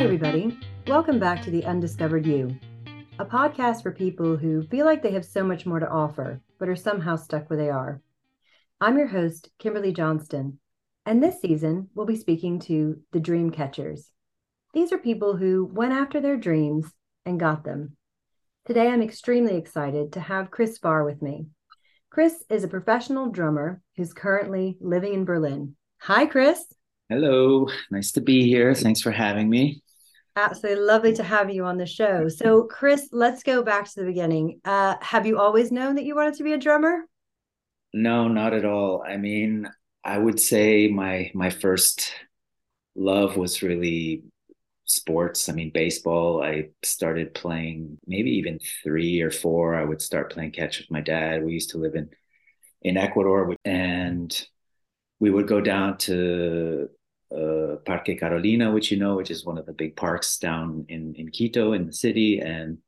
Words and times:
Hi, 0.00 0.04
everybody. 0.04 0.58
Welcome 0.86 1.18
back 1.18 1.42
to 1.42 1.50
The 1.50 1.66
Undiscovered 1.66 2.24
You, 2.24 2.56
a 3.18 3.24
podcast 3.26 3.82
for 3.82 3.92
people 3.92 4.34
who 4.34 4.62
feel 4.68 4.86
like 4.86 5.02
they 5.02 5.10
have 5.10 5.26
so 5.26 5.44
much 5.44 5.66
more 5.66 5.78
to 5.78 5.90
offer, 5.90 6.40
but 6.58 6.70
are 6.70 6.74
somehow 6.74 7.16
stuck 7.16 7.50
where 7.50 7.58
they 7.58 7.68
are. 7.68 8.00
I'm 8.80 8.96
your 8.96 9.08
host, 9.08 9.50
Kimberly 9.58 9.92
Johnston, 9.92 10.58
and 11.04 11.22
this 11.22 11.42
season 11.42 11.90
we'll 11.94 12.06
be 12.06 12.16
speaking 12.16 12.60
to 12.60 12.98
the 13.12 13.20
dream 13.20 13.50
catchers. 13.50 14.10
These 14.72 14.90
are 14.90 14.96
people 14.96 15.36
who 15.36 15.66
went 15.70 15.92
after 15.92 16.18
their 16.18 16.38
dreams 16.38 16.86
and 17.26 17.38
got 17.38 17.64
them. 17.64 17.98
Today, 18.64 18.88
I'm 18.88 19.02
extremely 19.02 19.56
excited 19.58 20.14
to 20.14 20.20
have 20.20 20.50
Chris 20.50 20.78
Farr 20.78 21.04
with 21.04 21.20
me. 21.20 21.48
Chris 22.08 22.42
is 22.48 22.64
a 22.64 22.68
professional 22.68 23.28
drummer 23.28 23.82
who's 23.98 24.14
currently 24.14 24.78
living 24.80 25.12
in 25.12 25.26
Berlin. 25.26 25.76
Hi, 25.98 26.24
Chris. 26.24 26.64
Hello, 27.10 27.68
nice 27.90 28.12
to 28.12 28.22
be 28.22 28.46
here. 28.46 28.74
Thanks 28.74 29.02
for 29.02 29.10
having 29.10 29.50
me. 29.50 29.82
Absolutely 30.40 30.82
lovely 30.82 31.12
to 31.14 31.22
have 31.22 31.50
you 31.50 31.64
on 31.64 31.76
the 31.76 31.84
show. 31.84 32.28
So, 32.28 32.64
Chris, 32.64 33.08
let's 33.12 33.42
go 33.42 33.62
back 33.62 33.84
to 33.84 34.00
the 34.00 34.06
beginning. 34.06 34.60
Uh, 34.64 34.96
have 35.02 35.26
you 35.26 35.38
always 35.38 35.70
known 35.70 35.96
that 35.96 36.04
you 36.04 36.14
wanted 36.14 36.34
to 36.34 36.44
be 36.44 36.54
a 36.54 36.58
drummer? 36.58 37.04
No, 37.92 38.26
not 38.26 38.54
at 38.54 38.64
all. 38.64 39.02
I 39.06 39.18
mean, 39.18 39.68
I 40.02 40.16
would 40.16 40.40
say 40.40 40.88
my 40.88 41.30
my 41.34 41.50
first 41.50 42.12
love 42.94 43.36
was 43.36 43.62
really 43.62 44.24
sports. 44.84 45.48
I 45.48 45.52
mean, 45.52 45.70
baseball. 45.72 46.42
I 46.42 46.70
started 46.82 47.34
playing 47.34 47.98
maybe 48.06 48.30
even 48.30 48.60
three 48.82 49.20
or 49.20 49.30
four. 49.30 49.74
I 49.74 49.84
would 49.84 50.00
start 50.00 50.32
playing 50.32 50.52
catch 50.52 50.78
with 50.78 50.90
my 50.90 51.02
dad. 51.02 51.44
We 51.44 51.52
used 51.52 51.70
to 51.70 51.78
live 51.78 51.94
in 51.94 52.08
in 52.82 52.96
Ecuador, 52.96 53.54
and 53.64 54.46
we 55.18 55.30
would 55.30 55.46
go 55.46 55.60
down 55.60 55.98
to 55.98 56.88
uh, 57.36 57.76
Parque 57.84 58.18
Carolina, 58.18 58.72
which 58.72 58.90
you 58.90 58.98
know, 58.98 59.16
which 59.16 59.30
is 59.30 59.44
one 59.44 59.58
of 59.58 59.66
the 59.66 59.72
big 59.72 59.96
parks 59.96 60.38
down 60.38 60.84
in 60.88 61.14
in 61.16 61.30
Quito 61.30 61.72
in 61.72 61.86
the 61.86 61.92
city, 61.92 62.40
and 62.40 62.78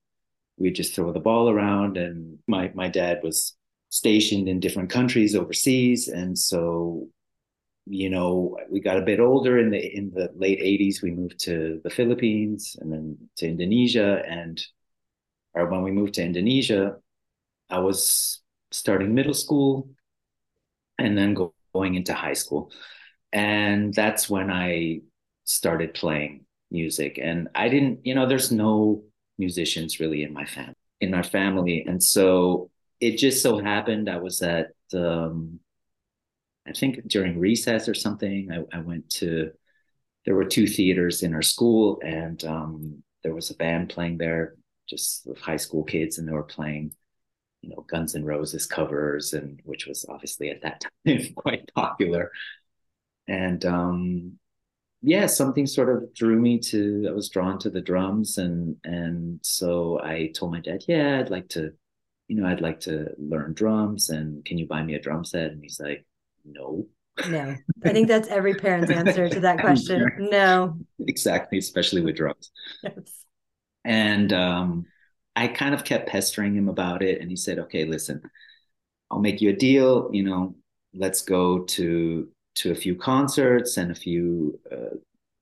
we 0.58 0.70
just 0.70 0.94
throw 0.94 1.12
the 1.12 1.20
ball 1.20 1.48
around. 1.48 1.96
And 1.96 2.38
my 2.46 2.70
my 2.74 2.88
dad 2.88 3.20
was 3.22 3.56
stationed 3.88 4.48
in 4.48 4.60
different 4.60 4.90
countries 4.90 5.34
overseas, 5.36 6.08
and 6.08 6.36
so 6.38 7.08
you 7.86 8.08
know 8.10 8.56
we 8.70 8.80
got 8.80 8.96
a 8.98 9.02
bit 9.02 9.20
older 9.20 9.58
in 9.58 9.70
the 9.70 9.96
in 9.96 10.10
the 10.14 10.30
late 10.36 10.60
80s 10.60 11.02
we 11.02 11.10
moved 11.10 11.40
to 11.40 11.80
the 11.82 11.90
philippines 11.90 12.76
and 12.80 12.92
then 12.92 13.18
to 13.36 13.48
indonesia. 13.48 14.22
And 14.26 14.64
or 15.54 15.66
when 15.66 15.82
we 15.82 15.90
moved 15.90 16.14
to 16.14 16.22
indonesia 16.22 16.96
i 17.70 17.78
was 17.78 18.40
starting 18.70 19.14
middle 19.14 19.34
school 19.34 19.90
and 20.98 21.18
then 21.18 21.34
go, 21.34 21.54
going 21.74 21.94
into 21.94 22.14
high 22.14 22.34
school 22.34 22.70
and 23.32 23.94
that's 23.94 24.28
when 24.28 24.50
I 24.50 25.00
started 25.44 25.94
playing 25.94 26.44
music. 26.70 27.18
And 27.22 27.48
I 27.54 27.68
didn't, 27.68 28.04
you 28.04 28.14
know, 28.14 28.26
there's 28.26 28.52
no 28.52 29.04
musicians 29.38 30.00
really 30.00 30.22
in 30.22 30.32
my 30.32 30.44
family, 30.44 30.74
in 31.00 31.14
our 31.14 31.22
family, 31.22 31.84
and 31.86 32.02
so 32.02 32.70
it 33.00 33.18
just 33.18 33.42
so 33.42 33.58
happened 33.58 34.08
I 34.08 34.18
was 34.18 34.42
at, 34.42 34.68
um, 34.94 35.58
I 36.66 36.72
think 36.72 37.08
during 37.08 37.38
recess 37.38 37.88
or 37.88 37.94
something, 37.94 38.50
I, 38.52 38.76
I 38.76 38.80
went 38.80 39.10
to. 39.10 39.50
There 40.24 40.36
were 40.36 40.44
two 40.44 40.68
theaters 40.68 41.24
in 41.24 41.34
our 41.34 41.42
school, 41.42 42.00
and 42.04 42.44
um, 42.44 43.02
there 43.24 43.34
was 43.34 43.50
a 43.50 43.56
band 43.56 43.88
playing 43.88 44.18
there, 44.18 44.54
just 44.88 45.26
with 45.26 45.40
high 45.40 45.56
school 45.56 45.82
kids, 45.82 46.18
and 46.18 46.28
they 46.28 46.32
were 46.32 46.44
playing 46.44 46.92
you 47.62 47.70
know 47.70 47.84
Guns 47.88 48.14
N' 48.14 48.24
Roses 48.24 48.66
covers, 48.66 49.32
and 49.32 49.60
which 49.64 49.86
was 49.86 50.06
obviously 50.08 50.50
at 50.50 50.62
that 50.62 50.84
time 51.06 51.34
quite 51.34 51.68
popular 51.74 52.30
and 53.28 53.64
um, 53.64 54.38
yeah, 55.02 55.26
something 55.26 55.66
sort 55.66 55.88
of 55.88 56.14
drew 56.14 56.40
me 56.40 56.58
to. 56.60 57.06
I 57.08 57.12
was 57.12 57.28
drawn 57.28 57.58
to 57.60 57.70
the 57.70 57.80
drums, 57.80 58.38
and 58.38 58.76
and 58.84 59.40
so 59.42 60.00
I 60.02 60.30
told 60.34 60.52
my 60.52 60.60
dad, 60.60 60.84
yeah, 60.86 61.18
I'd 61.18 61.30
like 61.30 61.48
to, 61.50 61.72
you 62.28 62.40
know, 62.40 62.46
I'd 62.46 62.60
like 62.60 62.80
to 62.80 63.08
learn 63.18 63.54
drums, 63.54 64.10
and 64.10 64.44
can 64.44 64.58
you 64.58 64.66
buy 64.66 64.82
me 64.82 64.94
a 64.94 65.00
drum 65.00 65.24
set? 65.24 65.50
And 65.50 65.62
he's 65.62 65.80
like, 65.80 66.04
no. 66.44 66.86
No, 67.28 67.54
I 67.84 67.92
think 67.92 68.08
that's 68.08 68.28
every 68.28 68.54
parent's 68.54 68.90
answer 68.90 69.28
to 69.28 69.40
that 69.40 69.58
question. 69.60 70.06
No, 70.18 70.78
exactly, 71.00 71.58
especially 71.58 72.00
with 72.00 72.16
drums. 72.16 72.50
Yes. 72.82 73.24
And 73.84 74.32
um, 74.32 74.86
I 75.36 75.48
kind 75.48 75.74
of 75.74 75.84
kept 75.84 76.08
pestering 76.08 76.54
him 76.54 76.68
about 76.68 77.02
it, 77.02 77.20
and 77.20 77.28
he 77.28 77.36
said, 77.36 77.58
"Okay, 77.58 77.84
listen, 77.84 78.22
I'll 79.10 79.20
make 79.20 79.40
you 79.40 79.50
a 79.50 79.54
deal. 79.54 80.08
You 80.12 80.22
know, 80.22 80.54
let's 80.94 81.22
go 81.22 81.64
to 81.64 82.28
to 82.54 82.70
a 82.70 82.74
few 82.74 82.94
concerts 82.94 83.76
and 83.76 83.90
a 83.90 83.94
few 83.94 84.58
uh, 84.70 84.96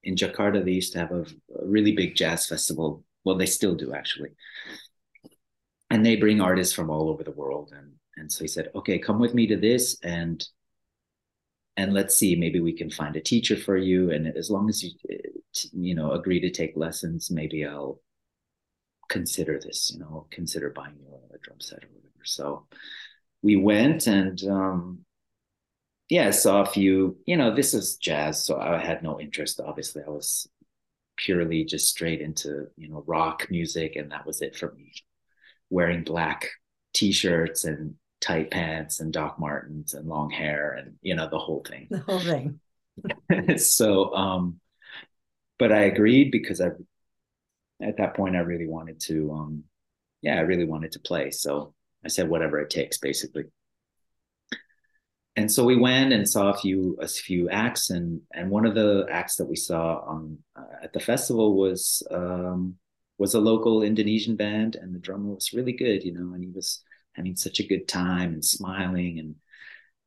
in 0.04 0.14
Jakarta. 0.14 0.64
They 0.64 0.72
used 0.72 0.92
to 0.94 0.98
have 0.98 1.12
a, 1.12 1.22
a, 1.22 1.66
really 1.66 1.92
big 1.92 2.14
jazz 2.14 2.46
festival. 2.46 3.04
Well, 3.24 3.36
they 3.36 3.46
still 3.46 3.74
do 3.74 3.94
actually, 3.94 4.30
and 5.90 6.04
they 6.04 6.16
bring 6.16 6.40
artists 6.40 6.74
from 6.74 6.90
all 6.90 7.08
over 7.10 7.24
the 7.24 7.32
world. 7.32 7.72
And 7.76 7.92
and 8.16 8.30
so 8.30 8.44
he 8.44 8.48
said, 8.48 8.70
"Okay, 8.74 8.98
come 8.98 9.18
with 9.18 9.34
me 9.34 9.46
to 9.48 9.56
this, 9.56 9.98
and 10.02 10.44
and 11.76 11.92
let's 11.92 12.16
see, 12.16 12.36
maybe 12.36 12.60
we 12.60 12.72
can 12.72 12.90
find 12.90 13.16
a 13.16 13.20
teacher 13.20 13.56
for 13.56 13.76
you. 13.76 14.10
And 14.10 14.26
as 14.36 14.50
long 14.50 14.68
as 14.68 14.82
you 14.82 14.90
you 15.72 15.94
know 15.94 16.12
agree 16.12 16.40
to 16.40 16.50
take 16.50 16.76
lessons, 16.76 17.30
maybe 17.30 17.66
I'll." 17.66 18.00
consider 19.08 19.58
this 19.58 19.90
you 19.92 19.98
know 19.98 20.24
consider 20.30 20.70
buying 20.70 20.94
you 20.96 21.08
a 21.34 21.38
drum 21.38 21.60
set 21.60 21.82
or 21.82 21.88
whatever 21.88 22.24
so 22.24 22.64
we 23.42 23.56
went 23.56 24.06
and 24.06 24.44
um, 24.44 25.04
yeah, 26.10 26.26
I 26.26 26.30
saw 26.30 26.62
a 26.62 26.66
few, 26.66 27.16
you 27.24 27.36
know, 27.36 27.54
this 27.54 27.72
is 27.72 27.96
jazz, 27.96 28.44
so 28.44 28.58
I 28.58 28.78
had 28.78 29.02
no 29.02 29.20
interest. 29.20 29.60
Obviously, 29.64 30.02
I 30.06 30.10
was 30.10 30.48
purely 31.16 31.64
just 31.64 31.88
straight 31.88 32.20
into, 32.20 32.66
you 32.76 32.88
know, 32.88 33.04
rock 33.06 33.46
music, 33.48 33.94
and 33.94 34.10
that 34.10 34.26
was 34.26 34.42
it 34.42 34.56
for 34.56 34.72
me. 34.72 34.92
Wearing 35.70 36.02
black 36.02 36.50
t-shirts 36.92 37.64
and 37.64 37.94
tight 38.20 38.50
pants 38.50 39.00
and 39.00 39.12
Doc 39.12 39.38
Martens 39.38 39.94
and 39.94 40.06
long 40.06 40.30
hair 40.30 40.72
and 40.72 40.96
you 41.00 41.14
know 41.14 41.28
the 41.28 41.38
whole 41.38 41.64
thing. 41.66 41.86
The 41.90 41.98
whole 42.00 42.20
thing. 42.20 42.60
so 43.58 44.14
um 44.14 44.60
but 45.58 45.72
I 45.72 45.82
agreed 45.84 46.30
because 46.30 46.60
I 46.60 46.70
at 47.80 47.96
that 47.96 48.14
point 48.14 48.36
I 48.36 48.40
really 48.40 48.66
wanted 48.66 49.00
to 49.02 49.32
um 49.32 49.64
yeah, 50.22 50.36
I 50.36 50.40
really 50.40 50.66
wanted 50.66 50.92
to 50.92 50.98
play. 51.00 51.30
So 51.30 51.74
I 52.04 52.08
said 52.08 52.28
whatever 52.28 52.60
it 52.60 52.68
takes 52.68 52.98
basically 52.98 53.44
and 55.36 55.50
so 55.50 55.64
we 55.64 55.76
went 55.76 56.12
and 56.12 56.28
saw 56.28 56.50
a 56.50 56.56
few 56.56 56.96
a 57.00 57.08
few 57.08 57.48
acts 57.50 57.90
and 57.90 58.20
and 58.32 58.50
one 58.50 58.66
of 58.66 58.74
the 58.74 59.06
acts 59.10 59.36
that 59.36 59.46
we 59.46 59.56
saw 59.56 60.00
on 60.00 60.38
uh, 60.56 60.82
at 60.82 60.92
the 60.92 61.00
festival 61.00 61.56
was 61.56 62.02
um, 62.10 62.76
was 63.18 63.34
a 63.34 63.40
local 63.40 63.82
Indonesian 63.82 64.36
band 64.36 64.76
and 64.76 64.94
the 64.94 64.98
drummer 64.98 65.34
was 65.34 65.52
really 65.52 65.72
good 65.72 66.04
you 66.04 66.12
know 66.12 66.34
and 66.34 66.42
he 66.42 66.50
was 66.50 66.82
having 67.14 67.36
such 67.36 67.60
a 67.60 67.66
good 67.66 67.86
time 67.86 68.32
and 68.32 68.44
smiling 68.44 69.18
and 69.18 69.34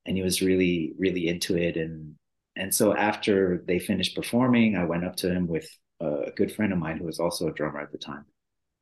and 0.06 0.18
he 0.18 0.24
was 0.24 0.42
really 0.42 0.94
really 0.98 1.28
into 1.28 1.58
it. 1.58 1.78
And 1.78 2.16
and 2.56 2.74
so 2.74 2.96
after 2.96 3.64
they 3.68 3.80
finished 3.80 4.16
performing 4.16 4.76
I 4.76 4.86
went 4.86 5.06
up 5.06 5.16
to 5.18 5.32
him 5.32 5.48
with 5.48 5.70
a 6.00 6.32
good 6.36 6.52
friend 6.52 6.74
of 6.74 6.80
mine 6.80 6.98
who 6.98 7.06
was 7.06 7.20
also 7.20 7.48
a 7.48 7.54
drummer 7.54 7.80
at 7.80 7.92
the 7.92 7.98
time. 7.98 8.26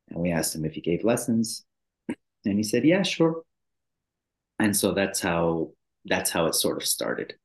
And 0.10 0.20
we 0.20 0.32
asked 0.32 0.56
him 0.56 0.66
if 0.66 0.74
he 0.74 0.82
gave 0.82 1.04
lessons 1.04 1.64
and 2.46 2.58
he 2.58 2.64
said 2.64 2.84
yeah 2.84 3.04
sure. 3.04 3.44
And 4.60 4.76
so 4.76 4.94
that's 4.94 5.20
how 5.20 5.72
that's 6.06 6.32
how 6.32 6.48
it 6.48 6.56
sort 6.56 6.78
of 6.78 6.86
started. 6.86 7.36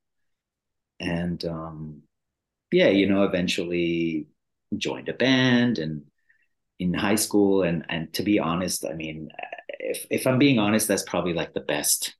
And 0.99 1.43
um, 1.45 2.01
yeah, 2.71 2.89
you 2.89 3.07
know, 3.07 3.23
eventually 3.23 4.27
joined 4.77 5.09
a 5.09 5.13
band 5.13 5.79
and 5.79 6.03
in 6.79 6.93
high 6.93 7.15
school. 7.15 7.63
And 7.63 7.85
and 7.89 8.13
to 8.13 8.23
be 8.23 8.39
honest, 8.39 8.85
I 8.85 8.93
mean, 8.93 9.29
if 9.79 10.05
if 10.09 10.27
I'm 10.27 10.39
being 10.39 10.59
honest, 10.59 10.87
that's 10.87 11.03
probably 11.03 11.33
like 11.33 11.53
the 11.53 11.61
best 11.61 12.15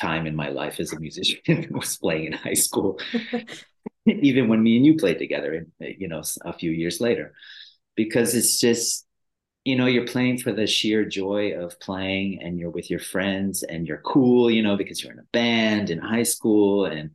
time 0.00 0.26
in 0.26 0.36
my 0.36 0.48
life 0.50 0.80
as 0.80 0.92
a 0.92 1.00
musician 1.00 1.68
was 1.70 1.96
playing 1.98 2.26
in 2.26 2.32
high 2.32 2.54
school. 2.54 3.00
Even 4.06 4.48
when 4.48 4.62
me 4.62 4.76
and 4.76 4.86
you 4.86 4.96
played 4.96 5.18
together, 5.18 5.66
you 5.80 6.08
know, 6.08 6.22
a 6.44 6.52
few 6.52 6.70
years 6.70 7.00
later, 7.00 7.34
because 7.96 8.34
it's 8.34 8.60
just 8.60 9.06
you 9.68 9.76
know 9.76 9.84
you're 9.84 10.06
playing 10.06 10.38
for 10.38 10.50
the 10.50 10.66
sheer 10.66 11.04
joy 11.04 11.52
of 11.52 11.78
playing 11.78 12.40
and 12.42 12.58
you're 12.58 12.70
with 12.70 12.88
your 12.88 12.98
friends 13.00 13.62
and 13.62 13.86
you're 13.86 14.00
cool 14.00 14.50
you 14.50 14.62
know 14.62 14.78
because 14.78 15.04
you're 15.04 15.12
in 15.12 15.18
a 15.18 15.30
band 15.30 15.90
in 15.90 15.98
high 15.98 16.22
school 16.22 16.86
and 16.86 17.10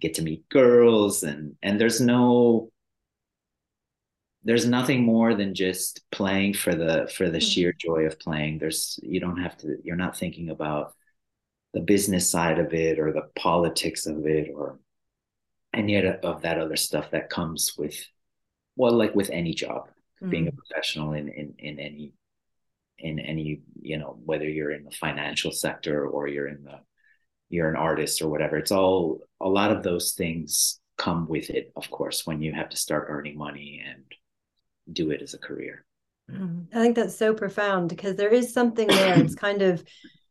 get 0.00 0.14
to 0.14 0.22
meet 0.22 0.48
girls 0.48 1.22
and 1.22 1.54
and 1.62 1.78
there's 1.78 2.00
no 2.00 2.70
there's 4.44 4.66
nothing 4.66 5.04
more 5.04 5.34
than 5.34 5.54
just 5.54 6.00
playing 6.10 6.54
for 6.54 6.74
the 6.74 7.10
for 7.14 7.28
the 7.28 7.36
mm-hmm. 7.36 7.46
sheer 7.46 7.74
joy 7.74 8.04
of 8.06 8.18
playing 8.18 8.58
there's 8.58 8.98
you 9.02 9.20
don't 9.20 9.42
have 9.42 9.54
to 9.58 9.76
you're 9.84 10.04
not 10.04 10.16
thinking 10.16 10.48
about 10.48 10.94
the 11.74 11.80
business 11.80 12.30
side 12.30 12.58
of 12.58 12.72
it 12.72 12.98
or 12.98 13.12
the 13.12 13.28
politics 13.36 14.06
of 14.06 14.24
it 14.24 14.50
or 14.54 14.78
any 15.74 15.94
of 15.96 16.40
that 16.40 16.58
other 16.58 16.76
stuff 16.76 17.10
that 17.10 17.28
comes 17.28 17.74
with 17.76 18.02
well 18.76 18.92
like 18.92 19.14
with 19.14 19.28
any 19.28 19.52
job 19.52 19.90
mm. 20.22 20.30
being 20.30 20.48
a 20.48 20.52
mm. 20.52 20.56
professional 20.56 21.12
in, 21.12 21.28
in 21.28 21.54
in 21.58 21.78
any 21.78 22.12
in 22.98 23.18
any 23.18 23.62
you 23.80 23.98
know 23.98 24.18
whether 24.24 24.48
you're 24.48 24.72
in 24.72 24.84
the 24.84 24.90
financial 24.90 25.52
sector 25.52 26.06
or 26.06 26.26
you're 26.26 26.48
in 26.48 26.64
the 26.64 26.78
you're 27.48 27.70
an 27.70 27.76
artist 27.76 28.20
or 28.20 28.28
whatever 28.28 28.56
it's 28.56 28.72
all 28.72 29.20
a 29.40 29.48
lot 29.48 29.70
of 29.70 29.82
those 29.82 30.12
things 30.12 30.80
come 30.96 31.28
with 31.28 31.48
it 31.48 31.72
of 31.76 31.88
course 31.90 32.26
when 32.26 32.42
you 32.42 32.52
have 32.52 32.68
to 32.68 32.76
start 32.76 33.06
earning 33.08 33.38
money 33.38 33.82
and 33.88 34.02
do 34.92 35.10
it 35.10 35.22
as 35.22 35.34
a 35.34 35.38
career. 35.38 35.84
Mm-hmm. 36.30 36.76
I 36.76 36.82
think 36.82 36.96
that's 36.96 37.16
so 37.16 37.34
profound 37.34 37.88
because 37.88 38.16
there 38.16 38.32
is 38.32 38.52
something 38.52 38.86
there. 38.86 39.18
it's 39.18 39.34
kind 39.46 39.62
of, 39.62 39.82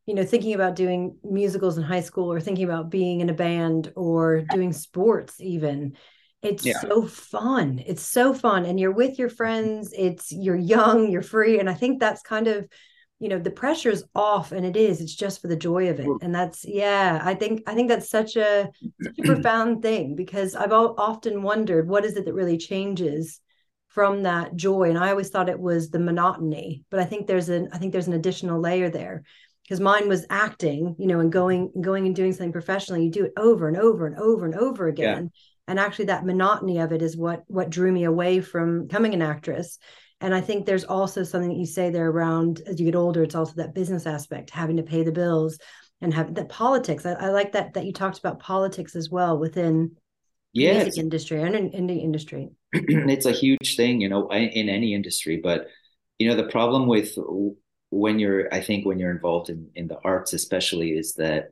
you 0.05 0.15
know, 0.15 0.23
thinking 0.23 0.53
about 0.53 0.75
doing 0.75 1.17
musicals 1.23 1.77
in 1.77 1.83
high 1.83 2.01
school 2.01 2.31
or 2.31 2.39
thinking 2.39 2.65
about 2.65 2.89
being 2.89 3.21
in 3.21 3.29
a 3.29 3.33
band 3.33 3.91
or 3.95 4.43
doing 4.51 4.73
sports, 4.73 5.35
even. 5.39 5.97
It's 6.43 6.65
yeah. 6.65 6.79
so 6.79 7.05
fun. 7.05 7.81
It's 7.85 8.03
so 8.03 8.33
fun. 8.33 8.65
And 8.65 8.79
you're 8.79 8.91
with 8.91 9.17
your 9.17 9.29
friends. 9.29 9.93
It's 9.97 10.31
you're 10.31 10.55
young, 10.55 11.11
you're 11.11 11.21
free. 11.21 11.59
And 11.59 11.69
I 11.69 11.73
think 11.73 11.99
that's 11.99 12.21
kind 12.21 12.47
of, 12.47 12.67
you 13.19 13.27
know, 13.29 13.39
the 13.39 13.51
pressure's 13.51 14.03
off 14.13 14.51
and 14.51 14.65
it 14.65 14.77
is. 14.77 15.01
It's 15.01 15.15
just 15.15 15.41
for 15.41 15.47
the 15.47 15.55
joy 15.55 15.89
of 15.89 15.99
it. 15.99 16.07
And 16.21 16.33
that's 16.33 16.63
yeah, 16.63 17.19
I 17.23 17.33
think 17.33 17.63
I 17.65 17.73
think 17.73 17.89
that's 17.89 18.09
such 18.09 18.35
a, 18.35 18.69
such 19.01 19.19
a 19.19 19.23
profound 19.25 19.81
thing 19.81 20.15
because 20.15 20.55
I've 20.55 20.71
often 20.71 21.41
wondered 21.41 21.87
what 21.87 22.05
is 22.05 22.15
it 22.15 22.25
that 22.25 22.33
really 22.33 22.57
changes 22.57 23.41
from 23.87 24.23
that 24.23 24.55
joy 24.55 24.89
and 24.89 24.99
i 24.99 25.09
always 25.09 25.29
thought 25.29 25.49
it 25.49 25.59
was 25.59 25.89
the 25.89 25.97
monotony 25.97 26.83
but 26.91 26.99
i 26.99 27.03
think 27.03 27.25
there's 27.25 27.49
an 27.49 27.67
i 27.71 27.79
think 27.79 27.91
there's 27.91 28.05
an 28.05 28.13
additional 28.13 28.59
layer 28.59 28.91
there 28.91 29.23
because 29.63 29.79
mine 29.79 30.07
was 30.07 30.23
acting 30.29 30.95
you 30.99 31.07
know 31.07 31.19
and 31.19 31.31
going 31.31 31.71
going 31.81 32.05
and 32.05 32.15
doing 32.15 32.31
something 32.31 32.51
professionally 32.51 33.05
you 33.05 33.09
do 33.09 33.25
it 33.25 33.33
over 33.37 33.67
and 33.67 33.77
over 33.77 34.05
and 34.05 34.19
over 34.19 34.45
and 34.45 34.53
over 34.53 34.87
again. 34.87 35.31
And 35.67 35.79
actually 35.79 36.05
that 36.05 36.25
monotony 36.25 36.79
of 36.79 36.91
it 36.91 37.01
is 37.01 37.17
what 37.17 37.43
what 37.47 37.69
drew 37.69 37.91
me 37.91 38.03
away 38.05 38.41
from 38.41 38.87
becoming 38.87 39.13
an 39.13 39.21
actress. 39.21 39.79
And 40.19 40.33
i 40.33 40.41
think 40.41 40.65
there's 40.65 40.83
also 40.83 41.23
something 41.23 41.49
that 41.49 41.59
you 41.59 41.67
say 41.67 41.91
there 41.91 42.09
around 42.09 42.61
as 42.65 42.79
you 42.79 42.85
get 42.85 42.95
older 42.95 43.21
it's 43.21 43.35
also 43.35 43.53
that 43.57 43.75
business 43.75 44.07
aspect 44.07 44.49
having 44.49 44.77
to 44.77 44.83
pay 44.83 45.03
the 45.03 45.11
bills 45.11 45.59
and 46.01 46.11
have 46.11 46.33
that 46.33 46.49
politics 46.49 47.05
I, 47.05 47.13
I 47.13 47.29
like 47.29 47.51
that 47.51 47.75
that 47.75 47.85
you 47.85 47.93
talked 47.93 48.17
about 48.17 48.39
politics 48.39 48.95
as 48.95 49.11
well 49.11 49.37
within 49.37 49.95
yeah, 50.53 50.83
music 50.83 50.97
industry 50.97 51.41
and 51.41 51.55
in, 51.55 51.69
in 51.71 51.87
the 51.87 51.97
industry. 51.97 52.49
It's 52.73 53.25
a 53.25 53.31
huge 53.31 53.75
thing, 53.75 54.01
you 54.01 54.09
know, 54.09 54.27
in 54.29 54.69
any 54.69 54.93
industry. 54.93 55.39
But 55.41 55.67
you 56.17 56.27
know, 56.27 56.35
the 56.35 56.49
problem 56.49 56.87
with 56.87 57.15
when 57.89 58.19
you're, 58.19 58.53
I 58.53 58.61
think, 58.61 58.85
when 58.85 58.99
you're 58.99 59.11
involved 59.11 59.49
in 59.49 59.69
in 59.75 59.87
the 59.87 59.99
arts, 60.03 60.33
especially, 60.33 60.91
is 60.91 61.13
that 61.15 61.49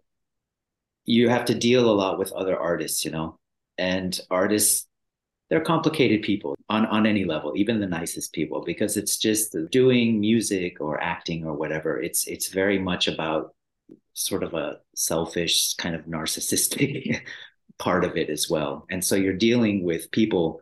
you 1.05 1.29
have 1.29 1.45
to 1.45 1.55
deal 1.55 1.89
a 1.89 1.93
lot 1.93 2.17
with 2.17 2.31
other 2.31 2.59
artists, 2.59 3.05
you 3.05 3.11
know, 3.11 3.37
and 3.77 4.19
artists 4.29 4.87
they're 5.49 5.61
complicated 5.61 6.23
people 6.23 6.55
on 6.69 6.85
on 6.87 7.05
any 7.05 7.23
level 7.23 7.53
even 7.55 7.79
the 7.79 7.85
nicest 7.85 8.33
people 8.33 8.63
because 8.65 8.97
it's 8.97 9.17
just 9.17 9.55
doing 9.69 10.19
music 10.19 10.81
or 10.81 11.01
acting 11.01 11.45
or 11.45 11.53
whatever. 11.53 12.01
It's 12.01 12.27
it's 12.27 12.49
very 12.49 12.79
much 12.79 13.07
about 13.07 13.53
sort 14.13 14.43
of 14.43 14.53
a 14.53 14.79
selfish 14.95 15.75
kind 15.75 15.95
of 15.95 16.05
narcissistic 16.05 17.21
part 17.77 18.03
of 18.03 18.17
it 18.17 18.29
as 18.29 18.49
well. 18.49 18.85
And 18.89 19.03
so 19.03 19.15
you're 19.15 19.33
dealing 19.33 19.83
with 19.83 20.11
people 20.11 20.61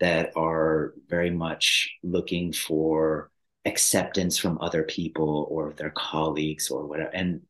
that 0.00 0.32
are 0.36 0.94
very 1.08 1.30
much 1.30 1.94
looking 2.02 2.52
for 2.52 3.30
acceptance 3.64 4.38
from 4.38 4.58
other 4.60 4.82
people 4.82 5.46
or 5.50 5.72
their 5.74 5.90
colleagues 5.90 6.70
or 6.70 6.86
whatever. 6.86 7.10
And 7.10 7.42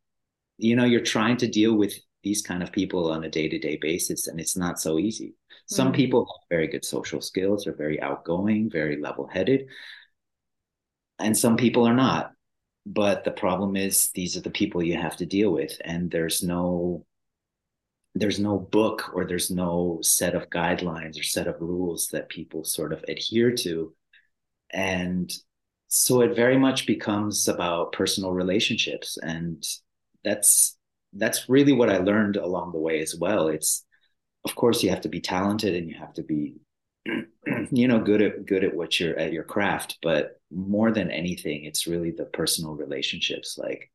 you 0.59 0.77
know 0.77 0.85
you're 0.85 1.01
trying 1.01 1.37
to 1.39 1.49
deal 1.49 1.75
with 1.75 1.95
these 2.27 2.43
kind 2.43 2.61
of 2.61 2.73
people 2.73 3.13
on 3.13 3.23
a 3.23 3.31
day-to-day 3.31 3.79
basis 3.81 4.27
and 4.27 4.41
it's 4.41 4.57
not 4.57 4.81
so 4.81 4.99
easy. 4.99 5.35
Some 5.67 5.89
mm-hmm. 5.89 5.95
people 5.95 6.21
have 6.25 6.49
very 6.51 6.67
good 6.67 6.85
social 6.85 7.21
skills 7.21 7.69
are 7.69 7.73
very 7.85 8.03
outgoing 8.03 8.69
very 8.69 9.01
level-headed 9.01 9.69
and 11.21 11.39
some 11.39 11.57
people 11.57 11.87
are 11.87 11.95
not. 11.95 12.33
But 12.85 13.23
the 13.23 13.31
problem 13.31 13.77
is 13.77 14.11
these 14.11 14.37
are 14.37 14.41
the 14.41 14.51
people 14.51 14.83
you 14.83 14.97
have 14.97 15.17
to 15.19 15.27
deal 15.27 15.53
with 15.53 15.81
and 15.85 16.11
there's 16.11 16.43
no 16.43 17.07
there's 18.17 18.41
no 18.41 18.59
book 18.59 19.11
or 19.15 19.25
there's 19.25 19.51
no 19.51 19.99
set 20.03 20.35
of 20.35 20.51
guidelines 20.51 21.21
or 21.21 21.23
set 21.23 21.47
of 21.47 21.61
rules 21.61 22.09
that 22.09 22.29
people 22.29 22.65
sort 22.65 22.93
of 22.93 23.05
adhere 23.09 23.53
to. 23.53 23.95
And 24.71 25.31
so 25.89 26.23
it 26.23 26.35
very 26.35 26.59
much 26.59 26.87
becomes 26.87 27.47
about 27.47 27.93
personal 27.93 28.33
relationships 28.33 29.19
and 29.23 29.63
that's 30.25 30.76
that's 31.19 31.49
really 31.49 31.73
what 31.73 31.91
i 31.91 31.99
learned 31.99 32.37
along 32.37 32.73
the 32.73 32.79
way 32.79 33.01
as 33.01 33.15
well 33.15 33.49
it's 33.49 33.85
of 34.45 34.55
course 34.55 34.83
you 34.83 34.91
have 34.91 35.01
to 35.01 35.09
be 35.09 35.21
talented 35.21 35.75
and 35.75 35.89
you 35.89 35.97
have 35.97 36.13
to 36.13 36.23
be 36.23 36.55
you 37.71 37.89
know 37.89 38.01
good 38.01 38.23
at 38.23 38.47
good 38.47 38.65
at 38.65 38.75
what 38.75 38.99
you're 38.99 39.19
at 39.19 39.33
your 39.33 39.45
craft 39.45 39.99
but 40.03 40.41
more 40.51 40.93
than 40.93 41.11
anything 41.11 41.65
it's 41.65 41.87
really 41.87 42.11
the 42.11 42.25
personal 42.25 42.75
relationships 42.75 43.59
like 43.59 43.91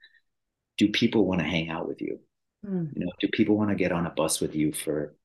do 0.77 0.88
people 0.89 1.25
want 1.25 1.39
to 1.39 1.47
hang 1.47 1.69
out 1.69 1.88
with 1.88 2.01
you 2.01 2.19
Mm. 2.65 2.95
You 2.95 3.06
know, 3.06 3.12
do 3.19 3.27
people 3.27 3.57
want 3.57 3.69
to 3.69 3.75
get 3.75 3.91
on 3.91 4.06
a 4.06 4.12
bus 4.12 4.39
with 4.39 4.56
you 4.56 4.71
for 4.71 5.15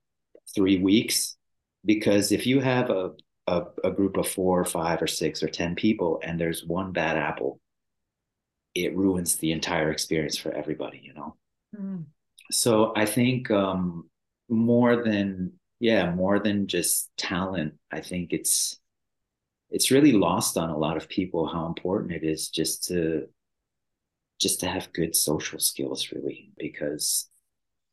three 0.54 0.78
weeks? 0.78 1.36
Because 1.84 2.32
if 2.32 2.46
you 2.46 2.60
have 2.60 2.90
a, 2.90 3.12
a, 3.46 3.64
a 3.84 3.90
group 3.90 4.16
of 4.16 4.28
four 4.28 4.60
or 4.60 4.64
five 4.64 5.02
or 5.02 5.06
six 5.06 5.42
or 5.42 5.48
10 5.48 5.74
people 5.74 6.20
and 6.22 6.40
there's 6.40 6.64
one 6.64 6.92
bad 6.92 7.16
apple, 7.16 7.60
it 8.74 8.96
ruins 8.96 9.36
the 9.36 9.52
entire 9.52 9.90
experience 9.90 10.36
for 10.36 10.52
everybody, 10.52 11.00
you 11.02 11.14
know? 11.14 11.36
So 12.50 12.92
I 12.96 13.06
think 13.06 13.50
um, 13.50 14.08
more 14.48 15.02
than, 15.02 15.54
yeah, 15.80 16.10
more 16.10 16.38
than 16.38 16.66
just 16.68 17.10
talent, 17.16 17.74
I 17.90 18.00
think 18.00 18.32
it's, 18.32 18.78
it's 19.70 19.90
really 19.90 20.12
lost 20.12 20.56
on 20.56 20.70
a 20.70 20.78
lot 20.78 20.96
of 20.96 21.08
people 21.08 21.46
how 21.46 21.66
important 21.66 22.12
it 22.12 22.24
is 22.24 22.48
just 22.50 22.84
to 22.84 23.26
just 24.38 24.60
to 24.60 24.66
have 24.66 24.92
good 24.92 25.16
social 25.16 25.58
skills 25.58 26.12
really 26.12 26.50
because 26.58 27.28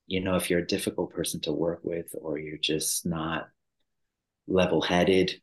you 0.07 0.19
know 0.19 0.35
if 0.35 0.49
you're 0.49 0.59
a 0.59 0.67
difficult 0.67 1.13
person 1.13 1.39
to 1.41 1.51
work 1.51 1.79
with 1.83 2.13
or 2.21 2.37
you're 2.37 2.57
just 2.57 3.05
not 3.05 3.47
level-headed 4.47 5.33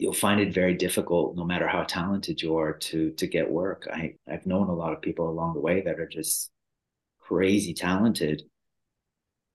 you'll 0.00 0.14
find 0.14 0.40
it 0.40 0.54
very 0.54 0.72
difficult 0.74 1.36
no 1.36 1.44
matter 1.44 1.68
how 1.68 1.82
talented 1.84 2.40
you 2.40 2.56
are 2.56 2.72
to 2.72 3.10
to 3.12 3.26
get 3.26 3.48
work. 3.48 3.86
I 3.92 4.14
i've 4.28 4.46
known 4.46 4.68
a 4.68 4.74
lot 4.74 4.92
of 4.94 5.02
people 5.02 5.28
along 5.28 5.54
the 5.54 5.60
way 5.60 5.82
that 5.82 6.00
are 6.00 6.08
just 6.08 6.50
crazy 7.20 7.74
talented 7.74 8.42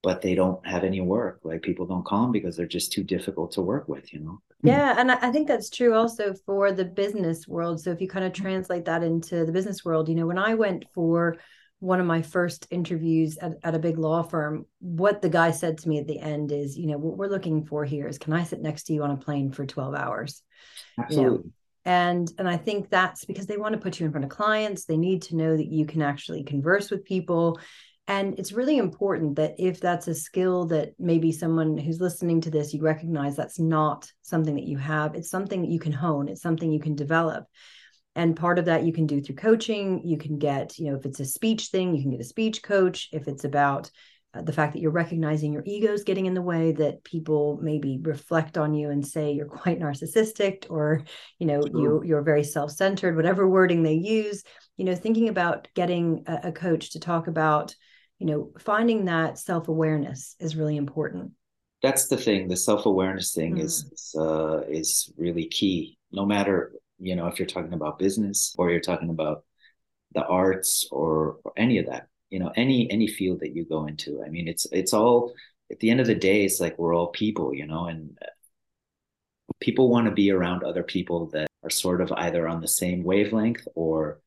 but 0.04 0.22
they 0.22 0.36
don't 0.36 0.64
have 0.68 0.84
any 0.84 1.02
work. 1.02 1.40
Like 1.44 1.64
people 1.64 1.88
don't 1.88 2.06
call 2.06 2.22
them 2.22 2.32
because 2.32 2.56
they're 2.56 2.68
just 2.68 2.94
too 2.94 3.04
difficult 3.04 3.54
to 3.54 3.64
work 3.64 3.90
with 3.90 4.14
you 4.14 4.20
know? 4.20 4.40
Yeah 4.62 4.94
and 5.00 5.12
i 5.12 5.32
think 5.32 5.48
that's 5.48 5.70
true 5.70 5.96
also 5.96 6.36
for 6.46 6.72
the 6.72 6.86
business 6.86 7.48
world. 7.48 7.82
So 7.82 7.92
if 7.92 8.00
you 8.00 8.08
kind 8.08 8.26
of 8.26 8.32
translate 8.32 8.86
that 8.86 9.04
into 9.04 9.46
the 9.46 9.52
business 9.52 9.84
world 9.84 10.08
you 10.08 10.16
know 10.16 10.28
when 10.28 10.38
i 10.38 10.54
went 10.54 10.86
for 10.94 11.38
one 11.86 12.00
of 12.00 12.06
my 12.06 12.22
first 12.22 12.68
interviews 12.72 13.38
at, 13.38 13.54
at 13.64 13.76
a 13.76 13.80
big 13.80 13.98
law 13.98 14.24
firm 14.24 14.65
what 14.80 15.22
the 15.22 15.30
guy 15.30 15.51
said 15.51 15.77
to 15.77 15.89
me 15.89 16.00
at 16.00 16.08
the 16.08 16.20
end 16.20 16.51
is 16.51 16.77
you 16.77 16.88
know 16.88 16.98
what 16.98 17.18
we're 17.18 17.27
looking 17.27 17.63
for 17.65 17.86
here 17.86 18.08
is 18.08 18.18
can 18.18 18.34
i 18.34 18.44
sit 18.44 18.62
next 18.62 18.84
to 18.84 18.94
you 18.94 19.04
on 19.04 19.12
a 19.12 19.18
plane 19.18 19.51
for 19.51 19.65
12 19.65 19.94
hours 19.96 20.42
absolutely 21.00 21.38
you 21.38 21.44
know? 21.44 21.51
and 21.86 22.32
and 22.38 22.50
i 22.50 22.58
think 22.58 22.89
that's 22.89 23.25
because 23.25 23.46
they 23.46 23.58
want 23.58 23.74
to 23.74 23.80
put 23.80 24.00
you 24.00 24.06
in 24.06 24.12
front 24.12 24.25
of 24.25 24.32
clients 24.32 24.86
they 24.86 24.98
need 24.98 25.22
to 25.22 25.36
know 25.36 25.56
that 25.56 25.72
you 25.72 25.86
can 25.86 26.01
actually 26.01 26.44
converse 26.44 26.89
with 26.89 27.06
people 27.06 27.60
and 28.08 28.38
it's 28.38 28.51
really 28.51 28.77
important 28.77 29.36
that 29.38 29.56
if 29.58 29.80
that's 29.80 30.08
a 30.08 30.13
skill 30.13 30.65
that 30.65 30.94
maybe 31.00 31.32
someone 31.32 31.75
who's 31.75 32.00
listening 32.00 32.39
to 32.42 32.51
this, 32.51 32.72
you 32.72 32.82
recognize 32.82 33.36
that's 33.36 33.60
not 33.60 34.12
something 34.22 34.56
that 34.56 34.68
you 34.68 34.77
have. 34.77 35.15
It's 35.15 35.32
something 35.32 35.62
that 35.62 35.72
you 35.72 35.80
can 35.80 35.92
hone, 35.92 36.27
it's 36.27 36.42
something 36.42 36.72
you 36.72 36.80
can 36.80 36.96
develop. 36.96 37.46
And 38.15 38.36
part 38.36 38.60
of 38.60 38.65
that 38.65 38.84
you 38.84 38.93
can 38.93 39.07
do 39.07 39.22
through 39.22 39.36
coaching. 39.36 40.01
You 40.05 40.17
can 40.17 40.39
get, 40.39 40.79
you 40.79 40.89
know, 40.89 40.98
if 40.98 41.05
it's 41.05 41.19
a 41.19 41.25
speech 41.25 41.67
thing, 41.67 41.95
you 41.95 42.01
can 42.01 42.12
get 42.12 42.22
a 42.22 42.25
speech 42.25 42.63
coach. 42.63 43.10
If 43.12 43.27
it's 43.27 43.43
about 43.43 43.91
uh, 44.36 44.41
the 44.41 44.53
fact 44.53 44.74
that 44.74 44.79
you're 44.79 44.91
recognizing 44.91 45.53
your 45.53 45.63
egos 45.65 46.03
getting 46.03 46.25
in 46.25 46.34
the 46.34 46.41
way 46.41 46.72
that 46.74 47.03
people 47.03 47.60
maybe 47.62 48.00
reflect 48.01 48.57
on 48.57 48.74
you 48.74 48.89
and 48.89 49.05
say 49.05 49.31
you're 49.31 49.45
quite 49.63 49.79
narcissistic 49.79 50.65
or 50.69 51.03
you 51.39 51.48
know 51.48 51.62
you 51.65 52.01
you're 52.03 52.22
very 52.22 52.43
self-centered 52.43 53.15
whatever 53.15 53.48
wording 53.48 53.84
they 53.84 53.93
use 53.93 54.43
you 54.77 54.86
know 54.86 54.95
thinking 54.95 55.29
about 55.29 55.67
getting 55.74 56.24
a, 56.27 56.50
a 56.50 56.51
coach 56.51 56.91
to 56.91 57.00
talk 57.00 57.27
about 57.27 57.75
you 58.19 58.27
know 58.27 58.51
finding 58.60 59.05
that 59.05 59.38
self-awareness 59.38 60.36
is 60.39 60.55
really 60.55 60.75
important 60.75 61.31
that's 61.81 62.07
the 62.07 62.17
thing 62.17 62.48
the 62.48 62.57
self-awareness 62.57 63.34
thing 63.34 63.55
mm. 63.55 63.62
is 63.62 63.89
is, 63.91 64.15
uh, 64.19 64.62
is 64.67 65.13
really 65.17 65.45
key 65.45 65.98
no 66.12 66.25
matter 66.25 66.74
you 67.00 67.16
know 67.16 67.28
if 67.28 67.40
you're 67.40 67.48
talking 67.48 67.74
about 67.74 68.00
business 68.00 68.56
or 68.58 68.70
you're 68.70 68.80
talking 68.80 69.10
about 69.10 69.44
the 70.14 70.25
arts 70.25 70.88
or, 70.92 71.38
or 71.44 71.54
any 71.58 71.78
of 71.78 71.88
that 71.88 72.08
you 72.30 72.40
know 72.40 72.52
any 72.56 72.90
any 72.92 73.08
field 73.08 73.40
that 73.42 73.56
you 73.56 73.66
go 73.66 73.86
into 73.86 74.24
i 74.25 74.30
mean 74.30 74.48
it's 74.48 74.66
it's 74.72 74.94
all 74.94 75.34
at 75.72 75.80
the 75.80 75.90
end 75.90 76.00
of 76.00 76.08
the 76.08 76.16
day 76.16 76.46
it's 76.46 76.60
like 76.60 76.78
we're 76.78 76.96
all 76.96 77.08
people 77.08 77.54
you 77.54 77.66
know 77.66 77.86
and 77.86 78.18
people 79.60 79.90
want 79.90 80.06
to 80.06 80.12
be 80.12 80.32
around 80.32 80.64
other 80.64 80.84
people 80.84 81.28
that 81.28 81.48
are 81.64 81.70
sort 81.70 82.02
of 82.02 82.12
either 82.14 82.48
on 82.48 82.62
the 82.62 82.68
same 82.68 83.04
wavelength 83.04 83.68
or 83.75 84.20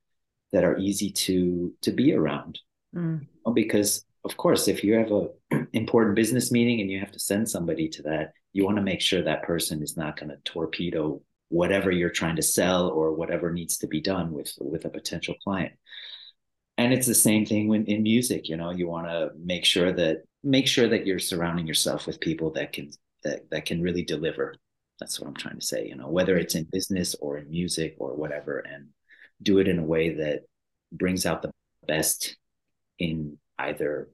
that 0.53 0.65
are 0.65 0.79
easy 0.79 1.11
to 1.11 1.73
to 1.83 1.91
be 1.91 2.13
around 2.13 2.59
mm. 2.95 3.25
because 3.55 4.05
of 4.25 4.37
course 4.37 4.69
if 4.69 4.83
you 4.83 4.95
have 4.95 5.11
a 5.11 5.29
important 5.73 6.17
business 6.17 6.51
meeting 6.51 6.81
and 6.81 6.91
you 6.91 6.99
have 6.99 7.13
to 7.13 7.19
send 7.19 7.49
somebody 7.49 7.89
to 7.89 8.03
that 8.03 8.33
you 8.53 8.65
want 8.65 8.77
to 8.77 8.83
make 8.83 9.01
sure 9.01 9.23
that 9.23 9.43
person 9.43 9.83
is 9.83 9.97
not 9.97 10.19
going 10.19 10.31
to 10.31 10.37
torpedo 10.45 11.21
whatever 11.49 11.91
you're 11.91 12.11
trying 12.11 12.37
to 12.37 12.43
sell 12.43 12.89
or 12.89 13.13
whatever 13.13 13.51
needs 13.51 13.79
to 13.79 13.87
be 13.87 14.01
done 14.01 14.33
with 14.33 14.53
with 14.61 14.85
a 14.85 14.91
potential 14.91 15.35
client. 15.43 15.73
And 16.77 16.93
it's 16.93 17.07
the 17.07 17.15
same 17.15 17.45
thing 17.47 17.69
when 17.69 17.87
in 17.87 18.03
music 18.03 18.49
you 18.49 18.57
know 18.57 18.71
you 18.71 18.89
want 18.89 19.07
to 19.09 19.31
make 19.39 19.65
sure 19.65 19.93
that 19.93 20.19
make 20.43 20.69
sure 20.69 20.89
that 20.89 21.07
you're 21.07 21.19
surrounding 21.19 21.67
yourself 21.67 22.07
with 22.07 22.21
people 22.21 22.51
that 22.53 22.73
can 22.73 22.91
that 23.25 23.51
that 23.51 23.67
can 23.67 23.83
really 23.83 24.05
deliver. 24.05 24.55
That's 25.01 25.21
what 25.21 25.29
i'm 25.29 25.35
trying 25.35 25.61
to 25.61 25.65
say 25.65 25.87
you 25.87 25.95
know 25.95 26.09
whether 26.09 26.37
it's 26.37 26.57
in 26.57 26.65
business 26.73 27.15
or 27.21 27.39
in 27.39 27.49
music 27.49 27.95
or 28.01 28.17
whatever 28.17 28.59
and 28.59 28.89
do 29.41 29.59
it 29.59 29.69
in 29.69 29.79
a 29.79 29.85
way 29.85 30.15
that 30.15 30.43
brings 30.91 31.25
out 31.25 31.43
the 31.43 31.53
best 31.87 32.37
in 32.99 33.39
either 33.59 34.09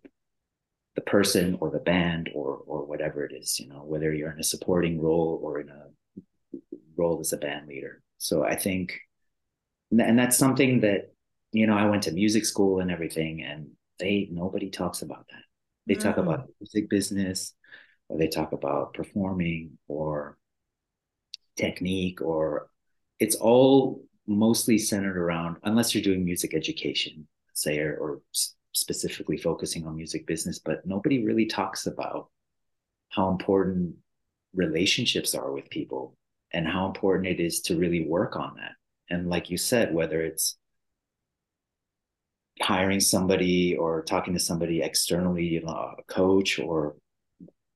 the 0.94 1.00
person 1.00 1.56
or 1.60 1.70
the 1.70 1.78
band 1.78 2.30
or 2.34 2.58
or 2.66 2.84
whatever 2.84 3.24
it 3.24 3.32
is 3.34 3.58
you 3.58 3.68
know 3.68 3.82
whether 3.84 4.12
you're 4.12 4.30
in 4.30 4.40
a 4.40 4.44
supporting 4.44 5.00
role 5.00 5.40
or 5.42 5.60
in 5.60 5.68
a 5.68 5.86
role 6.96 7.20
as 7.20 7.32
a 7.32 7.36
band 7.36 7.66
leader. 7.68 8.02
So 8.18 8.44
i 8.44 8.56
think 8.56 8.98
and 9.90 10.18
that's 10.18 10.38
something 10.38 10.80
that 10.80 11.12
you 11.52 11.66
know 11.66 11.76
i 11.76 11.84
went 11.84 12.02
to 12.04 12.12
music 12.12 12.44
school 12.44 12.80
and 12.80 12.90
everything 12.90 13.42
and 13.42 13.68
they 13.98 14.28
nobody 14.30 14.70
talks 14.70 15.02
about 15.02 15.26
that. 15.30 15.42
They 15.86 15.94
talk 15.94 16.16
about 16.16 16.40
mm. 16.40 16.48
music 16.60 16.88
business 16.88 17.54
or 18.08 18.18
they 18.18 18.28
talk 18.28 18.52
about 18.52 18.94
performing 18.94 19.78
or 19.86 20.38
technique 21.56 22.20
or 22.20 22.68
it's 23.20 23.36
all 23.36 24.02
mostly 24.26 24.78
centered 24.78 25.16
around 25.16 25.56
unless 25.64 25.94
you're 25.94 26.02
doing 26.02 26.24
music 26.24 26.54
education 26.54 27.28
say 27.52 27.78
or, 27.78 27.96
or 27.96 28.20
specifically 28.72 29.36
focusing 29.36 29.86
on 29.86 29.94
music 29.94 30.26
business 30.26 30.58
but 30.58 30.84
nobody 30.84 31.24
really 31.24 31.46
talks 31.46 31.86
about 31.86 32.28
how 33.10 33.30
important 33.30 33.94
relationships 34.54 35.34
are 35.34 35.52
with 35.52 35.70
people 35.70 36.16
and 36.54 36.66
how 36.66 36.86
important 36.86 37.26
it 37.26 37.40
is 37.40 37.60
to 37.60 37.76
really 37.76 38.06
work 38.06 38.36
on 38.36 38.54
that 38.56 38.72
and 39.10 39.28
like 39.28 39.50
you 39.50 39.58
said 39.58 39.92
whether 39.92 40.22
it's 40.22 40.56
hiring 42.62 43.00
somebody 43.00 43.76
or 43.76 44.02
talking 44.02 44.32
to 44.32 44.38
somebody 44.38 44.80
externally 44.80 45.44
you 45.44 45.62
know 45.62 45.94
a 45.98 46.02
coach 46.04 46.58
or 46.58 46.94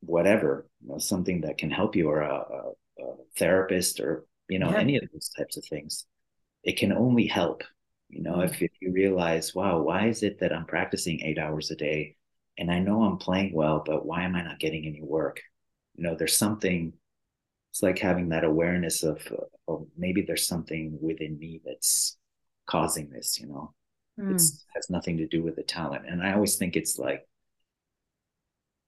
whatever 0.00 0.66
you 0.80 0.88
know, 0.88 0.99
something 0.99 1.40
that 1.40 1.58
can 1.58 1.70
help 1.70 1.97
you 1.97 2.08
or 2.08 2.20
a, 2.20 2.35
a, 2.35 3.02
a 3.02 3.14
therapist 3.37 3.99
or 3.99 4.25
you 4.49 4.58
know 4.58 4.70
yeah. 4.70 4.78
any 4.78 4.97
of 4.97 5.02
those 5.12 5.30
types 5.37 5.56
of 5.56 5.64
things 5.64 6.06
it 6.62 6.76
can 6.76 6.92
only 6.92 7.26
help 7.26 7.64
you 8.08 8.23
know 8.23 8.35
mm-hmm. 8.35 8.42
if, 8.42 8.62
if 8.62 8.70
you 8.80 8.92
realize 8.92 9.54
wow 9.54 9.80
why 9.80 10.06
is 10.06 10.23
it 10.23 10.38
that 10.38 10.52
i'm 10.52 10.64
practicing 10.64 11.20
eight 11.23 11.38
hours 11.38 11.73
a 11.73 11.76
day 11.76 12.14
and 12.56 12.70
i 12.70 12.78
know 12.78 13.02
i'm 13.02 13.18
playing 13.18 13.52
well 13.52 13.82
but 13.85 14.06
why 14.06 14.23
am 14.23 14.37
i 14.37 14.42
not 14.42 14.61
getting 14.61 14.87
any 14.87 15.02
work 15.02 15.40
you 15.97 16.04
know 16.04 16.14
there's 16.14 16.37
something 16.37 16.92
it's 17.70 17.82
like 17.82 17.98
having 17.98 18.30
that 18.30 18.44
awareness 18.44 19.02
of, 19.02 19.20
of 19.66 19.87
maybe 19.96 20.22
there's 20.22 20.46
something 20.46 20.98
within 21.00 21.38
me 21.38 21.60
that's 21.64 22.16
causing 22.66 23.10
this 23.10 23.38
you 23.40 23.46
know? 23.46 23.75
Mm. 24.18 24.34
it 24.34 24.52
has 24.75 24.90
nothing 24.90 25.18
to 25.18 25.26
do 25.26 25.42
with 25.42 25.56
the 25.56 25.62
talent. 25.62 26.04
And 26.08 26.22
i 26.22 26.32
always 26.32 26.56
think 26.56 26.76
it's 26.76 26.98
like 26.98 27.26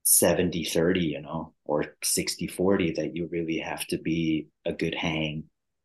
70 0.04 0.64
30 0.64 1.00
you 1.00 1.22
know 1.22 1.52
or 1.64 1.94
60 2.02 2.49
40 2.49 2.92
that 2.92 3.14
you 3.14 3.28
really 3.30 3.58
have 3.58 3.87
to 3.87 3.99
be 3.99 4.49
a 4.64 4.72
good 4.72 4.94
hang 4.94 5.44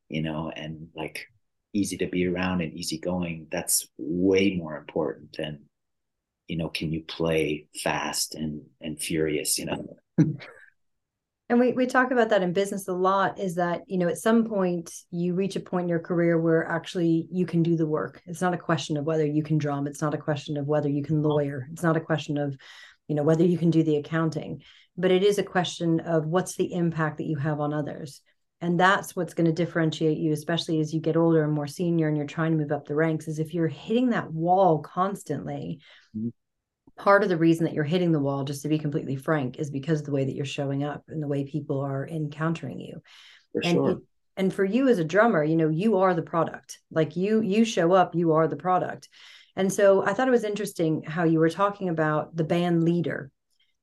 you 0.10 0.22
know 0.22 0.52
and 0.56 0.88
like 0.96 1.28
easy 1.74 1.98
to 1.98 2.08
be 2.08 2.26
around 2.26 2.62
and 2.62 2.74
easy 2.74 2.98
going 2.98 3.48
that's 3.52 3.88
way 3.98 4.56
more 4.56 4.78
important 4.78 5.36
than 5.38 5.60
you 6.48 6.58
know 6.58 6.70
can 6.70 6.92
you 6.92 7.04
play 7.04 7.68
fast 7.84 8.36
and 8.36 8.62
and 8.82 9.00
furious 9.00 9.60
you 9.60 9.66
know 9.66 9.98
and 11.48 11.60
we, 11.60 11.74
we 11.74 11.86
talk 11.86 12.10
about 12.10 12.30
that 12.30 12.42
in 12.42 12.54
business 12.54 12.88
a 12.88 12.94
lot 12.94 13.40
is 13.40 13.56
that 13.56 13.82
you 13.88 13.98
know 13.98 14.08
at 14.08 14.18
some 14.18 14.46
point 14.46 14.92
you 15.12 15.36
reach 15.36 15.56
a 15.56 15.60
point 15.60 15.84
in 15.84 15.90
your 15.90 16.00
career 16.00 16.40
where 16.40 16.68
actually 16.68 17.28
you 17.32 17.46
can 17.46 17.62
do 17.62 17.76
the 17.76 17.86
work. 17.86 18.22
It's 18.26 18.42
not 18.42 18.54
a 18.54 18.58
question 18.58 18.98
of 18.98 19.06
whether 19.06 19.26
you 19.26 19.44
can 19.44 19.58
drum. 19.58 19.86
It's 19.86 20.02
not 20.02 20.16
a 20.16 20.20
question 20.20 20.58
of 20.58 20.66
whether 20.66 20.90
you 20.90 21.04
can 21.04 21.22
lawyer. 21.22 21.68
It's 21.72 21.84
not 21.84 21.98
a 21.98 22.02
question 22.02 22.38
of 22.38 22.58
you 23.08 23.16
know 23.16 23.24
whether 23.24 23.46
you 23.46 23.58
can 23.58 23.70
do 23.70 23.84
the 23.84 23.98
accounting. 23.98 24.64
But 24.98 25.12
it 25.12 25.24
is 25.24 25.38
a 25.38 25.44
question 25.44 26.00
of 26.00 26.26
what's 26.26 26.56
the 26.56 26.74
impact 26.74 27.18
that 27.18 27.28
you 27.28 27.36
have 27.38 27.60
on 27.60 27.74
others. 27.74 28.22
And 28.62 28.80
that's 28.80 29.16
what's 29.16 29.34
going 29.34 29.46
to 29.46 29.52
differentiate 29.52 30.18
you 30.18 30.32
especially 30.32 30.80
as 30.80 30.94
you 30.94 31.02
get 31.02 31.18
older 31.18 31.44
and 31.44 31.54
more 31.54 31.68
senior 31.68 32.08
and 32.08 32.18
you're 32.18 32.26
trying 32.26 32.52
to 32.52 32.58
move 32.58 32.72
up 32.72 32.88
the 32.88 32.96
ranks 32.96 33.28
is 33.28 33.38
if 33.38 33.54
you're 33.54 33.68
hitting 33.68 34.12
that 34.12 34.32
wall 34.32 34.80
constantly 34.80 35.82
mm-hmm. 36.18 36.30
Part 36.98 37.24
of 37.24 37.30
the 37.30 37.38
reason 37.38 37.66
that 37.66 37.74
you're 37.74 37.84
hitting 37.84 38.12
the 38.12 38.20
wall 38.20 38.44
just 38.44 38.62
to 38.62 38.70
be 38.70 38.80
completely 38.80 39.16
frank 39.16 39.60
is 39.60 39.70
because 39.70 40.00
of 40.00 40.06
the 40.06 40.12
way 40.12 40.26
that 40.26 40.36
you're 40.36 40.46
showing 40.46 40.84
up 40.84 41.04
and 41.08 41.22
the 41.22 41.28
way 41.28 41.44
people 41.44 41.82
are 41.82 42.08
encountering 42.08 42.80
you 42.80 43.02
for 43.52 43.62
and 43.62 43.72
sure. 43.72 43.90
It, 43.92 43.98
and 44.38 44.54
for 44.54 44.66
you 44.66 44.88
as 44.88 45.00
a 45.00 45.04
drummer 45.04 45.44
you 45.44 45.56
know 45.56 45.70
you 45.70 45.98
are 45.98 46.14
the 46.14 46.22
product 46.22 46.80
like 46.92 47.16
you 47.16 47.42
you 47.42 47.66
show 47.66 47.94
up 47.94 48.16
you 48.16 48.34
are 48.34 48.48
the 48.48 48.56
product 48.56 49.10
and 49.56 49.72
so 49.72 50.06
I 50.06 50.14
thought 50.14 50.28
it 50.28 50.32
was 50.32 50.44
interesting 50.44 51.04
how 51.04 51.24
you 51.24 51.40
were 51.40 51.50
talking 51.50 51.90
about 51.90 52.36
the 52.36 52.44
band 52.44 52.84
leader 52.84 53.32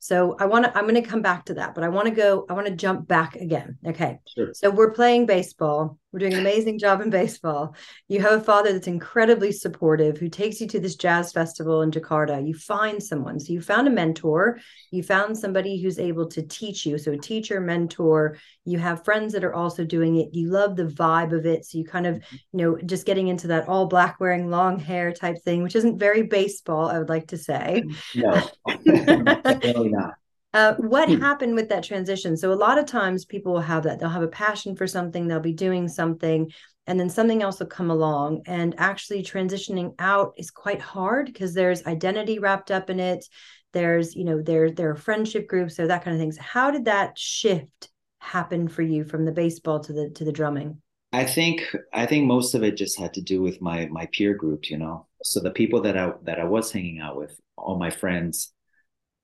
so 0.02 0.34
I 0.40 0.46
want 0.46 0.64
to, 0.64 0.76
I'm 0.76 0.88
going 0.88 1.00
to 1.00 1.08
come 1.08 1.22
back 1.22 1.44
to 1.44 1.54
that, 1.54 1.76
but 1.76 1.84
I 1.84 1.88
want 1.88 2.08
to 2.08 2.10
go, 2.12 2.44
I 2.50 2.54
want 2.54 2.66
to 2.66 2.74
jump 2.74 3.06
back 3.06 3.36
again. 3.36 3.78
Okay. 3.86 4.18
Sure. 4.26 4.52
So 4.52 4.68
we're 4.68 4.90
playing 4.90 5.26
baseball. 5.26 5.96
We're 6.12 6.18
doing 6.18 6.34
an 6.34 6.40
amazing 6.40 6.78
job 6.78 7.00
in 7.00 7.08
baseball. 7.08 7.74
You 8.06 8.20
have 8.20 8.40
a 8.40 8.44
father 8.44 8.72
that's 8.72 8.86
incredibly 8.86 9.50
supportive 9.50 10.18
who 10.18 10.28
takes 10.28 10.60
you 10.60 10.66
to 10.68 10.78
this 10.78 10.96
jazz 10.96 11.32
festival 11.32 11.80
in 11.80 11.90
Jakarta. 11.90 12.46
You 12.46 12.52
find 12.52 13.02
someone. 13.02 13.40
So 13.40 13.52
you 13.52 13.62
found 13.62 13.88
a 13.88 13.90
mentor. 13.90 14.58
You 14.90 15.02
found 15.02 15.38
somebody 15.38 15.80
who's 15.80 15.98
able 15.98 16.28
to 16.28 16.42
teach 16.42 16.84
you. 16.84 16.98
So 16.98 17.12
a 17.12 17.16
teacher, 17.16 17.60
mentor. 17.60 18.36
You 18.66 18.78
have 18.78 19.06
friends 19.06 19.32
that 19.32 19.44
are 19.44 19.54
also 19.54 19.84
doing 19.84 20.16
it. 20.16 20.34
You 20.34 20.50
love 20.50 20.76
the 20.76 20.84
vibe 20.84 21.32
of 21.32 21.46
it. 21.46 21.64
So 21.64 21.78
you 21.78 21.84
kind 21.84 22.06
of, 22.06 22.16
mm-hmm. 22.16 22.36
you 22.52 22.58
know, 22.58 22.78
just 22.84 23.06
getting 23.06 23.28
into 23.28 23.46
that 23.46 23.66
all 23.66 23.86
black 23.86 24.20
wearing 24.20 24.50
long 24.50 24.78
hair 24.78 25.12
type 25.12 25.42
thing, 25.42 25.62
which 25.62 25.76
isn't 25.76 25.98
very 25.98 26.24
baseball, 26.24 26.88
I 26.88 26.98
would 26.98 27.08
like 27.08 27.28
to 27.28 27.38
say. 27.38 27.84
No. 28.14 28.32
Definitely 28.84 29.90
not. 29.90 30.14
Uh, 30.54 30.74
what 30.74 31.08
hmm. 31.08 31.20
happened 31.20 31.54
with 31.54 31.70
that 31.70 31.82
transition? 31.82 32.36
So 32.36 32.52
a 32.52 32.54
lot 32.54 32.78
of 32.78 32.84
times 32.84 33.24
people 33.24 33.54
will 33.54 33.60
have 33.60 33.84
that. 33.84 33.98
They'll 33.98 34.10
have 34.10 34.22
a 34.22 34.28
passion 34.28 34.76
for 34.76 34.86
something. 34.86 35.26
They'll 35.26 35.40
be 35.40 35.54
doing 35.54 35.88
something, 35.88 36.50
and 36.86 37.00
then 37.00 37.08
something 37.08 37.42
else 37.42 37.58
will 37.58 37.66
come 37.66 37.90
along. 37.90 38.42
And 38.46 38.74
actually, 38.78 39.22
transitioning 39.22 39.94
out 39.98 40.34
is 40.36 40.50
quite 40.50 40.80
hard 40.80 41.26
because 41.26 41.54
there's 41.54 41.86
identity 41.86 42.38
wrapped 42.38 42.70
up 42.70 42.90
in 42.90 43.00
it. 43.00 43.24
There's, 43.72 44.14
you 44.14 44.24
know, 44.24 44.42
there 44.42 44.70
there 44.70 44.90
are 44.90 44.96
friendship 44.96 45.48
groups, 45.48 45.76
so 45.76 45.86
that 45.86 46.04
kind 46.04 46.14
of 46.14 46.20
things. 46.20 46.36
How 46.36 46.70
did 46.70 46.84
that 46.84 47.18
shift 47.18 47.88
happen 48.18 48.68
for 48.68 48.82
you 48.82 49.04
from 49.04 49.24
the 49.24 49.32
baseball 49.32 49.80
to 49.80 49.92
the 49.92 50.10
to 50.16 50.24
the 50.24 50.32
drumming? 50.32 50.82
I 51.14 51.24
think 51.24 51.74
I 51.94 52.04
think 52.04 52.26
most 52.26 52.54
of 52.54 52.62
it 52.62 52.76
just 52.76 52.98
had 52.98 53.14
to 53.14 53.22
do 53.22 53.40
with 53.40 53.62
my 53.62 53.86
my 53.86 54.06
peer 54.12 54.34
group. 54.34 54.68
You 54.68 54.76
know, 54.76 55.06
so 55.22 55.40
the 55.40 55.50
people 55.50 55.80
that 55.82 55.96
I 55.96 56.12
that 56.24 56.38
I 56.38 56.44
was 56.44 56.70
hanging 56.70 57.00
out 57.00 57.16
with, 57.16 57.34
all 57.56 57.78
my 57.78 57.90
friends 57.90 58.52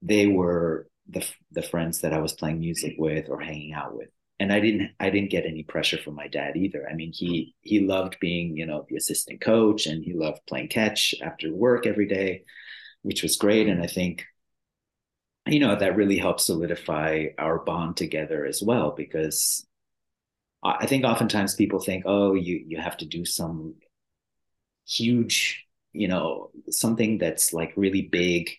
they 0.03 0.27
were 0.27 0.89
the 1.09 1.27
the 1.53 1.63
friends 1.63 2.01
that 2.03 2.13
I 2.13 2.19
was 2.19 2.33
playing 2.33 2.61
music 2.61 2.95
with 2.99 3.29
or 3.29 3.41
hanging 3.41 3.73
out 3.73 3.97
with. 3.97 4.09
And 4.41 4.53
I 4.53 4.61
didn't 4.61 4.93
I 5.01 5.11
didn't 5.11 5.31
get 5.31 5.47
any 5.47 5.65
pressure 5.65 5.99
from 5.99 6.15
my 6.15 6.29
dad 6.29 6.57
either. 6.57 6.87
I 6.89 6.95
mean, 6.95 7.13
he 7.13 7.55
he 7.63 7.81
loved 7.81 8.19
being, 8.21 8.57
you 8.57 8.67
know, 8.67 8.87
the 8.89 8.97
assistant 8.97 9.41
coach 9.41 9.87
and 9.87 10.05
he 10.05 10.15
loved 10.15 10.41
playing 10.47 10.69
catch 10.69 11.15
after 11.23 11.53
work 11.53 11.87
every 11.87 12.07
day, 12.07 12.45
which 13.03 13.23
was 13.23 13.37
great. 13.37 13.69
And 13.69 13.83
I 13.83 13.87
think 13.87 14.25
you 15.47 15.61
know 15.61 15.77
that 15.77 15.97
really 15.97 16.19
helped 16.19 16.41
solidify 16.43 17.27
our 17.39 17.59
bond 17.61 17.97
together 17.97 18.45
as 18.45 18.63
well 18.63 18.93
because 18.97 19.67
I 20.63 20.87
think 20.87 21.05
oftentimes 21.05 21.55
people 21.55 21.81
think, 21.81 22.05
oh, 22.07 22.35
you 22.35 22.63
you 22.67 22.79
have 22.79 22.97
to 22.99 23.07
do 23.07 23.25
some 23.25 23.77
huge, 24.87 25.67
you 25.93 26.09
know, 26.09 26.51
something 26.71 27.19
that's 27.19 27.53
like 27.53 27.73
really 27.77 28.03
big 28.03 28.51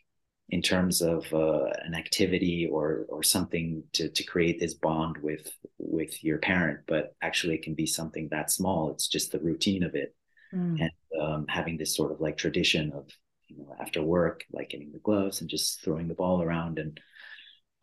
in 0.51 0.61
terms 0.61 1.01
of 1.01 1.31
uh, 1.33 1.65
an 1.85 1.93
activity 1.93 2.67
or 2.71 3.05
or 3.09 3.23
something 3.23 3.83
to 3.93 4.09
to 4.09 4.23
create 4.23 4.59
this 4.59 4.73
bond 4.73 5.17
with 5.19 5.51
with 5.77 6.23
your 6.23 6.39
parent 6.39 6.79
but 6.87 7.15
actually 7.21 7.55
it 7.55 7.63
can 7.63 7.75
be 7.75 7.85
something 7.85 8.27
that 8.29 8.51
small. 8.51 8.91
It's 8.91 9.07
just 9.07 9.31
the 9.31 9.39
routine 9.39 9.83
of 9.83 9.95
it. 9.95 10.15
Mm. 10.53 10.81
and 10.81 11.21
um, 11.21 11.45
having 11.47 11.77
this 11.77 11.95
sort 11.95 12.11
of 12.11 12.21
like 12.21 12.35
tradition 12.35 12.91
of 12.93 13.07
you 13.49 13.57
know 13.57 13.75
after 13.79 14.01
work 14.01 14.45
like 14.51 14.69
getting 14.69 14.91
the 14.91 14.99
gloves 14.99 15.41
and 15.41 15.49
just 15.49 15.83
throwing 15.83 16.07
the 16.07 16.15
ball 16.15 16.41
around 16.41 16.79
and 16.79 16.99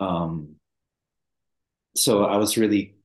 um 0.01 0.57
so 1.95 2.25
i 2.25 2.37
was 2.37 2.59
really 2.59 2.97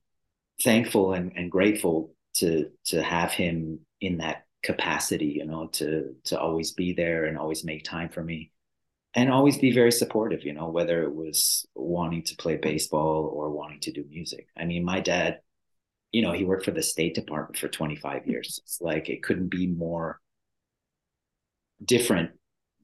thankful 0.64 1.14
and, 1.14 1.34
and 1.36 1.52
grateful 1.52 2.16
to 2.34 2.70
to 2.86 3.02
have 3.02 3.32
him 3.32 3.80
in 4.00 4.18
that 4.18 4.46
capacity 4.64 5.28
you 5.38 5.46
know 5.46 5.68
to 5.68 6.16
to 6.24 6.40
always 6.40 6.72
be 6.72 6.94
there 6.94 7.26
and 7.26 7.38
always 7.38 7.64
make 7.64 7.84
time 7.84 8.10
for 8.10 8.24
me 8.24 8.51
and 9.14 9.32
always 9.32 9.58
be 9.58 9.72
very 9.72 9.92
supportive 9.92 10.44
you 10.44 10.54
know 10.54 10.70
whether 10.70 11.04
it 11.04 11.14
was 11.14 11.66
wanting 11.76 12.24
to 12.24 12.36
play 12.36 12.56
baseball 12.56 13.30
or 13.34 13.50
wanting 13.52 13.80
to 13.82 13.92
do 13.92 14.06
music. 14.10 14.48
I 14.58 14.66
mean 14.66 14.84
my 14.84 15.00
dad 15.00 15.40
you 16.12 16.22
know 16.22 16.32
he 16.34 16.44
worked 16.46 16.66
for 16.66 16.72
the 16.72 16.84
state 16.84 17.16
department 17.16 17.58
for 17.58 17.68
25 17.68 18.28
years. 18.28 18.60
It's 18.64 18.80
like 18.82 19.10
it 19.10 19.24
couldn't 19.24 19.50
be 19.50 19.68
more 19.68 20.20
different 21.84 22.32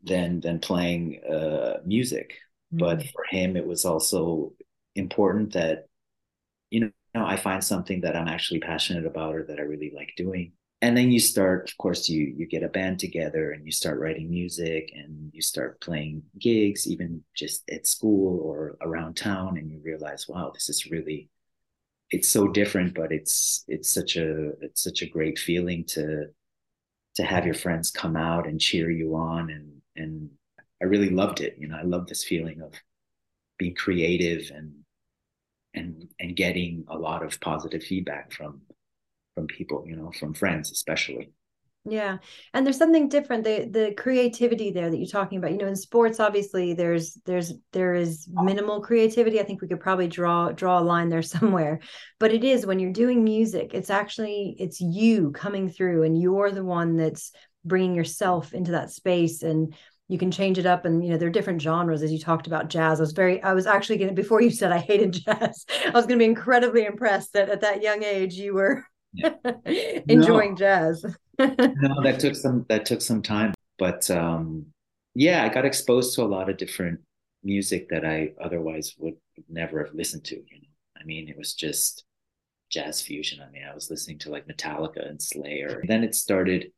than 0.03 0.39
than 0.41 0.59
playing 0.59 1.21
uh, 1.23 1.77
music. 1.85 2.33
Mm-hmm. 2.73 2.79
but 2.79 3.03
for 3.13 3.23
him 3.29 3.55
it 3.55 3.65
was 3.65 3.85
also 3.85 4.51
important 4.95 5.53
that 5.53 5.85
you 6.69 6.81
know 6.81 7.25
i 7.25 7.37
find 7.37 7.63
something 7.63 8.01
that 8.01 8.13
i'm 8.13 8.27
actually 8.27 8.59
passionate 8.59 9.05
about 9.05 9.35
or 9.35 9.43
that 9.45 9.57
i 9.57 9.61
really 9.61 9.93
like 9.95 10.11
doing 10.17 10.51
and 10.81 10.95
then 10.95 11.11
you 11.11 11.19
start 11.19 11.69
of 11.69 11.77
course 11.77 12.07
you 12.07 12.33
you 12.37 12.45
get 12.45 12.63
a 12.63 12.69
band 12.69 12.99
together 12.99 13.51
and 13.51 13.65
you 13.65 13.71
start 13.71 13.99
writing 13.99 14.29
music 14.29 14.91
and 14.95 15.31
you 15.33 15.41
start 15.41 15.81
playing 15.81 16.21
gigs 16.39 16.87
even 16.87 17.23
just 17.35 17.67
at 17.69 17.87
school 17.87 18.39
or 18.41 18.77
around 18.81 19.15
town 19.15 19.57
and 19.57 19.69
you 19.71 19.79
realize 19.83 20.27
wow 20.27 20.51
this 20.53 20.69
is 20.69 20.89
really 20.91 21.29
it's 22.09 22.29
so 22.29 22.47
different, 22.47 22.93
but 22.93 23.11
it's 23.11 23.65
it's 23.67 23.91
such 23.93 24.15
a 24.15 24.49
it's 24.61 24.81
such 24.83 25.01
a 25.01 25.09
great 25.09 25.37
feeling 25.37 25.83
to 25.85 26.27
to 27.15 27.23
have 27.23 27.45
your 27.45 27.55
friends 27.55 27.91
come 27.91 28.15
out 28.15 28.47
and 28.47 28.61
cheer 28.61 28.89
you 28.89 29.15
on 29.15 29.49
and 29.49 29.81
and 29.95 30.29
I 30.81 30.85
really 30.85 31.09
loved 31.09 31.41
it. 31.41 31.55
You 31.57 31.67
know, 31.67 31.77
I 31.77 31.83
love 31.83 32.07
this 32.07 32.23
feeling 32.23 32.61
of 32.61 32.73
being 33.57 33.75
creative 33.75 34.51
and 34.53 34.73
and 35.73 36.07
and 36.19 36.35
getting 36.35 36.85
a 36.87 36.97
lot 36.97 37.23
of 37.23 37.39
positive 37.41 37.83
feedback 37.83 38.31
from 38.31 38.61
from 39.37 39.45
people, 39.45 39.83
you 39.85 39.95
know, 39.95 40.11
from 40.19 40.33
friends 40.33 40.71
especially. 40.71 41.31
Yeah. 41.85 42.17
And 42.55 42.65
there's 42.65 42.79
something 42.79 43.07
different. 43.07 43.43
The 43.43 43.69
the 43.69 43.93
creativity 43.95 44.71
there 44.71 44.89
that 44.89 44.97
you're 44.97 45.05
talking 45.07 45.37
about. 45.37 45.51
You 45.51 45.59
know, 45.59 45.67
in 45.67 45.75
sports, 45.75 46.19
obviously 46.19 46.73
there's 46.73 47.19
there's 47.23 47.53
there 47.71 47.93
is 47.93 48.27
minimal 48.31 48.81
creativity. 48.81 49.39
I 49.39 49.43
think 49.43 49.61
we 49.61 49.67
could 49.67 49.79
probably 49.79 50.07
draw 50.07 50.51
draw 50.51 50.79
a 50.79 50.81
line 50.81 51.09
there 51.09 51.21
somewhere. 51.35 51.79
But 52.19 52.33
it 52.33 52.43
is 52.43 52.65
when 52.65 52.79
you're 52.79 52.91
doing 52.91 53.23
music, 53.23 53.75
it's 53.75 53.91
actually 53.91 54.55
it's 54.57 54.81
you 54.81 55.31
coming 55.31 55.69
through 55.69 56.03
and 56.03 56.19
you're 56.19 56.51
the 56.51 56.65
one 56.65 56.97
that's 56.97 57.31
bringing 57.63 57.93
yourself 57.93 58.55
into 58.55 58.71
that 58.71 58.89
space 58.89 59.43
and 59.43 59.75
you 60.09 60.17
can 60.17 60.31
change 60.31 60.57
it 60.57 60.65
up 60.65 60.85
and 60.85 61.03
you 61.03 61.11
know 61.11 61.17
there 61.17 61.27
are 61.27 61.31
different 61.31 61.61
genres 61.61 62.01
as 62.01 62.13
you 62.13 62.19
talked 62.19 62.47
about 62.47 62.69
jazz 62.69 63.01
i 63.01 63.03
was 63.03 63.11
very 63.11 63.43
i 63.43 63.53
was 63.53 63.67
actually 63.67 63.97
going 63.97 64.07
to 64.15 64.15
before 64.15 64.41
you 64.41 64.49
said 64.49 64.71
i 64.71 64.77
hated 64.77 65.11
jazz 65.11 65.65
i 65.85 65.89
was 65.89 66.05
going 66.05 66.17
to 66.17 66.23
be 66.23 66.29
incredibly 66.29 66.85
impressed 66.85 67.33
that 67.33 67.49
at 67.49 67.59
that 67.59 67.81
young 67.81 68.03
age 68.03 68.35
you 68.35 68.53
were 68.53 68.85
yeah. 69.13 69.33
enjoying 70.07 70.51
no. 70.51 70.57
jazz 70.57 71.03
no 71.39 72.03
that 72.03 72.17
took 72.19 72.35
some 72.35 72.65
that 72.69 72.85
took 72.85 73.01
some 73.01 73.21
time 73.21 73.53
but 73.77 74.09
um 74.11 74.65
yeah 75.15 75.43
i 75.43 75.49
got 75.49 75.65
exposed 75.65 76.15
to 76.15 76.21
a 76.21 76.25
lot 76.25 76.49
of 76.49 76.57
different 76.57 76.99
music 77.43 77.87
that 77.89 78.05
i 78.05 78.29
otherwise 78.41 78.95
would 78.97 79.15
never 79.49 79.83
have 79.83 79.93
listened 79.93 80.23
to 80.23 80.35
you 80.35 80.61
know 80.61 80.67
i 80.99 81.03
mean 81.03 81.27
it 81.29 81.37
was 81.37 81.53
just 81.53 82.03
jazz 82.69 83.01
fusion 83.01 83.39
i 83.41 83.49
mean 83.51 83.63
i 83.69 83.73
was 83.73 83.89
listening 83.89 84.17
to 84.17 84.29
like 84.29 84.47
metallica 84.47 85.07
and 85.07 85.21
slayer 85.21 85.81
then 85.87 86.03
it 86.03 86.13
started 86.13 86.71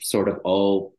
sort 0.00 0.28
of 0.28 0.40
all 0.44 0.94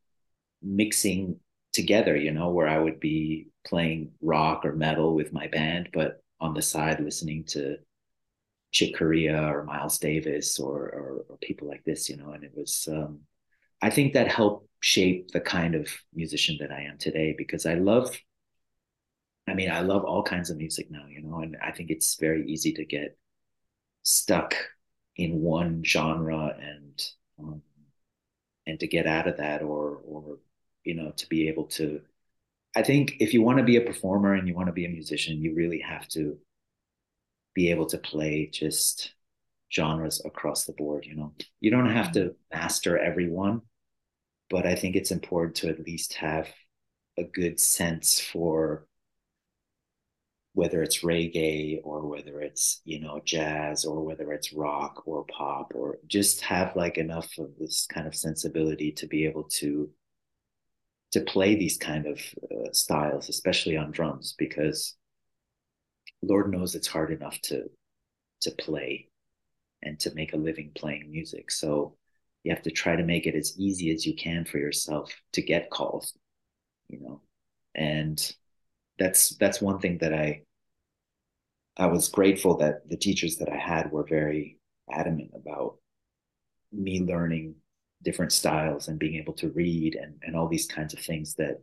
mixing 0.62 1.38
together, 1.72 2.16
you 2.16 2.30
know, 2.30 2.50
where 2.50 2.68
I 2.68 2.78
would 2.78 3.00
be 3.00 3.48
playing 3.66 4.12
rock 4.22 4.64
or 4.64 4.72
metal 4.72 5.14
with 5.14 5.32
my 5.32 5.48
band, 5.48 5.90
but 5.92 6.22
on 6.40 6.54
the 6.54 6.62
side 6.62 7.00
listening 7.00 7.44
to 7.44 7.76
Chick 8.74 8.96
Corea 8.96 9.40
or 9.40 9.62
Miles 9.62 9.98
Davis 9.98 10.58
or, 10.58 10.80
or, 10.80 11.24
or 11.28 11.38
people 11.38 11.68
like 11.68 11.84
this, 11.84 12.08
you 12.10 12.16
know, 12.16 12.32
and 12.32 12.42
it 12.42 12.52
was, 12.56 12.88
um, 12.90 13.20
I 13.80 13.88
think 13.88 14.12
that 14.12 14.26
helped 14.26 14.68
shape 14.80 15.30
the 15.30 15.40
kind 15.40 15.76
of 15.76 15.88
musician 16.12 16.56
that 16.60 16.72
I 16.72 16.82
am 16.82 16.98
today 16.98 17.36
because 17.38 17.66
I 17.66 17.74
love, 17.74 18.18
I 19.48 19.54
mean, 19.54 19.70
I 19.70 19.80
love 19.80 20.04
all 20.04 20.24
kinds 20.24 20.50
of 20.50 20.56
music 20.56 20.90
now, 20.90 21.06
you 21.08 21.22
know, 21.22 21.38
and 21.38 21.56
I 21.62 21.70
think 21.70 21.90
it's 21.90 22.16
very 22.18 22.50
easy 22.50 22.72
to 22.72 22.84
get 22.84 23.16
stuck 24.02 24.56
in 25.16 25.40
one 25.40 25.84
genre 25.84 26.56
and, 26.60 27.02
um, 27.38 27.62
and 28.66 28.80
to 28.80 28.88
get 28.88 29.06
out 29.06 29.28
of 29.28 29.36
that 29.36 29.62
or, 29.62 30.00
or 30.04 30.38
you 30.82 30.94
know, 30.94 31.12
to 31.16 31.28
be 31.28 31.48
able 31.48 31.66
to. 31.66 32.00
I 32.74 32.82
think 32.82 33.18
if 33.20 33.32
you 33.32 33.40
want 33.40 33.58
to 33.58 33.64
be 33.64 33.76
a 33.76 33.82
performer 33.82 34.34
and 34.34 34.48
you 34.48 34.54
want 34.54 34.66
to 34.66 34.72
be 34.72 34.84
a 34.84 34.88
musician, 34.88 35.40
you 35.40 35.54
really 35.54 35.78
have 35.78 36.08
to 36.08 36.36
be 37.54 37.70
able 37.70 37.86
to 37.86 37.98
play 37.98 38.48
just 38.52 39.14
genres 39.72 40.22
across 40.24 40.64
the 40.64 40.72
board. 40.72 41.06
You 41.06 41.16
know, 41.16 41.32
you 41.60 41.70
don't 41.70 41.90
have 41.90 42.12
to 42.12 42.34
master 42.52 42.98
everyone, 42.98 43.62
but 44.50 44.66
I 44.66 44.74
think 44.74 44.96
it's 44.96 45.10
important 45.10 45.56
to 45.56 45.68
at 45.68 45.80
least 45.80 46.14
have 46.14 46.48
a 47.18 47.24
good 47.24 47.60
sense 47.60 48.20
for 48.20 48.86
whether 50.52 50.82
it's 50.82 51.02
reggae 51.02 51.80
or 51.82 52.06
whether 52.06 52.40
it's 52.40 52.80
you 52.84 53.00
know 53.00 53.20
jazz 53.24 53.84
or 53.84 54.04
whether 54.04 54.32
it's 54.32 54.52
rock 54.52 55.02
or 55.04 55.24
pop 55.24 55.72
or 55.74 55.98
just 56.06 56.40
have 56.42 56.76
like 56.76 56.96
enough 56.96 57.28
of 57.38 57.50
this 57.58 57.86
kind 57.92 58.06
of 58.06 58.14
sensibility 58.14 58.92
to 58.92 59.06
be 59.06 59.24
able 59.26 59.44
to 59.44 59.90
to 61.14 61.20
play 61.20 61.54
these 61.54 61.76
kind 61.78 62.06
of 62.06 62.18
uh, 62.50 62.72
styles, 62.72 63.28
especially 63.28 63.76
on 63.76 63.92
drums, 63.92 64.34
because 64.36 64.96
Lord 66.26 66.50
knows 66.50 66.74
it's 66.74 66.86
hard 66.86 67.10
enough 67.10 67.40
to 67.42 67.64
to 68.42 68.50
play 68.52 69.08
and 69.82 69.98
to 70.00 70.14
make 70.14 70.32
a 70.32 70.38
living 70.38 70.70
playing 70.74 71.10
music. 71.10 71.50
So 71.50 71.96
you 72.42 72.52
have 72.52 72.62
to 72.62 72.70
try 72.70 72.96
to 72.96 73.02
make 73.02 73.26
it 73.26 73.34
as 73.34 73.58
easy 73.58 73.90
as 73.92 74.06
you 74.06 74.14
can 74.14 74.44
for 74.44 74.58
yourself 74.58 75.12
to 75.32 75.42
get 75.42 75.70
calls, 75.70 76.14
you 76.88 77.00
know. 77.00 77.20
And 77.74 78.20
that's 78.98 79.30
that's 79.36 79.60
one 79.60 79.78
thing 79.78 79.98
that 79.98 80.12
I 80.14 80.42
I 81.76 81.86
was 81.86 82.08
grateful 82.08 82.56
that 82.58 82.88
the 82.88 82.96
teachers 82.96 83.36
that 83.38 83.48
I 83.48 83.56
had 83.56 83.90
were 83.90 84.04
very 84.04 84.58
adamant 84.92 85.32
about 85.34 85.76
me 86.72 87.00
learning 87.00 87.56
different 88.02 88.32
styles 88.32 88.88
and 88.88 88.98
being 88.98 89.16
able 89.16 89.32
to 89.32 89.48
read 89.50 89.94
and, 89.94 90.14
and 90.22 90.36
all 90.36 90.46
these 90.46 90.66
kinds 90.66 90.92
of 90.92 91.00
things 91.00 91.34
that 91.34 91.62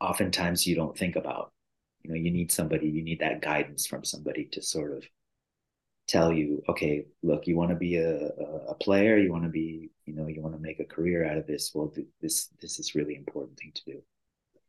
oftentimes 0.00 0.66
you 0.66 0.74
don't 0.74 0.96
think 0.98 1.16
about 1.16 1.52
you 2.08 2.14
know 2.14 2.20
you 2.20 2.30
need 2.30 2.50
somebody 2.50 2.88
you 2.88 3.02
need 3.02 3.20
that 3.20 3.42
guidance 3.42 3.86
from 3.86 4.04
somebody 4.04 4.46
to 4.52 4.62
sort 4.62 4.96
of 4.96 5.04
tell 6.06 6.32
you 6.32 6.62
okay 6.68 7.04
look 7.22 7.46
you 7.46 7.54
want 7.54 7.70
to 7.70 7.76
be 7.76 7.96
a, 7.96 8.28
a 8.68 8.74
player 8.74 9.18
you 9.18 9.30
want 9.30 9.44
to 9.44 9.50
be 9.50 9.90
you 10.06 10.14
know 10.14 10.26
you 10.26 10.40
want 10.40 10.54
to 10.54 10.60
make 10.60 10.80
a 10.80 10.84
career 10.84 11.26
out 11.30 11.36
of 11.36 11.46
this 11.46 11.72
well 11.74 11.92
this 12.22 12.48
this 12.62 12.78
is 12.78 12.94
really 12.94 13.14
important 13.14 13.58
thing 13.58 13.72
to 13.74 13.82
do. 13.84 14.02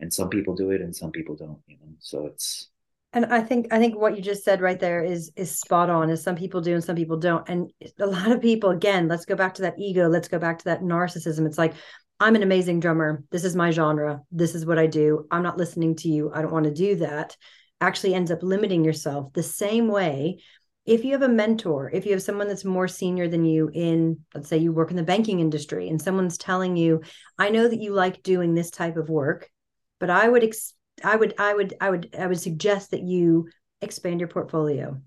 And 0.01 0.13
some 0.13 0.29
people 0.29 0.55
do 0.55 0.71
it 0.71 0.81
and 0.81 0.95
some 0.95 1.11
people 1.11 1.35
don't 1.35 1.59
you 1.65 1.77
know 1.77 1.93
so 1.99 2.25
it's 2.25 2.69
and 3.11 3.25
i 3.25 3.41
think 3.41 3.67
i 3.71 3.79
think 3.79 3.97
what 3.97 4.15
you 4.15 4.21
just 4.21 4.43
said 4.45 4.61
right 4.61 4.79
there 4.79 5.03
is 5.03 5.31
is 5.35 5.59
spot 5.59 5.89
on 5.89 6.09
is 6.09 6.21
some 6.21 6.35
people 6.35 6.61
do 6.61 6.73
and 6.73 6.83
some 6.83 6.95
people 6.95 7.17
don't. 7.17 7.47
And 7.49 7.71
a 7.99 8.05
lot 8.05 8.31
of 8.31 8.41
people 8.41 8.69
again 8.71 9.07
let's 9.07 9.25
go 9.25 9.35
back 9.35 9.55
to 9.55 9.61
that 9.63 9.79
ego 9.79 10.07
let's 10.07 10.27
go 10.27 10.39
back 10.39 10.59
to 10.59 10.65
that 10.65 10.81
narcissism. 10.81 11.45
It's 11.45 11.57
like 11.57 11.73
i'm 12.19 12.35
an 12.35 12.43
amazing 12.43 12.79
drummer. 12.79 13.23
This 13.31 13.43
is 13.43 13.55
my 13.55 13.71
genre. 13.71 14.21
This 14.31 14.55
is 14.55 14.65
what 14.65 14.79
i 14.79 14.87
do. 14.87 15.25
I'm 15.31 15.43
not 15.43 15.57
listening 15.57 15.95
to 15.97 16.09
you. 16.09 16.31
I 16.33 16.41
don't 16.41 16.53
want 16.53 16.65
to 16.65 16.73
do 16.73 16.95
that. 16.97 17.35
Actually 17.81 18.13
ends 18.13 18.31
up 18.31 18.43
limiting 18.43 18.83
yourself 18.83 19.31
the 19.33 19.43
same 19.43 19.87
way. 19.87 20.41
If 20.85 21.05
you 21.05 21.11
have 21.11 21.21
a 21.21 21.29
mentor 21.29 21.91
if 21.93 22.05
you 22.05 22.13
have 22.13 22.23
someone 22.23 22.47
that's 22.47 22.65
more 22.65 22.87
senior 22.87 23.27
than 23.27 23.45
you 23.45 23.69
in 23.73 24.19
let's 24.33 24.49
say 24.49 24.57
you 24.57 24.71
work 24.71 24.89
in 24.89 24.97
the 24.97 25.03
banking 25.03 25.39
industry 25.39 25.87
and 25.87 26.01
someone's 26.01 26.37
telling 26.37 26.75
you 26.77 27.01
i 27.37 27.49
know 27.49 27.67
that 27.67 27.79
you 27.79 27.93
like 27.93 28.23
doing 28.23 28.55
this 28.55 28.71
type 28.71 28.97
of 28.97 29.07
work 29.07 29.51
but 29.99 30.09
i 30.09 30.27
would 30.27 30.43
ex- 30.43 30.73
I 31.03 31.15
would 31.15 31.33
I 31.37 31.53
would 31.53 31.73
I 31.79 31.89
would 31.89 32.15
I 32.17 32.27
would 32.27 32.39
suggest 32.39 32.91
that 32.91 33.03
you 33.03 33.49
expand 33.81 34.19
your 34.19 34.29
portfolio. 34.29 34.99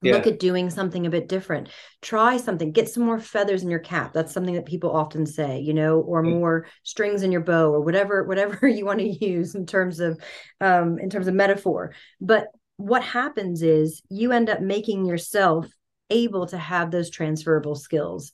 Yeah. 0.00 0.14
Look 0.14 0.26
at 0.28 0.38
doing 0.38 0.70
something 0.70 1.06
a 1.06 1.10
bit 1.10 1.28
different. 1.28 1.70
Try 2.02 2.36
something. 2.36 2.70
Get 2.70 2.88
some 2.88 3.04
more 3.04 3.18
feathers 3.18 3.64
in 3.64 3.70
your 3.70 3.80
cap. 3.80 4.12
That's 4.12 4.32
something 4.32 4.54
that 4.54 4.66
people 4.66 4.92
often 4.94 5.26
say, 5.26 5.58
you 5.60 5.74
know, 5.74 6.00
or 6.00 6.22
more 6.22 6.66
strings 6.84 7.22
in 7.22 7.32
your 7.32 7.40
bow, 7.40 7.70
or 7.70 7.80
whatever 7.80 8.24
whatever 8.28 8.68
you 8.68 8.84
want 8.84 9.00
to 9.00 9.26
use 9.26 9.54
in 9.54 9.66
terms 9.66 10.00
of 10.00 10.20
um, 10.60 10.98
in 10.98 11.10
terms 11.10 11.26
of 11.26 11.34
metaphor. 11.34 11.94
But 12.20 12.48
what 12.76 13.02
happens 13.02 13.62
is 13.62 14.02
you 14.08 14.30
end 14.30 14.48
up 14.48 14.60
making 14.60 15.04
yourself 15.04 15.66
able 16.10 16.46
to 16.46 16.58
have 16.58 16.90
those 16.90 17.10
transferable 17.10 17.74
skills 17.74 18.32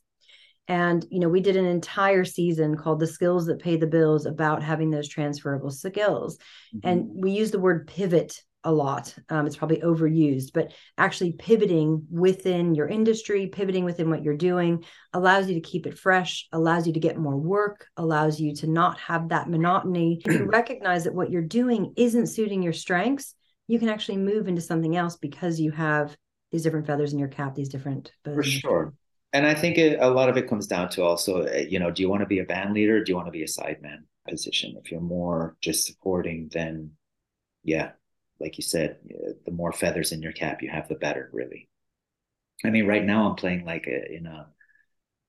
and, 0.67 1.05
you 1.11 1.21
know, 1.21 1.29
we 1.29 1.41
did 1.41 1.57
an 1.57 1.67
entire 1.67 2.25
season 2.25 2.77
called 2.77 2.99
The 2.99 3.07
Skills 3.07 3.47
That 3.47 3.61
Pay 3.61 3.77
the 3.77 3.87
Bills 3.87 4.25
about 4.25 4.63
having 4.63 4.91
those 4.91 5.09
transferable 5.09 5.71
skills. 5.71 6.39
Mm-hmm. 6.75 6.89
And 6.89 7.11
we 7.13 7.33
use 7.33 7.51
the 7.51 7.61
word 7.61 7.87
pivot 7.87 8.41
a 8.65 8.73
lot. 8.73 9.15
Um, 9.29 9.47
it's 9.47 9.57
probably 9.57 9.79
overused, 9.79 10.53
but 10.53 10.73
actually 10.99 11.33
pivoting 11.33 12.07
within 12.11 12.75
your 12.75 12.89
industry, 12.89 13.47
pivoting 13.47 13.85
within 13.85 14.11
what 14.11 14.23
you're 14.23 14.37
doing 14.37 14.85
allows 15.13 15.49
you 15.49 15.55
to 15.55 15.61
keep 15.61 15.87
it 15.87 15.99
fresh, 15.99 16.49
allows 16.53 16.87
you 16.87 16.93
to 16.93 17.01
get 17.01 17.19
more 17.19 17.37
work, 17.37 17.87
allows 17.97 18.41
you 18.41 18.55
to 18.57 18.67
not 18.67 18.99
have 18.99 19.29
that 19.29 19.49
monotony. 19.49 20.21
If 20.25 20.35
you 20.35 20.45
recognize 20.53 21.05
that 21.05 21.15
what 21.15 21.31
you're 21.31 21.43
doing 21.43 21.93
isn't 21.97 22.27
suiting 22.27 22.63
your 22.63 22.73
strengths, 22.73 23.35
you 23.69 23.79
can 23.79 23.89
actually 23.89 24.19
move 24.19 24.49
into 24.49 24.61
something 24.61 24.97
else 24.97 25.17
because 25.17 25.61
you 25.61 25.71
have 25.71 26.17
these 26.53 26.63
different 26.63 26.87
feathers 26.87 27.13
in 27.13 27.19
your 27.19 27.29
cap, 27.29 27.55
these 27.55 27.69
different. 27.69 28.13
For 28.25 28.43
sure 28.43 28.95
and 29.35 29.45
I 29.45 29.53
think 29.53 29.79
it, 29.79 29.99
a 30.01 30.09
lot 30.09 30.29
of 30.29 30.37
it 30.37 30.49
comes 30.49 30.69
down 30.69 30.91
to 30.91 31.03
also, 31.03 31.43
uh, 31.43 31.57
you 31.69 31.81
know, 31.81 31.91
do 31.91 32.03
you 32.03 32.09
want 32.09 32.23
to 32.23 32.27
be 32.27 32.39
a 32.39 32.45
band 32.45 32.73
leader? 32.73 33.03
do 33.03 33.11
you 33.11 33.17
want 33.17 33.27
to 33.27 33.33
be 33.33 33.43
a 33.43 33.47
sideman 33.47 34.05
position? 34.29 34.77
If 34.83 34.93
you're 34.93 35.01
more 35.01 35.57
just 35.61 35.87
supporting, 35.87 36.49
then 36.53 36.93
yeah, 37.65 37.91
like 38.41 38.59
you 38.59 38.63
said, 38.63 38.99
uh, 39.11 39.33
the 39.45 39.53
more 39.53 39.73
feathers 39.73 40.13
in 40.13 40.23
your 40.23 40.33
cap 40.33 40.63
you 40.63 40.71
have, 40.71 40.89
the 40.89 40.95
better, 40.95 41.31
really. 41.33 41.69
I 42.65 42.71
mean, 42.71 42.87
right 42.87 43.05
now 43.05 43.29
I'm 43.29 43.37
playing 43.37 43.65
like 43.65 43.87
a, 43.87 44.13
in 44.13 44.27
a 44.27 44.49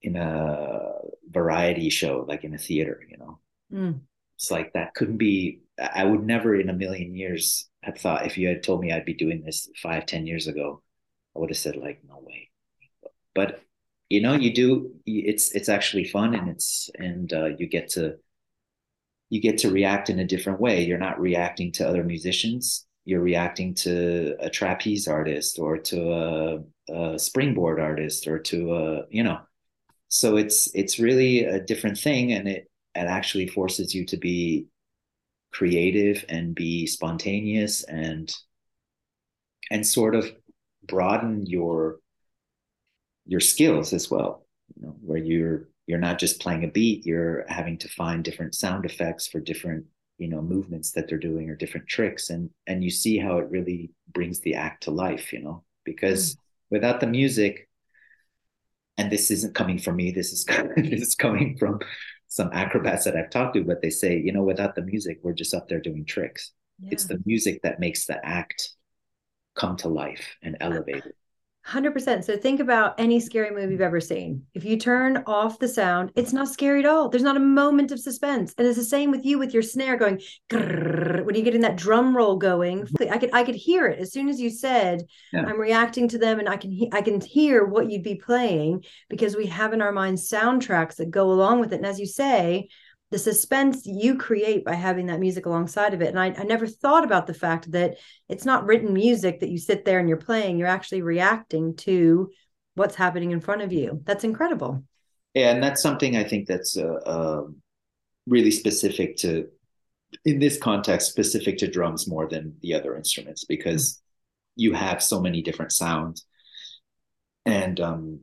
in 0.01 0.15
a 0.15 0.91
variety 1.29 1.89
show, 1.89 2.25
like 2.27 2.43
in 2.43 2.53
a 2.53 2.59
theater. 2.59 3.01
You 3.09 3.17
know, 3.17 3.39
mm. 3.73 3.99
it's 4.37 4.51
like 4.51 4.73
that 4.73 4.93
couldn't 4.93 5.17
be. 5.17 5.61
I 5.77 6.05
would 6.05 6.23
never 6.23 6.55
in 6.55 6.69
a 6.69 6.73
million 6.73 7.15
years 7.15 7.69
have 7.83 7.97
thought 7.97 8.25
if 8.25 8.37
you 8.37 8.47
had 8.47 8.63
told 8.63 8.81
me 8.81 8.91
I'd 8.91 9.05
be 9.05 9.13
doing 9.13 9.43
this 9.43 9.69
five, 9.81 10.05
ten 10.05 10.25
years 10.25 10.47
ago, 10.47 10.81
I 11.35 11.39
would 11.39 11.49
have 11.49 11.57
said 11.57 11.75
like, 11.75 12.01
no 12.07 12.19
way. 12.19 12.49
But 13.33 13.61
you 14.09 14.21
know 14.21 14.33
you 14.33 14.53
do 14.53 14.91
it's 15.05 15.51
it's 15.53 15.69
actually 15.69 16.05
fun 16.05 16.35
and 16.35 16.49
it's 16.49 16.89
and 16.95 17.33
uh, 17.33 17.49
you 17.57 17.67
get 17.67 17.89
to 17.89 18.15
you 19.29 19.41
get 19.41 19.57
to 19.59 19.71
react 19.71 20.09
in 20.09 20.19
a 20.19 20.27
different 20.27 20.59
way 20.59 20.85
you're 20.85 20.97
not 20.97 21.19
reacting 21.19 21.71
to 21.71 21.87
other 21.87 22.03
musicians 22.03 22.85
you're 23.05 23.21
reacting 23.21 23.75
to 23.75 24.35
a 24.39 24.49
trapeze 24.49 25.07
artist 25.07 25.59
or 25.59 25.77
to 25.77 26.11
a, 26.11 26.93
a 26.93 27.19
springboard 27.19 27.79
artist 27.79 28.27
or 28.27 28.39
to 28.39 28.75
a 28.75 29.01
you 29.09 29.23
know. 29.23 29.39
So 30.07 30.37
it's 30.37 30.73
it's 30.73 30.99
really 30.99 31.45
a 31.45 31.59
different 31.59 31.97
thing 31.97 32.33
and 32.33 32.47
it 32.47 32.69
it 32.95 33.07
actually 33.07 33.47
forces 33.47 33.93
you 33.93 34.05
to 34.05 34.17
be 34.17 34.67
creative 35.51 36.25
and 36.27 36.55
be 36.55 36.85
spontaneous 36.87 37.83
and 37.83 38.33
and 39.71 39.85
sort 39.85 40.15
of 40.15 40.31
broaden 40.83 41.45
your 41.45 41.99
your 43.25 43.39
skills 43.39 43.93
as 43.93 44.11
well 44.11 44.45
you 44.75 44.85
know 44.85 44.95
where 45.01 45.17
you're 45.17 45.69
you're 45.87 45.99
not 45.99 46.19
just 46.19 46.41
playing 46.41 46.63
a 46.63 46.67
beat 46.67 47.05
you're 47.05 47.45
having 47.47 47.77
to 47.77 47.87
find 47.87 48.23
different 48.23 48.53
sound 48.53 48.85
effects 48.85 49.27
for 49.27 49.39
different 49.39 49.85
you 50.17 50.27
know 50.27 50.41
movements 50.41 50.91
that 50.91 51.07
they're 51.07 51.17
doing 51.17 51.49
or 51.49 51.55
different 51.55 51.87
tricks 51.87 52.29
and 52.29 52.49
and 52.67 52.83
you 52.83 52.89
see 52.89 53.17
how 53.17 53.37
it 53.37 53.49
really 53.49 53.91
brings 54.13 54.39
the 54.41 54.55
act 54.55 54.83
to 54.83 54.91
life 54.91 55.33
you 55.33 55.41
know 55.41 55.63
because 55.83 56.35
mm. 56.35 56.39
without 56.69 56.99
the 56.99 57.07
music 57.07 57.67
and 58.97 59.11
this 59.11 59.29
isn't 59.29 59.55
coming 59.55 59.77
from 59.77 59.95
me 59.95 60.11
this 60.11 60.31
is 60.31 60.45
this 60.77 61.01
is 61.01 61.15
coming 61.15 61.57
from 61.57 61.79
some 62.27 62.49
acrobats 62.53 63.05
that 63.05 63.15
I've 63.15 63.29
talked 63.29 63.55
to 63.55 63.63
but 63.63 63.81
they 63.81 63.89
say 63.89 64.17
you 64.17 64.31
know 64.31 64.43
without 64.43 64.75
the 64.75 64.81
music 64.81 65.19
we're 65.21 65.33
just 65.33 65.53
up 65.53 65.67
there 65.67 65.81
doing 65.81 66.05
tricks 66.05 66.51
yeah. 66.79 66.89
it's 66.91 67.05
the 67.05 67.21
music 67.25 67.61
that 67.63 67.79
makes 67.79 68.05
the 68.05 68.25
act 68.25 68.71
come 69.55 69.75
to 69.77 69.89
life 69.89 70.35
and 70.41 70.57
elevate 70.59 71.05
it 71.05 71.15
100%. 71.67 72.23
So 72.23 72.37
think 72.37 72.59
about 72.59 72.93
any 72.99 73.19
scary 73.19 73.49
movie 73.49 73.71
you've 73.71 73.81
ever 73.81 73.99
seen. 73.99 74.43
If 74.53 74.63
you 74.63 74.77
turn 74.77 75.23
off 75.25 75.57
the 75.57 75.67
sound, 75.67 76.11
it's 76.15 76.31
not 76.31 76.47
scary 76.47 76.81
at 76.81 76.85
all. 76.85 77.09
There's 77.09 77.23
not 77.23 77.37
a 77.37 77.41
moment 77.41 77.91
of 77.91 77.99
suspense. 77.99 78.53
And 78.57 78.67
it's 78.67 78.77
the 78.77 78.83
same 78.83 79.09
with 79.09 79.25
you 79.25 79.39
with 79.39 79.51
your 79.51 79.63
snare 79.63 79.97
going 79.97 80.21
when 80.51 81.33
you 81.33 81.41
get 81.41 81.55
in 81.55 81.61
that 81.61 81.75
drum 81.75 82.15
roll 82.15 82.37
going. 82.37 82.83
Mm-hmm. 82.83 83.13
I 83.13 83.17
could 83.17 83.33
I 83.33 83.43
could 83.43 83.55
hear 83.55 83.87
it 83.87 83.99
as 83.99 84.13
soon 84.13 84.29
as 84.29 84.39
you 84.39 84.51
said 84.51 85.01
yeah. 85.33 85.43
I'm 85.47 85.59
reacting 85.59 86.07
to 86.09 86.19
them 86.19 86.39
and 86.39 86.47
I 86.47 86.57
can 86.57 86.71
he- 86.71 86.91
I 86.93 87.01
can 87.01 87.19
hear 87.19 87.65
what 87.65 87.89
you'd 87.89 88.03
be 88.03 88.15
playing 88.15 88.83
because 89.09 89.35
we 89.35 89.47
have 89.47 89.73
in 89.73 89.81
our 89.81 89.91
minds 89.91 90.29
soundtracks 90.29 90.97
that 90.97 91.09
go 91.09 91.31
along 91.31 91.61
with 91.61 91.73
it. 91.73 91.77
And 91.77 91.85
as 91.85 91.99
you 91.99 92.05
say, 92.05 92.67
the 93.11 93.19
suspense 93.19 93.85
you 93.85 94.17
create 94.17 94.65
by 94.65 94.73
having 94.73 95.05
that 95.07 95.19
music 95.19 95.45
alongside 95.45 95.93
of 95.93 96.01
it. 96.01 96.09
And 96.09 96.19
I, 96.19 96.27
I, 96.37 96.43
never 96.43 96.65
thought 96.65 97.03
about 97.03 97.27
the 97.27 97.33
fact 97.33 97.71
that 97.71 97.97
it's 98.27 98.45
not 98.45 98.65
written 98.65 98.93
music 98.93 99.39
that 99.39 99.49
you 99.49 99.59
sit 99.59 99.85
there 99.85 99.99
and 99.99 100.09
you're 100.09 100.17
playing, 100.17 100.57
you're 100.57 100.67
actually 100.67 101.03
reacting 101.03 101.75
to 101.77 102.31
what's 102.73 102.95
happening 102.95 103.31
in 103.31 103.41
front 103.41 103.61
of 103.61 103.71
you. 103.71 104.01
That's 104.05 104.23
incredible. 104.23 104.83
Yeah, 105.33 105.51
and 105.51 105.61
that's 105.61 105.81
something 105.81 106.17
I 106.17 106.23
think 106.23 106.47
that's 106.47 106.77
uh, 106.77 106.99
uh, 107.05 107.43
really 108.25 108.51
specific 108.51 109.17
to, 109.17 109.49
in 110.23 110.39
this 110.39 110.57
context, 110.57 111.11
specific 111.11 111.57
to 111.59 111.67
drums 111.67 112.07
more 112.07 112.27
than 112.27 112.55
the 112.61 112.73
other 112.73 112.95
instruments 112.95 113.45
because 113.45 113.93
mm-hmm. 113.93 114.61
you 114.61 114.73
have 114.73 115.03
so 115.03 115.21
many 115.21 115.41
different 115.41 115.71
sounds. 115.73 116.25
And, 117.45 117.79
um, 117.79 118.21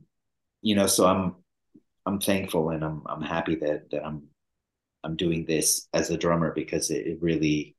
you 0.61 0.75
know, 0.75 0.87
so 0.87 1.05
I'm, 1.05 1.35
I'm 2.05 2.19
thankful 2.19 2.69
and 2.71 2.83
I'm, 2.83 3.03
I'm 3.05 3.21
happy 3.21 3.55
that, 3.55 3.89
that 3.91 4.05
I'm 4.05 4.23
I'm 5.03 5.15
doing 5.15 5.45
this 5.45 5.87
as 5.93 6.09
a 6.09 6.17
drummer 6.17 6.53
because 6.53 6.89
it, 6.89 7.07
it 7.07 7.21
really 7.21 7.75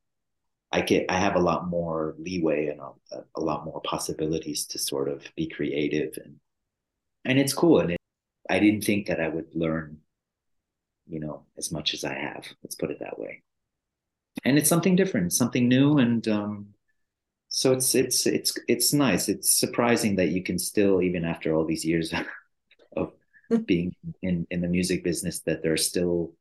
I 0.71 0.81
get 0.81 1.05
I 1.09 1.17
have 1.19 1.35
a 1.35 1.39
lot 1.39 1.67
more 1.67 2.15
leeway 2.17 2.67
and 2.67 2.79
a, 2.79 3.23
a, 3.35 3.41
lot 3.41 3.65
more 3.65 3.81
possibilities 3.81 4.65
to 4.67 4.79
sort 4.79 5.09
of 5.09 5.23
be 5.35 5.47
creative 5.47 6.17
and 6.23 6.35
and 7.23 7.39
it's 7.39 7.53
cool. 7.53 7.79
And 7.79 7.91
it, 7.91 7.97
I 8.49 8.59
didn't 8.59 8.83
think 8.83 9.07
that 9.07 9.19
I 9.19 9.27
would 9.29 9.55
learn 9.55 9.99
you 11.07 11.19
know 11.19 11.43
as 11.57 11.71
much 11.71 11.93
as 11.93 12.03
I 12.03 12.13
have 12.13 12.45
let's 12.63 12.75
put 12.75 12.91
it 12.91 12.99
that 12.99 13.19
way. 13.19 13.43
And 14.43 14.57
it's 14.57 14.69
something 14.69 14.95
different 14.95 15.33
something 15.33 15.67
new 15.67 15.97
and 15.97 16.27
um 16.27 16.67
so 17.49 17.71
it's 17.71 17.95
it's 17.95 18.25
it's 18.27 18.57
it's 18.67 18.91
nice. 18.93 19.29
It's 19.29 19.57
surprising 19.57 20.17
that 20.17 20.29
you 20.29 20.43
can 20.43 20.59
still 20.59 21.01
even 21.01 21.23
after 21.23 21.55
all 21.55 21.65
these 21.65 21.85
years 21.85 22.13
of 22.97 23.13
being 23.65 23.95
in 24.21 24.45
in 24.51 24.61
the 24.61 24.67
music 24.67 25.03
business 25.03 25.39
that 25.41 25.63
there's 25.63 25.87
still 25.87 26.33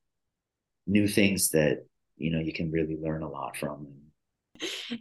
new 0.86 1.08
things 1.08 1.50
that 1.50 1.86
you 2.16 2.30
know 2.30 2.40
you 2.40 2.52
can 2.52 2.70
really 2.70 2.96
learn 3.00 3.22
a 3.22 3.28
lot 3.28 3.56
from 3.56 3.88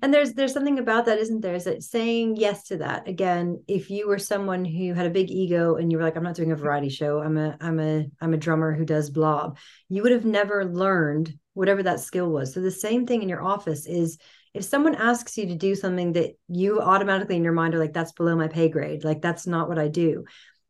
and 0.02 0.14
there's 0.14 0.34
there's 0.34 0.54
something 0.54 0.80
about 0.80 1.06
that 1.06 1.20
isn't 1.20 1.42
there? 1.42 1.54
Is 1.54 1.66
that 1.66 1.84
saying 1.84 2.38
yes 2.38 2.64
to 2.66 2.78
that? 2.78 3.08
Again 3.08 3.64
if 3.68 3.90
you 3.90 4.08
were 4.08 4.18
someone 4.18 4.66
who 4.66 4.94
had 4.94 5.06
a 5.06 5.12
big 5.12 5.30
ego 5.30 5.76
and 5.76 5.92
you 5.92 5.98
were 5.98 6.04
like 6.04 6.16
i'm 6.16 6.24
not 6.24 6.36
doing 6.36 6.52
a 6.52 6.56
variety 6.56 6.90
show. 6.90 7.20
I'm 7.20 7.38
a 7.38 7.58
i'm 7.62 7.80
a 7.80 8.06
i'm 8.20 8.34
a 8.34 8.38
drummer 8.38 8.74
who 8.74 8.86
does 8.86 9.10
blob. 9.10 9.58
You 9.90 10.02
would 10.04 10.12
have 10.12 10.26
never 10.26 10.66
learned 10.66 11.34
whatever 11.54 11.84
that 11.84 12.00
skill 12.00 12.32
was. 12.32 12.54
So 12.54 12.62
the 12.62 12.72
same 12.72 13.06
thing 13.06 13.22
in 13.22 13.30
your 13.30 13.44
office 13.44 13.86
is 13.86 14.18
if 14.56 14.64
someone 14.64 14.96
asks 14.96 15.38
you 15.38 15.48
to 15.48 15.56
do 15.56 15.76
something 15.76 16.14
that 16.14 16.32
you 16.48 16.80
automatically 16.80 17.36
in 17.36 17.44
your 17.44 17.54
mind 17.54 17.76
are 17.76 17.80
like 17.80 17.94
that's 17.94 18.12
below 18.12 18.36
my 18.36 18.48
pay 18.48 18.70
grade. 18.70 19.04
Like 19.04 19.22
that's 19.22 19.46
not 19.46 19.70
what 19.70 19.80
i 19.80 19.88
do 19.88 20.26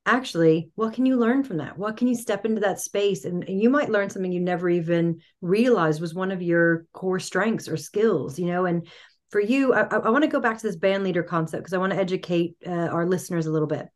actually 0.05 0.69
what 0.75 0.93
can 0.93 1.05
you 1.05 1.17
learn 1.17 1.43
from 1.43 1.57
that? 1.57 1.77
What 1.77 1.97
can 1.97 2.07
you 2.07 2.15
step 2.15 2.45
into 2.45 2.61
that 2.61 2.79
space? 2.79 3.25
And, 3.25 3.47
and, 3.47 3.61
you 3.61 3.69
might 3.69 3.89
learn 3.89 4.09
something 4.09 4.31
you 4.31 4.41
never 4.41 4.69
even 4.69 5.21
realized 5.41 6.01
was 6.01 6.13
one 6.13 6.31
of 6.31 6.41
your 6.41 6.85
core 6.93 7.19
strengths 7.19 7.67
or 7.69 7.77
skills 7.77 8.37
you 8.37 8.47
know? 8.47 8.65
And 8.65 8.87
for 9.33 9.41
you 9.41 9.73
i, 9.73 9.81
I 9.81 10.09
want 10.09 10.23
to 10.23 10.29
go 10.29 10.39
back 10.39 10.59
to 10.59 10.67
this 10.67 10.77
band 10.77 11.03
leader 11.03 11.23
concept 11.23 11.63
because 11.63 11.73
i 11.73 11.79
want 11.79 11.91
to 11.91 11.99
educate 11.99 12.55
uh, 12.65 12.69
our 12.69 13.05
listeners 13.05 13.47
a 13.47 13.51
little 13.51 13.67
bit. 13.67 13.87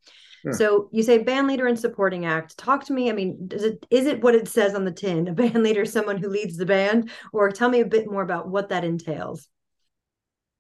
Sure. 0.44 0.54
so 0.54 0.90
you 0.92 1.04
say 1.04 1.20
band 1.20 1.48
leader 1.48 1.68
and 1.68 1.80
supporting 1.80 2.26
act. 2.26 2.58
Talk 2.58 2.86
to 2.86 2.94
me 2.94 3.10
i 3.10 3.14
mean 3.14 3.48
does 3.48 3.64
it 3.64 3.86
is 3.90 4.08
it 4.08 4.22
what 4.22 4.36
it 4.36 4.48
says 4.48 4.74
on 4.74 4.84
the 4.84 4.92
tin 4.92 5.28
a 5.28 5.34
band 5.34 5.64
leader 5.64 5.84
is 5.84 5.94
someone 5.94 6.18
who 6.18 6.28
leads 6.28 6.58
the 6.58 6.66
band? 6.66 7.12
Or 7.32 7.52
tell 7.52 7.70
me 7.70 7.82
a 7.82 7.86
bit 7.86 8.10
more 8.10 8.24
about 8.24 8.50
what 8.50 8.70
that 8.70 8.84
entails. 8.84 9.48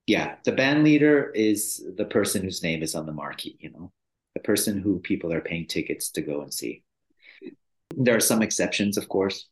Yeah 0.06 0.36
the 0.46 0.52
band 0.52 0.84
leader 0.84 1.32
is 1.32 1.84
the 1.98 2.06
person 2.06 2.44
whose 2.44 2.64
name 2.64 2.84
is 2.84 2.96
on 2.96 3.08
the 3.08 3.14
marquee 3.14 3.58
you 3.60 3.72
know 3.72 3.92
person 4.48 4.82
who 4.82 5.00
people 5.00 5.32
are 5.34 5.42
paying 5.42 5.68
tickets 5.68 6.10
to 6.12 6.22
go 6.22 6.42
and 6.42 6.54
see. 6.54 6.82
There 7.96 8.16
are 8.16 8.22
some 8.32 8.42
exceptions, 8.42 8.98
of 8.98 9.10
course. 9.10 9.48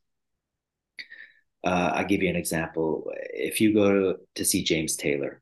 Uh, 1.64 1.92
I'll 1.96 2.06
give 2.06 2.24
you 2.24 2.30
an 2.30 2.36
example. 2.38 3.12
If 3.34 3.60
you 3.60 3.74
go 3.74 3.92
to, 3.92 4.20
to 4.36 4.46
see 4.46 4.64
James 4.64 4.96
Taylor, 4.96 5.42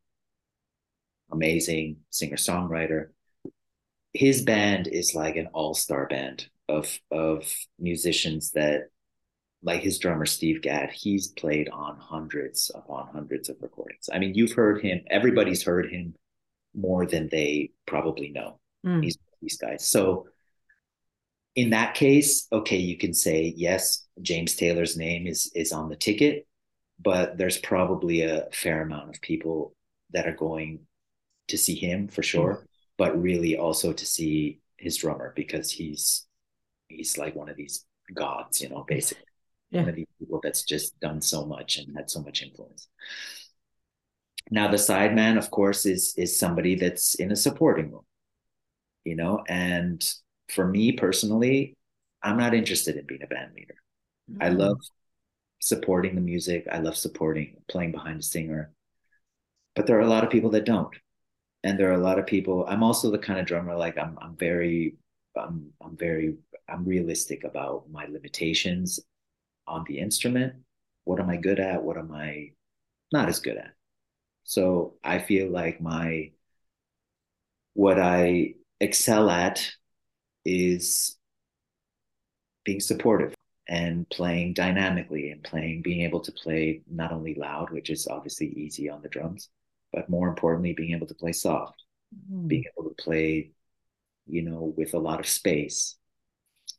amazing 1.32 1.98
singer 2.10 2.38
songwriter, 2.38 3.10
his 4.14 4.42
band 4.42 4.88
is 4.88 5.14
like 5.14 5.36
an 5.36 5.48
all 5.54 5.74
star 5.74 6.08
band 6.08 6.48
of 6.68 6.86
of 7.12 7.52
musicians 7.78 8.52
that, 8.52 8.90
like 9.62 9.82
his 9.82 10.00
drummer 10.00 10.26
Steve 10.26 10.62
Gadd, 10.62 10.92
he's 10.92 11.28
played 11.28 11.70
on 11.70 11.98
hundreds 11.98 12.72
upon 12.74 13.08
hundreds 13.14 13.50
of 13.50 13.58
recordings. 13.62 14.10
I 14.12 14.20
mean, 14.20 14.34
you've 14.34 14.54
heard 14.54 14.82
him. 14.82 15.02
Everybody's 15.10 15.64
heard 15.64 15.92
him 15.92 16.16
more 16.74 17.06
than 17.06 17.28
they 17.30 17.72
probably 17.86 18.30
know. 18.30 18.60
Mm. 18.86 19.04
He's 19.04 19.18
these 19.44 19.58
guys. 19.58 19.88
So 19.88 20.28
in 21.56 21.70
that 21.70 21.94
case, 21.94 22.48
okay, 22.52 22.78
you 22.78 22.98
can 22.98 23.14
say 23.14 23.54
yes, 23.56 24.08
James 24.22 24.56
Taylor's 24.56 24.98
name 24.98 25.28
is 25.28 25.52
is 25.54 25.72
on 25.72 25.90
the 25.90 25.96
ticket, 25.96 26.48
but 27.00 27.38
there's 27.38 27.58
probably 27.58 28.22
a 28.22 28.48
fair 28.52 28.82
amount 28.82 29.16
of 29.16 29.22
people 29.22 29.76
that 30.12 30.28
are 30.28 30.36
going 30.36 30.80
to 31.50 31.58
see 31.58 31.76
him 31.76 32.08
for 32.08 32.24
sure, 32.24 32.56
mm-hmm. 32.56 32.66
but 32.98 33.22
really 33.22 33.58
also 33.58 33.94
to 33.94 34.06
see 34.06 34.60
his 34.78 34.98
drummer 34.98 35.34
because 35.36 35.70
he's 35.72 36.26
he's 36.88 37.18
like 37.18 37.36
one 37.36 37.50
of 37.50 37.58
these 37.58 37.86
gods, 38.14 38.62
you 38.62 38.70
know, 38.70 38.84
basically. 38.88 39.24
Yeah. 39.70 39.82
One 39.82 39.90
of 39.90 39.96
these 39.96 40.08
people 40.20 40.40
that's 40.44 40.64
just 40.64 41.00
done 41.00 41.20
so 41.20 41.46
much 41.48 41.78
and 41.78 41.96
had 41.98 42.10
so 42.10 42.22
much 42.22 42.44
influence. 42.44 42.88
Now 44.52 44.70
the 44.70 44.78
sideman, 44.78 45.38
of 45.38 45.50
course, 45.50 45.86
is 45.86 46.14
is 46.18 46.38
somebody 46.38 46.76
that's 46.76 47.16
in 47.16 47.32
a 47.32 47.36
supporting 47.36 47.92
role 47.92 48.06
you 49.04 49.16
know? 49.16 49.44
And 49.48 50.04
for 50.50 50.68
me 50.68 50.92
personally 50.92 51.76
i'm 52.22 52.38
not 52.38 52.54
interested 52.54 52.98
in 52.98 53.06
being 53.06 53.24
a 53.24 53.28
band 53.28 53.54
leader. 53.56 53.76
Mm-hmm. 54.30 54.44
i 54.44 54.50
love 54.50 54.78
supporting 55.64 56.16
the 56.16 56.22
music. 56.22 56.68
I 56.70 56.80
love 56.80 56.98
supporting 56.98 57.56
playing 57.70 57.94
behind 57.94 58.20
a 58.20 58.24
singer. 58.24 58.74
But 59.76 59.88
there 59.88 59.98
are 59.98 60.02
a 60.02 60.10
lot 60.10 60.26
of 60.26 60.30
people 60.30 60.50
that 60.52 60.66
don't. 60.66 60.94
And 61.64 61.80
there 61.80 61.90
are 61.90 61.94
a 61.94 62.06
lot 62.10 62.20
of 62.20 62.28
people 62.28 62.66
i'm 62.68 62.84
also 62.84 63.10
the 63.10 63.18
kind 63.18 63.40
of 63.40 63.46
drummer 63.46 63.76
like 63.76 63.98
i'm 63.98 64.18
i'm 64.22 64.36
very 64.36 64.98
i'm 65.38 65.72
i'm 65.82 65.96
very 65.96 66.36
i'm 66.68 66.84
realistic 66.84 67.46
about 67.46 67.90
my 67.90 68.06
limitations 68.06 69.00
on 69.66 69.86
the 69.88 70.00
instrument. 70.00 70.56
What 71.06 71.22
am 71.22 71.30
i 71.30 71.38
good 71.38 71.60
at? 71.62 71.82
What 71.82 71.98
am 71.98 72.12
i 72.12 72.52
not 73.14 73.30
as 73.30 73.40
good 73.40 73.58
at? 73.58 73.72
So 74.44 74.96
i 75.04 75.20
feel 75.20 75.50
like 75.50 75.80
my 75.80 76.32
what 77.74 77.98
i 78.00 78.56
excel 78.84 79.30
at 79.30 79.72
is 80.46 81.18
being 82.66 82.80
supportive 82.80 83.34
and 83.68 84.08
playing 84.10 84.54
dynamically 84.54 85.32
and 85.32 85.42
playing 85.44 85.82
being 85.82 86.02
able 86.02 86.20
to 86.20 86.32
play 86.34 86.82
not 86.90 87.14
only 87.14 87.34
loud 87.36 87.70
which 87.70 87.90
is 87.90 88.08
obviously 88.08 88.48
easy 88.48 88.90
on 88.90 89.02
the 89.02 89.08
drums 89.08 89.50
but 89.94 90.10
more 90.10 90.28
importantly 90.28 90.74
being 90.74 90.94
able 90.94 91.08
to 91.08 91.16
play 91.16 91.32
soft 91.32 91.82
mm. 92.30 92.48
being 92.48 92.66
able 92.78 92.90
to 92.90 93.04
play 93.04 93.52
you 94.28 94.42
know 94.42 94.74
with 94.76 94.94
a 94.94 95.00
lot 95.00 95.20
of 95.20 95.28
space 95.28 95.96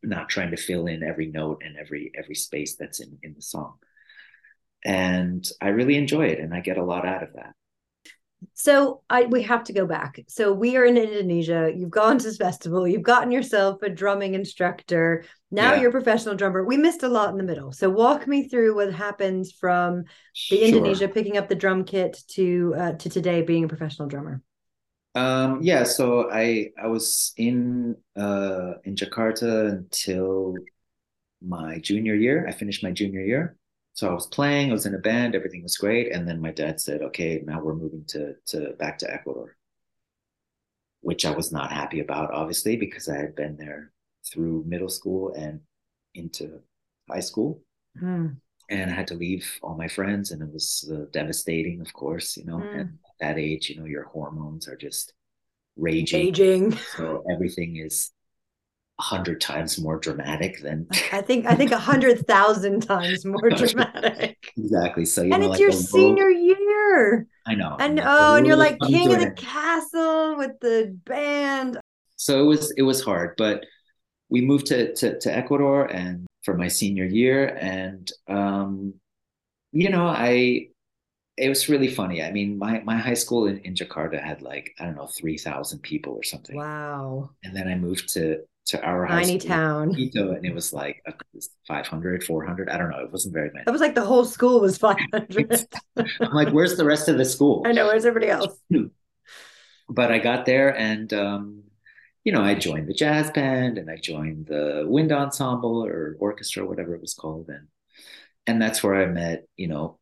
not 0.03 0.29
trying 0.29 0.51
to 0.51 0.59
fill 0.59 0.87
in 0.87 1.03
every 1.03 1.27
note 1.27 1.63
and 1.65 1.77
every 1.79 2.13
every 2.15 2.35
space 2.35 2.77
that's 2.77 3.01
in 3.01 3.19
in 3.23 3.33
the 3.35 3.43
song 3.43 3.75
and 4.85 5.49
i 5.63 5.69
really 5.69 5.97
enjoy 5.97 6.27
it 6.27 6.39
and 6.39 6.53
i 6.53 6.61
get 6.61 6.77
a 6.77 6.85
lot 6.85 7.07
out 7.07 7.23
of 7.23 7.33
that 7.33 7.55
So 8.53 9.03
I 9.09 9.25
we 9.25 9.43
have 9.43 9.65
to 9.65 9.73
go 9.73 9.87
back. 9.87 10.21
So 10.29 10.53
we 10.53 10.77
are 10.77 10.85
in 10.85 10.97
Indonesia. 10.97 11.73
You've 11.75 11.91
gone 11.91 12.19
to 12.19 12.25
this 12.25 12.37
festival. 12.37 12.87
You've 12.87 13.03
gotten 13.03 13.31
yourself 13.31 13.83
a 13.83 13.89
drumming 13.89 14.35
instructor. 14.35 15.25
Now 15.51 15.73
Yeah. 15.73 15.81
you're 15.81 15.89
a 15.91 15.93
professional 15.93 16.35
drummer. 16.35 16.65
We 16.65 16.77
missed 16.77 17.03
a 17.03 17.09
lot 17.09 17.31
in 17.31 17.39
the 17.39 17.45
middle. 17.45 17.73
So 17.73 17.89
walk 17.89 18.27
me 18.27 18.49
through 18.49 18.75
what 18.77 18.93
happens 18.93 19.53
from 19.53 20.05
the 20.51 20.57
Sure. 20.57 20.69
Indonesia 20.69 21.09
picking 21.09 21.37
up 21.37 21.49
the 21.49 21.55
drum 21.55 21.85
kit 21.85 22.23
to 22.29 22.75
uh, 22.77 22.93
to 22.93 23.09
today 23.09 23.43
being 23.43 23.65
a 23.65 23.69
professional 23.69 24.09
drummer. 24.09 24.43
Um, 25.15 25.61
yeah, 25.63 25.85
so 25.85 26.29
I 26.31 26.71
I 26.77 26.89
was 26.89 27.33
in 27.37 27.97
uh 28.17 28.75
in 28.85 28.97
Jakarta 28.97 29.71
until 29.71 30.55
my 31.41 31.79
junior 31.79 32.15
year. 32.15 32.47
I 32.49 32.53
finished 32.53 32.83
my 32.83 32.91
junior 32.91 33.21
year. 33.21 33.57
So 33.95 34.11
I 34.11 34.15
was 34.15 34.27
playing, 34.27 34.71
I 34.71 34.73
was 34.75 34.87
in 34.87 34.95
a 34.95 34.99
band, 34.99 35.35
everything 35.35 35.63
was 35.63 35.77
great, 35.79 36.13
and 36.13 36.29
then 36.29 36.41
my 36.41 36.51
dad 36.53 36.81
said, 36.81 37.03
"Okay, 37.03 37.43
now 37.47 37.63
we're 37.63 37.75
moving 37.77 38.05
to 38.09 38.35
to 38.49 38.73
back 38.75 38.99
to 38.99 39.13
Ecuador." 39.13 39.57
Which 41.01 41.25
I 41.27 41.31
was 41.33 41.53
not 41.53 41.71
happy 41.73 42.01
about, 42.01 42.33
obviously, 42.33 42.77
because 42.77 43.09
I 43.09 43.17
had 43.19 43.35
been 43.37 43.57
there 43.57 43.93
through 44.27 44.65
middle 44.67 44.89
school 44.89 45.33
and 45.35 45.61
into 46.15 46.61
high 47.11 47.21
school, 47.21 47.63
Hmm. 47.99 48.29
and 48.71 48.91
I 48.91 48.95
had 48.95 49.09
to 49.09 49.15
leave 49.15 49.59
all 49.63 49.77
my 49.77 49.89
friends, 49.89 50.31
and 50.31 50.43
it 50.43 50.53
was 50.53 50.91
uh, 50.93 51.05
devastating, 51.13 51.81
of 51.81 51.93
course, 51.93 52.37
you 52.37 52.45
know. 52.45 52.59
Mm. 52.59 52.81
And 52.81 52.99
at 53.05 53.19
that 53.21 53.39
age, 53.39 53.69
you 53.71 53.77
know, 53.79 53.85
your 53.87 54.05
hormones 54.05 54.67
are 54.69 54.77
just 54.77 55.13
raging. 55.77 56.29
Aging. 56.29 56.73
So 56.97 57.23
everything 57.31 57.77
is 57.77 58.11
a 58.99 59.03
hundred 59.03 59.41
times 59.41 59.81
more 59.81 59.99
dramatic 59.99 60.61
than 60.63 60.87
I 61.11 61.21
think 61.21 61.47
I 61.47 61.55
think 61.57 61.73
a 61.73 61.79
hundred 61.79 62.27
thousand 62.27 62.83
times 62.83 63.25
more 63.25 63.51
dramatic. 63.57 64.37
exactly. 64.57 65.05
So 65.05 65.23
you 65.23 65.33
And 65.33 65.43
know, 65.43 65.49
it's 65.49 65.53
like 65.53 65.61
your 65.61 65.73
senior 65.73 66.31
year. 66.31 67.27
I 67.47 67.55
know. 67.55 67.77
And 67.79 67.99
the 67.99 68.05
oh, 68.07 68.37
and 68.37 68.47
you're 68.47 68.57
like 68.57 68.79
king 68.81 69.13
of 69.13 69.21
the 69.21 69.31
castle 69.33 70.37
with 70.37 70.53
the 70.61 70.97
band. 71.05 71.79
So 72.17 72.41
it 72.43 72.47
was 72.47 72.71
it 72.73 72.83
was 72.83 73.03
hard, 73.03 73.35
but 73.37 73.65
we 74.31 74.41
moved 74.41 74.67
to 74.67 74.95
to, 74.95 75.19
to 75.21 75.37
Ecuador 75.37 75.87
and 75.87 76.27
for 76.45 76.57
my 76.57 76.69
senior 76.69 77.05
year, 77.07 77.57
and 77.61 78.11
um, 78.29 78.95
you 79.73 79.91
know, 79.91 80.07
I 80.07 80.69
it 81.37 81.49
was 81.49 81.69
really 81.69 81.89
funny. 81.89 82.23
I 82.23 82.31
mean, 82.33 82.59
my 82.59 82.81
my 82.81 82.97
high 82.97 83.15
school 83.15 83.47
in, 83.47 83.59
in 83.59 83.75
Jakarta 83.75 84.23
had 84.23 84.43
like 84.43 84.75
I 84.79 84.85
don't 84.85 84.97
know 84.97 85.07
three 85.09 85.39
thousand 85.39 85.81
people 85.81 86.15
or 86.15 86.23
something, 86.23 86.57
Wow. 86.57 87.31
and 87.43 87.57
then 87.57 87.69
I 87.69 87.75
moved 87.77 88.09
to 88.15 88.45
to 88.67 88.83
our 88.83 89.07
Tiny 89.07 89.39
town. 89.39 89.95
Quito, 89.95 90.33
and 90.33 90.45
it 90.45 90.55
was 90.55 90.73
like 90.73 91.03
uh, 91.07 91.13
500, 91.69 92.25
400. 92.25 92.69
I 92.69 92.79
don't 92.79 92.91
know. 92.91 93.01
It 93.01 93.13
wasn't 93.13 93.35
very 93.35 93.51
many. 93.53 93.65
That 93.65 93.73
was 93.73 93.81
like 93.81 93.95
the 93.95 94.05
whole 94.05 94.25
school 94.25 94.61
was 94.61 94.79
500. 94.79 95.67
I'm 95.97 96.33
like, 96.33 96.51
where's 96.51 96.77
the 96.77 96.85
rest 96.85 97.09
of 97.09 97.19
the 97.19 97.25
school? 97.25 97.63
I 97.67 97.73
know. 97.73 97.87
Where's 97.87 98.05
everybody 98.05 98.31
else? 98.31 98.59
But 99.87 100.11
I 100.11 100.19
got 100.19 100.47
there 100.47 100.75
and, 100.75 101.13
um, 101.13 101.65
you 102.25 102.33
know, 102.33 102.41
I 102.41 102.55
joined 102.55 102.89
the 102.89 102.95
jazz 102.95 103.31
band 103.31 103.77
and 103.77 103.91
I 103.91 103.97
joined 103.97 104.47
the 104.47 104.85
wind 104.87 105.13
ensemble 105.13 105.85
or 105.85 106.17
orchestra, 106.21 106.65
whatever 106.65 106.95
it 106.95 107.03
was 107.03 107.13
called. 107.13 107.51
And, 107.51 107.69
and 108.47 108.63
that's 108.63 108.83
where 108.83 108.95
I 108.95 109.05
met, 109.05 109.45
you 109.59 109.69
know, 109.69 109.99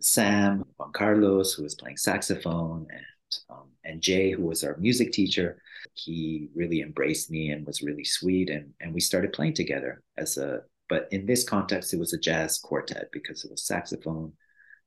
Sam, 0.00 0.64
Juan 0.76 0.92
Carlos, 0.92 1.54
who 1.54 1.62
was 1.62 1.74
playing 1.74 1.96
saxophone, 1.96 2.86
and, 2.90 3.40
um, 3.48 3.68
and 3.84 4.02
Jay, 4.02 4.32
who 4.32 4.42
was 4.42 4.64
our 4.64 4.76
music 4.76 5.12
teacher. 5.12 5.62
He 5.94 6.48
really 6.54 6.80
embraced 6.80 7.30
me 7.30 7.50
and 7.50 7.66
was 7.66 7.82
really 7.82 8.04
sweet. 8.04 8.50
And, 8.50 8.72
and 8.80 8.94
we 8.94 9.00
started 9.00 9.32
playing 9.32 9.54
together 9.54 10.02
as 10.16 10.36
a, 10.38 10.60
but 10.88 11.08
in 11.10 11.26
this 11.26 11.44
context, 11.44 11.94
it 11.94 11.98
was 11.98 12.12
a 12.12 12.18
jazz 12.18 12.58
quartet 12.58 13.10
because 13.12 13.44
it 13.44 13.50
was 13.50 13.62
saxophone. 13.62 14.32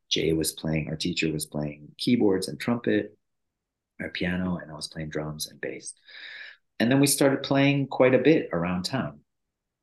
Jay 0.10 0.34
was 0.34 0.52
playing, 0.52 0.90
our 0.90 0.96
teacher 0.96 1.32
was 1.32 1.46
playing 1.46 1.88
keyboards 1.98 2.48
and 2.48 2.60
trumpet, 2.60 3.18
our 4.02 4.10
piano, 4.10 4.58
and 4.58 4.72
I 4.72 4.76
was 4.76 4.88
playing 4.88 5.10
drums 5.10 5.48
and 5.48 5.60
bass. 5.60 5.94
And 6.80 6.92
then 6.92 7.00
we 7.00 7.08
started 7.08 7.44
playing 7.44 7.88
quite 7.88 8.14
a 8.14 8.20
bit 8.20 8.50
around 8.52 8.84
town, 8.84 9.22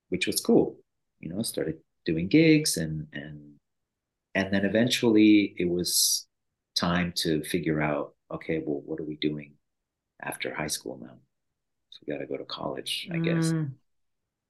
which 0.09 0.27
was 0.27 0.40
cool. 0.40 0.77
You 1.20 1.31
know, 1.31 1.42
started 1.42 1.79
doing 2.05 2.29
gigs 2.29 2.77
and 2.77 3.07
and 3.12 3.55
and 4.35 4.53
then 4.53 4.64
eventually 4.64 5.55
it 5.57 5.68
was 5.68 6.27
time 6.77 7.12
to 7.16 7.42
figure 7.44 7.81
out, 7.81 8.14
okay, 8.33 8.62
well, 8.64 8.83
what 8.85 9.01
are 9.01 9.05
we 9.05 9.16
doing 9.16 9.55
after 10.22 10.54
high 10.54 10.66
school 10.68 10.98
now? 11.00 11.18
So 11.90 12.00
we 12.06 12.12
got 12.12 12.20
to 12.20 12.26
go 12.26 12.37
to 12.37 12.44
college, 12.44 13.09
I 13.12 13.18
guess. 13.18 13.52
Mm. 13.52 13.72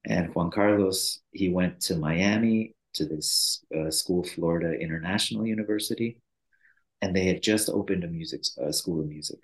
And 0.06 0.35
Juan 0.35 0.50
Carlos, 0.50 1.20
he 1.33 1.48
went 1.48 1.80
to 1.83 1.96
Miami 1.96 2.74
to 2.94 3.04
this 3.04 3.64
uh, 3.76 3.90
school, 3.90 4.24
Florida 4.24 4.72
International 4.72 5.46
University, 5.46 6.20
and 7.02 7.14
they 7.14 7.24
had 7.26 7.42
just 7.42 7.68
opened 7.68 8.04
a 8.04 8.09
music 8.09 8.42
uh, 8.62 8.72
school 8.72 9.00
of 9.00 9.09
music. 9.09 9.38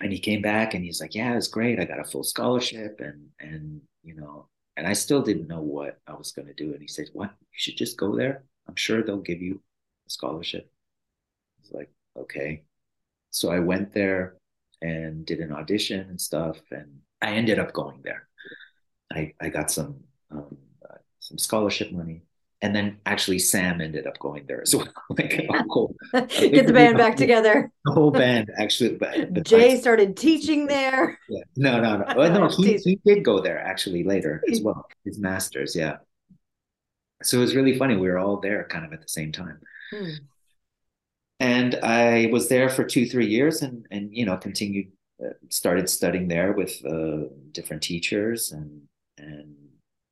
And 0.00 0.12
he 0.12 0.18
came 0.18 0.42
back 0.42 0.74
and 0.74 0.84
he's 0.84 1.00
like, 1.00 1.14
"Yeah, 1.14 1.36
it's 1.36 1.48
great. 1.48 1.78
I 1.78 1.84
got 1.84 2.00
a 2.00 2.04
full 2.04 2.24
scholarship, 2.24 3.00
and 3.00 3.28
and 3.38 3.80
you 4.02 4.14
know, 4.14 4.48
and 4.76 4.86
I 4.86 4.92
still 4.92 5.22
didn't 5.22 5.48
know 5.48 5.60
what 5.60 6.00
I 6.06 6.14
was 6.14 6.32
going 6.32 6.48
to 6.48 6.54
do." 6.54 6.72
And 6.72 6.80
he 6.80 6.88
said, 6.88 7.08
"What? 7.12 7.30
You 7.40 7.46
should 7.52 7.76
just 7.76 7.96
go 7.96 8.16
there. 8.16 8.44
I'm 8.68 8.76
sure 8.76 9.02
they'll 9.02 9.18
give 9.18 9.40
you 9.40 9.60
a 10.06 10.10
scholarship." 10.10 10.70
I 10.70 11.60
was 11.62 11.72
like, 11.72 11.90
"Okay." 12.16 12.64
So 13.30 13.50
I 13.50 13.60
went 13.60 13.92
there 13.92 14.36
and 14.84 15.24
did 15.24 15.40
an 15.40 15.50
audition 15.50 16.00
and 16.10 16.20
stuff, 16.20 16.58
and 16.70 16.98
I 17.22 17.32
ended 17.32 17.58
up 17.58 17.72
going 17.72 18.00
there. 18.04 18.28
I 19.12 19.32
I 19.40 19.48
got 19.48 19.70
some 19.70 20.04
um, 20.30 20.56
uh, 20.88 20.96
some 21.20 21.38
scholarship 21.38 21.90
money, 21.90 22.22
and 22.60 22.76
then 22.76 22.98
actually 23.06 23.38
Sam 23.38 23.80
ended 23.80 24.06
up 24.06 24.18
going 24.18 24.44
there 24.46 24.60
as 24.60 24.74
well. 24.74 24.88
like 25.10 25.46
oh, 25.48 25.64
cool. 25.72 25.96
Get 26.12 26.66
the 26.66 26.72
band 26.72 26.98
back 26.98 27.16
together. 27.16 27.72
the 27.86 27.92
whole 27.92 28.10
band 28.10 28.50
actually. 28.58 29.00
Jay 29.42 29.80
started 29.80 30.18
teaching 30.18 30.66
there. 30.66 31.18
yeah. 31.30 31.42
no, 31.56 31.80
no, 31.80 31.96
no. 31.96 32.14
Well, 32.14 32.32
no, 32.32 32.48
he, 32.48 32.76
he 32.76 33.00
did 33.06 33.24
go 33.24 33.40
there 33.40 33.58
actually 33.58 34.04
later 34.04 34.42
as 34.52 34.60
well. 34.60 34.86
His 35.04 35.18
masters, 35.18 35.74
yeah. 35.74 35.96
So 37.22 37.38
it 37.38 37.40
was 37.40 37.56
really 37.56 37.78
funny. 37.78 37.96
We 37.96 38.08
were 38.10 38.18
all 38.18 38.38
there 38.38 38.64
kind 38.64 38.84
of 38.84 38.92
at 38.92 39.00
the 39.00 39.08
same 39.08 39.32
time. 39.32 39.60
Hmm. 39.90 40.10
And 41.44 41.74
I 41.82 42.30
was 42.32 42.48
there 42.48 42.70
for 42.70 42.84
two, 42.84 43.06
three 43.06 43.26
years, 43.26 43.60
and 43.60 43.86
and 43.90 44.08
you 44.16 44.24
know 44.24 44.38
continued, 44.38 44.90
uh, 45.22 45.34
started 45.50 45.90
studying 45.90 46.26
there 46.26 46.52
with 46.52 46.82
uh, 46.86 47.28
different 47.52 47.82
teachers, 47.82 48.50
and 48.50 48.82
and 49.18 49.54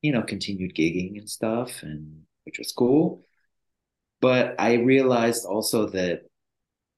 you 0.03 0.13
know 0.13 0.23
continued 0.23 0.75
gigging 0.75 1.17
and 1.19 1.29
stuff, 1.29 1.83
and 1.83 2.25
which 2.45 2.59
was 2.59 2.73
cool. 2.73 3.23
But 4.21 4.57
I 4.59 4.75
realized 4.75 5.47
also 5.47 5.87
that 5.91 6.25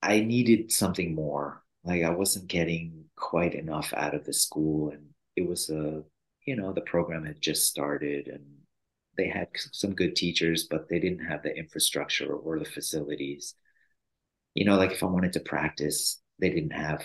I 0.02 0.20
needed 0.20 0.72
something 0.72 1.14
more. 1.14 1.62
Like 1.84 2.02
I 2.02 2.10
wasn't 2.10 2.48
getting 2.48 3.04
quite 3.16 3.54
enough 3.54 3.94
out 3.96 4.14
of 4.14 4.24
the 4.24 4.32
school, 4.32 4.90
and 4.90 5.10
it 5.36 5.46
was 5.46 5.70
a 5.70 6.02
you 6.44 6.56
know 6.56 6.72
the 6.72 6.80
program 6.94 7.24
had 7.24 7.40
just 7.40 7.68
started, 7.68 8.26
and 8.26 8.44
they 9.16 9.28
had 9.28 9.46
some 9.70 9.94
good 9.94 10.16
teachers, 10.16 10.64
but 10.64 10.88
they 10.88 10.98
didn't 10.98 11.24
have 11.24 11.44
the 11.44 11.56
infrastructure 11.56 12.32
or 12.34 12.58
the 12.58 12.64
facilities 12.64 13.54
you 14.54 14.64
know, 14.64 14.76
like 14.76 14.92
if 14.92 15.02
I 15.02 15.06
wanted 15.06 15.32
to 15.34 15.40
practice, 15.40 16.20
they 16.38 16.50
didn't 16.50 16.72
have 16.72 17.02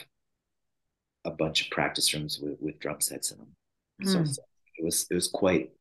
a 1.26 1.32
bunch 1.32 1.62
of 1.64 1.70
practice 1.72 2.14
rooms 2.14 2.40
with, 2.40 2.60
with 2.62 2.80
drum 2.80 3.02
sets 3.02 3.32
in 3.32 3.38
them. 3.38 3.56
So, 4.04 4.20
Hmm. 4.20 4.26
so 4.26 4.42
it 4.78 4.86
was 4.86 5.06
it 5.10 5.14
was 5.16 5.28
quite 5.28 5.72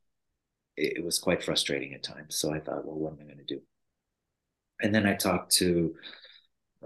it, 0.76 0.98
it 0.98 1.04
was 1.04 1.18
quite 1.18 1.44
frustrating 1.44 1.94
at 1.94 2.02
times. 2.02 2.36
So 2.36 2.52
I 2.54 2.60
thought, 2.60 2.86
well, 2.86 2.96
what 2.98 3.12
am 3.14 3.20
I 3.22 3.24
going 3.24 3.38
to 3.38 3.44
do? 3.56 3.60
And 4.80 4.94
then 4.94 5.06
I 5.06 5.14
talked 5.14 5.52
to 5.56 5.94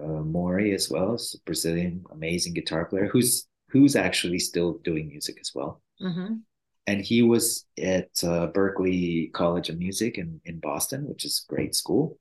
uh, 0.00 0.06
Maury 0.22 0.74
as 0.74 0.90
well, 0.90 1.14
a 1.14 1.38
Brazilian 1.46 2.04
amazing 2.12 2.54
guitar 2.54 2.86
player 2.86 3.08
who's 3.08 3.46
who's 3.70 3.96
actually 3.96 4.38
still 4.38 4.78
doing 4.84 5.08
music 5.08 5.38
as 5.40 5.52
well. 5.54 5.82
Mhm. 6.00 6.44
And 6.86 7.00
he 7.00 7.22
was 7.22 7.64
at 7.78 8.10
uh, 8.24 8.48
Berklee 8.52 9.32
College 9.32 9.68
of 9.68 9.78
Music 9.78 10.18
in 10.18 10.40
in 10.44 10.58
Boston, 10.60 11.08
which 11.08 11.24
is 11.24 11.44
a 11.48 11.52
great 11.54 11.74
school. 11.74 12.18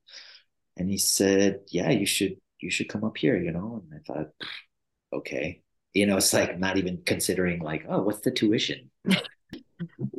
And 0.76 0.90
he 0.90 0.98
said, 0.98 1.60
"Yeah, 1.68 1.90
you 1.90 2.06
should 2.06 2.38
you 2.62 2.70
should 2.70 2.88
come 2.88 3.04
up 3.04 3.16
here," 3.16 3.36
you 3.36 3.52
know. 3.52 3.82
And 3.82 4.00
I 4.00 4.12
thought, 4.12 4.30
okay, 5.12 5.62
you 5.94 6.06
know, 6.06 6.16
it's 6.16 6.32
like 6.32 6.58
not 6.58 6.76
even 6.78 7.02
considering 7.04 7.60
like, 7.60 7.84
oh, 7.88 8.02
what's 8.02 8.20
the 8.20 8.30
tuition? 8.30 8.90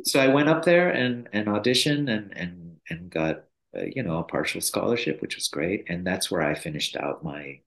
so 0.04 0.20
I 0.20 0.28
went 0.28 0.48
up 0.48 0.64
there 0.64 0.90
and 0.90 1.28
and 1.32 1.48
auditioned 1.48 2.10
and 2.10 2.36
and 2.36 2.76
and 2.90 3.10
got 3.10 3.44
uh, 3.76 3.84
you 3.94 4.02
know 4.02 4.18
a 4.18 4.24
partial 4.24 4.60
scholarship, 4.60 5.20
which 5.20 5.36
was 5.36 5.48
great. 5.48 5.84
And 5.88 6.06
that's 6.06 6.30
where 6.30 6.42
I 6.42 6.54
finished 6.54 6.96
out 6.96 7.24
my 7.24 7.60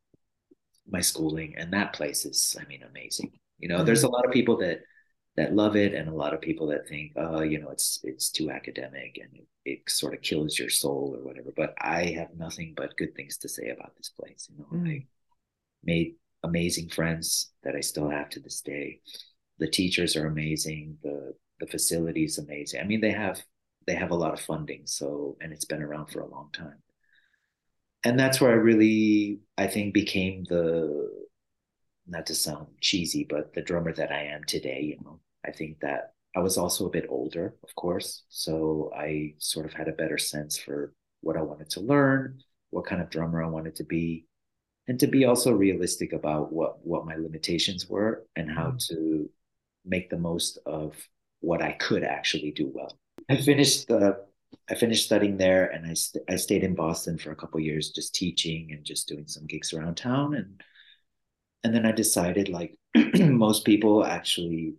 my 0.89 1.01
schooling. 1.01 1.55
And 1.57 1.73
that 1.73 1.93
place 1.93 2.25
is, 2.25 2.55
I 2.59 2.65
mean, 2.65 2.83
amazing. 2.83 3.31
You 3.59 3.67
know, 3.69 3.83
there's 3.83 4.03
a 4.03 4.09
lot 4.09 4.25
of 4.25 4.31
people 4.31 4.57
that 4.57 4.81
that 5.37 5.53
love 5.53 5.75
it 5.75 5.93
and 5.93 6.09
a 6.09 6.13
lot 6.13 6.33
of 6.33 6.41
people 6.41 6.67
that 6.67 6.87
think 6.87 7.11
oh 7.17 7.41
you 7.41 7.59
know 7.59 7.69
it's 7.69 7.99
it's 8.03 8.29
too 8.31 8.49
academic 8.51 9.19
and 9.21 9.29
it, 9.35 9.47
it 9.65 9.89
sort 9.89 10.13
of 10.13 10.21
kills 10.21 10.57
your 10.59 10.69
soul 10.69 11.15
or 11.17 11.23
whatever 11.23 11.53
but 11.55 11.73
i 11.79 12.05
have 12.05 12.29
nothing 12.35 12.73
but 12.75 12.97
good 12.97 13.15
things 13.15 13.37
to 13.37 13.49
say 13.49 13.69
about 13.69 13.95
this 13.97 14.09
place 14.09 14.49
you 14.51 14.57
know 14.57 14.67
Mm. 14.71 14.87
i 14.89 15.05
made 15.83 16.15
amazing 16.43 16.89
friends 16.89 17.51
that 17.63 17.75
i 17.75 17.81
still 17.81 18.09
have 18.09 18.29
to 18.29 18.39
this 18.39 18.61
day 18.61 18.99
the 19.59 19.67
teachers 19.69 20.15
are 20.15 20.27
amazing 20.27 20.97
the 21.03 21.33
the 21.59 21.67
facilities 21.67 22.37
amazing 22.37 22.79
i 22.81 22.83
mean 22.83 23.01
they 23.01 23.11
have 23.11 23.41
they 23.87 23.95
have 23.95 24.11
a 24.11 24.15
lot 24.15 24.33
of 24.33 24.39
funding 24.41 24.83
so 24.85 25.37
and 25.41 25.53
it's 25.53 25.65
been 25.65 25.81
around 25.83 26.07
for 26.07 26.21
a 26.21 26.27
long 26.29 26.49
time 26.53 26.81
and 28.03 28.19
that's 28.19 28.39
where 28.39 28.51
I 28.51 28.55
really, 28.55 29.39
I 29.57 29.67
think, 29.67 29.93
became 29.93 30.43
the 30.45 31.09
not 32.07 32.25
to 32.27 32.35
sound 32.35 32.67
cheesy, 32.81 33.25
but 33.29 33.53
the 33.53 33.61
drummer 33.61 33.93
that 33.93 34.11
I 34.11 34.25
am 34.25 34.43
today. 34.45 34.81
You 34.81 34.97
know, 35.03 35.19
I 35.47 35.51
think 35.51 35.79
that 35.79 36.13
I 36.35 36.39
was 36.39 36.57
also 36.57 36.85
a 36.85 36.91
bit 36.91 37.07
older, 37.09 37.55
of 37.63 37.73
course, 37.75 38.23
so 38.29 38.91
I 38.95 39.33
sort 39.39 39.65
of 39.65 39.73
had 39.73 39.87
a 39.87 39.93
better 39.93 40.17
sense 40.17 40.57
for 40.57 40.93
what 41.21 41.37
I 41.37 41.41
wanted 41.41 41.69
to 41.71 41.79
learn, 41.79 42.39
what 42.69 42.85
kind 42.85 43.01
of 43.01 43.09
drummer 43.09 43.43
I 43.43 43.47
wanted 43.47 43.75
to 43.77 43.83
be, 43.83 44.25
and 44.87 44.99
to 44.99 45.07
be 45.07 45.25
also 45.25 45.51
realistic 45.51 46.13
about 46.13 46.53
what 46.53 46.85
what 46.85 47.05
my 47.05 47.15
limitations 47.15 47.89
were 47.89 48.25
and 48.35 48.51
how 48.51 48.67
mm-hmm. 48.67 48.95
to 48.95 49.29
make 49.85 50.09
the 50.09 50.17
most 50.17 50.59
of 50.65 50.95
what 51.39 51.61
I 51.61 51.71
could 51.71 52.03
actually 52.03 52.51
do 52.51 52.71
well. 52.73 52.97
I 53.29 53.37
finished 53.37 53.87
the 53.87 54.25
I 54.69 54.75
finished 54.75 55.05
studying 55.05 55.37
there, 55.37 55.67
and 55.67 55.85
I 55.85 55.93
st- 55.93 56.23
I 56.29 56.35
stayed 56.35 56.63
in 56.63 56.75
Boston 56.75 57.17
for 57.17 57.31
a 57.31 57.35
couple 57.35 57.59
years, 57.59 57.91
just 57.91 58.15
teaching 58.15 58.71
and 58.71 58.85
just 58.85 59.07
doing 59.07 59.27
some 59.27 59.45
gigs 59.45 59.73
around 59.73 59.95
town, 59.95 60.35
and 60.35 60.61
and 61.63 61.73
then 61.73 61.85
I 61.85 61.91
decided, 61.91 62.49
like 62.49 62.77
most 63.19 63.65
people, 63.65 64.05
actually, 64.05 64.75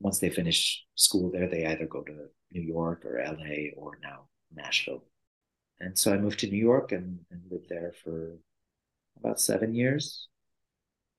once 0.00 0.18
they 0.18 0.30
finish 0.30 0.84
school 0.94 1.30
there, 1.30 1.48
they 1.48 1.66
either 1.66 1.86
go 1.86 2.02
to 2.02 2.26
New 2.52 2.62
York 2.62 3.04
or 3.04 3.22
LA 3.22 3.70
or 3.76 3.98
now 4.02 4.28
Nashville, 4.52 5.04
and 5.78 5.98
so 5.98 6.12
I 6.12 6.18
moved 6.18 6.40
to 6.40 6.48
New 6.50 6.58
York 6.58 6.92
and, 6.92 7.20
and 7.30 7.40
lived 7.50 7.68
there 7.68 7.92
for 8.02 8.38
about 9.18 9.40
seven 9.40 9.74
years. 9.74 10.28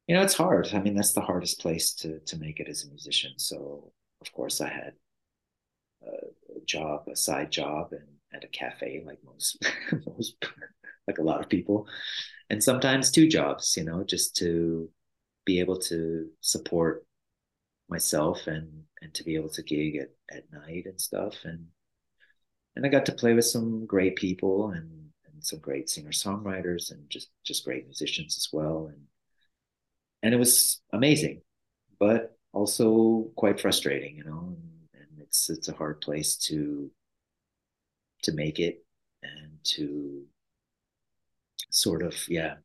You 0.07 0.15
know, 0.15 0.23
it's 0.23 0.33
hard. 0.33 0.69
I 0.73 0.79
mean, 0.79 0.95
that's 0.95 1.13
the 1.13 1.21
hardest 1.21 1.59
place 1.61 1.93
to 1.95 2.19
to 2.19 2.37
make 2.37 2.59
it 2.59 2.67
as 2.67 2.83
a 2.83 2.89
musician. 2.89 3.33
So 3.37 3.91
of 4.21 4.31
course, 4.33 4.61
I 4.61 4.69
had 4.69 4.93
a 6.03 6.59
job, 6.65 7.07
a 7.07 7.15
side 7.15 7.51
job, 7.51 7.91
and 7.91 8.07
at 8.33 8.43
a 8.43 8.47
cafe, 8.47 9.03
like 9.05 9.19
most, 9.25 9.57
most, 10.07 10.35
like 11.07 11.17
a 11.17 11.23
lot 11.23 11.41
of 11.41 11.49
people, 11.49 11.87
and 12.49 12.63
sometimes 12.63 13.11
two 13.11 13.27
jobs. 13.27 13.75
You 13.77 13.83
know, 13.83 14.03
just 14.03 14.35
to 14.37 14.89
be 15.45 15.59
able 15.59 15.77
to 15.77 16.27
support 16.41 17.05
myself 17.91 18.47
and 18.47 18.83
and 19.01 19.13
to 19.15 19.23
be 19.23 19.35
able 19.35 19.49
to 19.49 19.63
gig 19.63 19.97
at, 19.97 20.11
at 20.35 20.51
night 20.51 20.85
and 20.85 20.99
stuff. 21.01 21.35
And 21.43 21.67
and 22.75 22.85
I 22.85 22.89
got 22.89 23.05
to 23.07 23.11
play 23.13 23.33
with 23.33 23.45
some 23.45 23.85
great 23.85 24.15
people 24.15 24.71
and 24.71 25.11
and 25.25 25.43
some 25.43 25.59
great 25.59 25.89
singer 25.89 26.11
songwriters 26.11 26.91
and 26.91 27.09
just 27.09 27.29
just 27.43 27.65
great 27.65 27.85
musicians 27.85 28.37
as 28.37 28.49
well. 28.53 28.87
And 28.87 29.07
and 30.23 30.33
it 30.33 30.37
was 30.37 30.81
amazing 30.93 31.41
but 31.99 32.37
also 32.53 33.29
quite 33.35 33.59
frustrating 33.59 34.17
you 34.17 34.23
know 34.23 34.57
and 34.93 35.07
it's 35.19 35.49
it's 35.49 35.67
a 35.69 35.73
hard 35.73 36.01
place 36.01 36.35
to 36.35 36.89
to 38.23 38.31
make 38.33 38.59
it 38.59 38.83
and 39.23 39.51
to 39.63 40.23
sort 41.69 42.03
of 42.03 42.15
yeah 42.27 42.55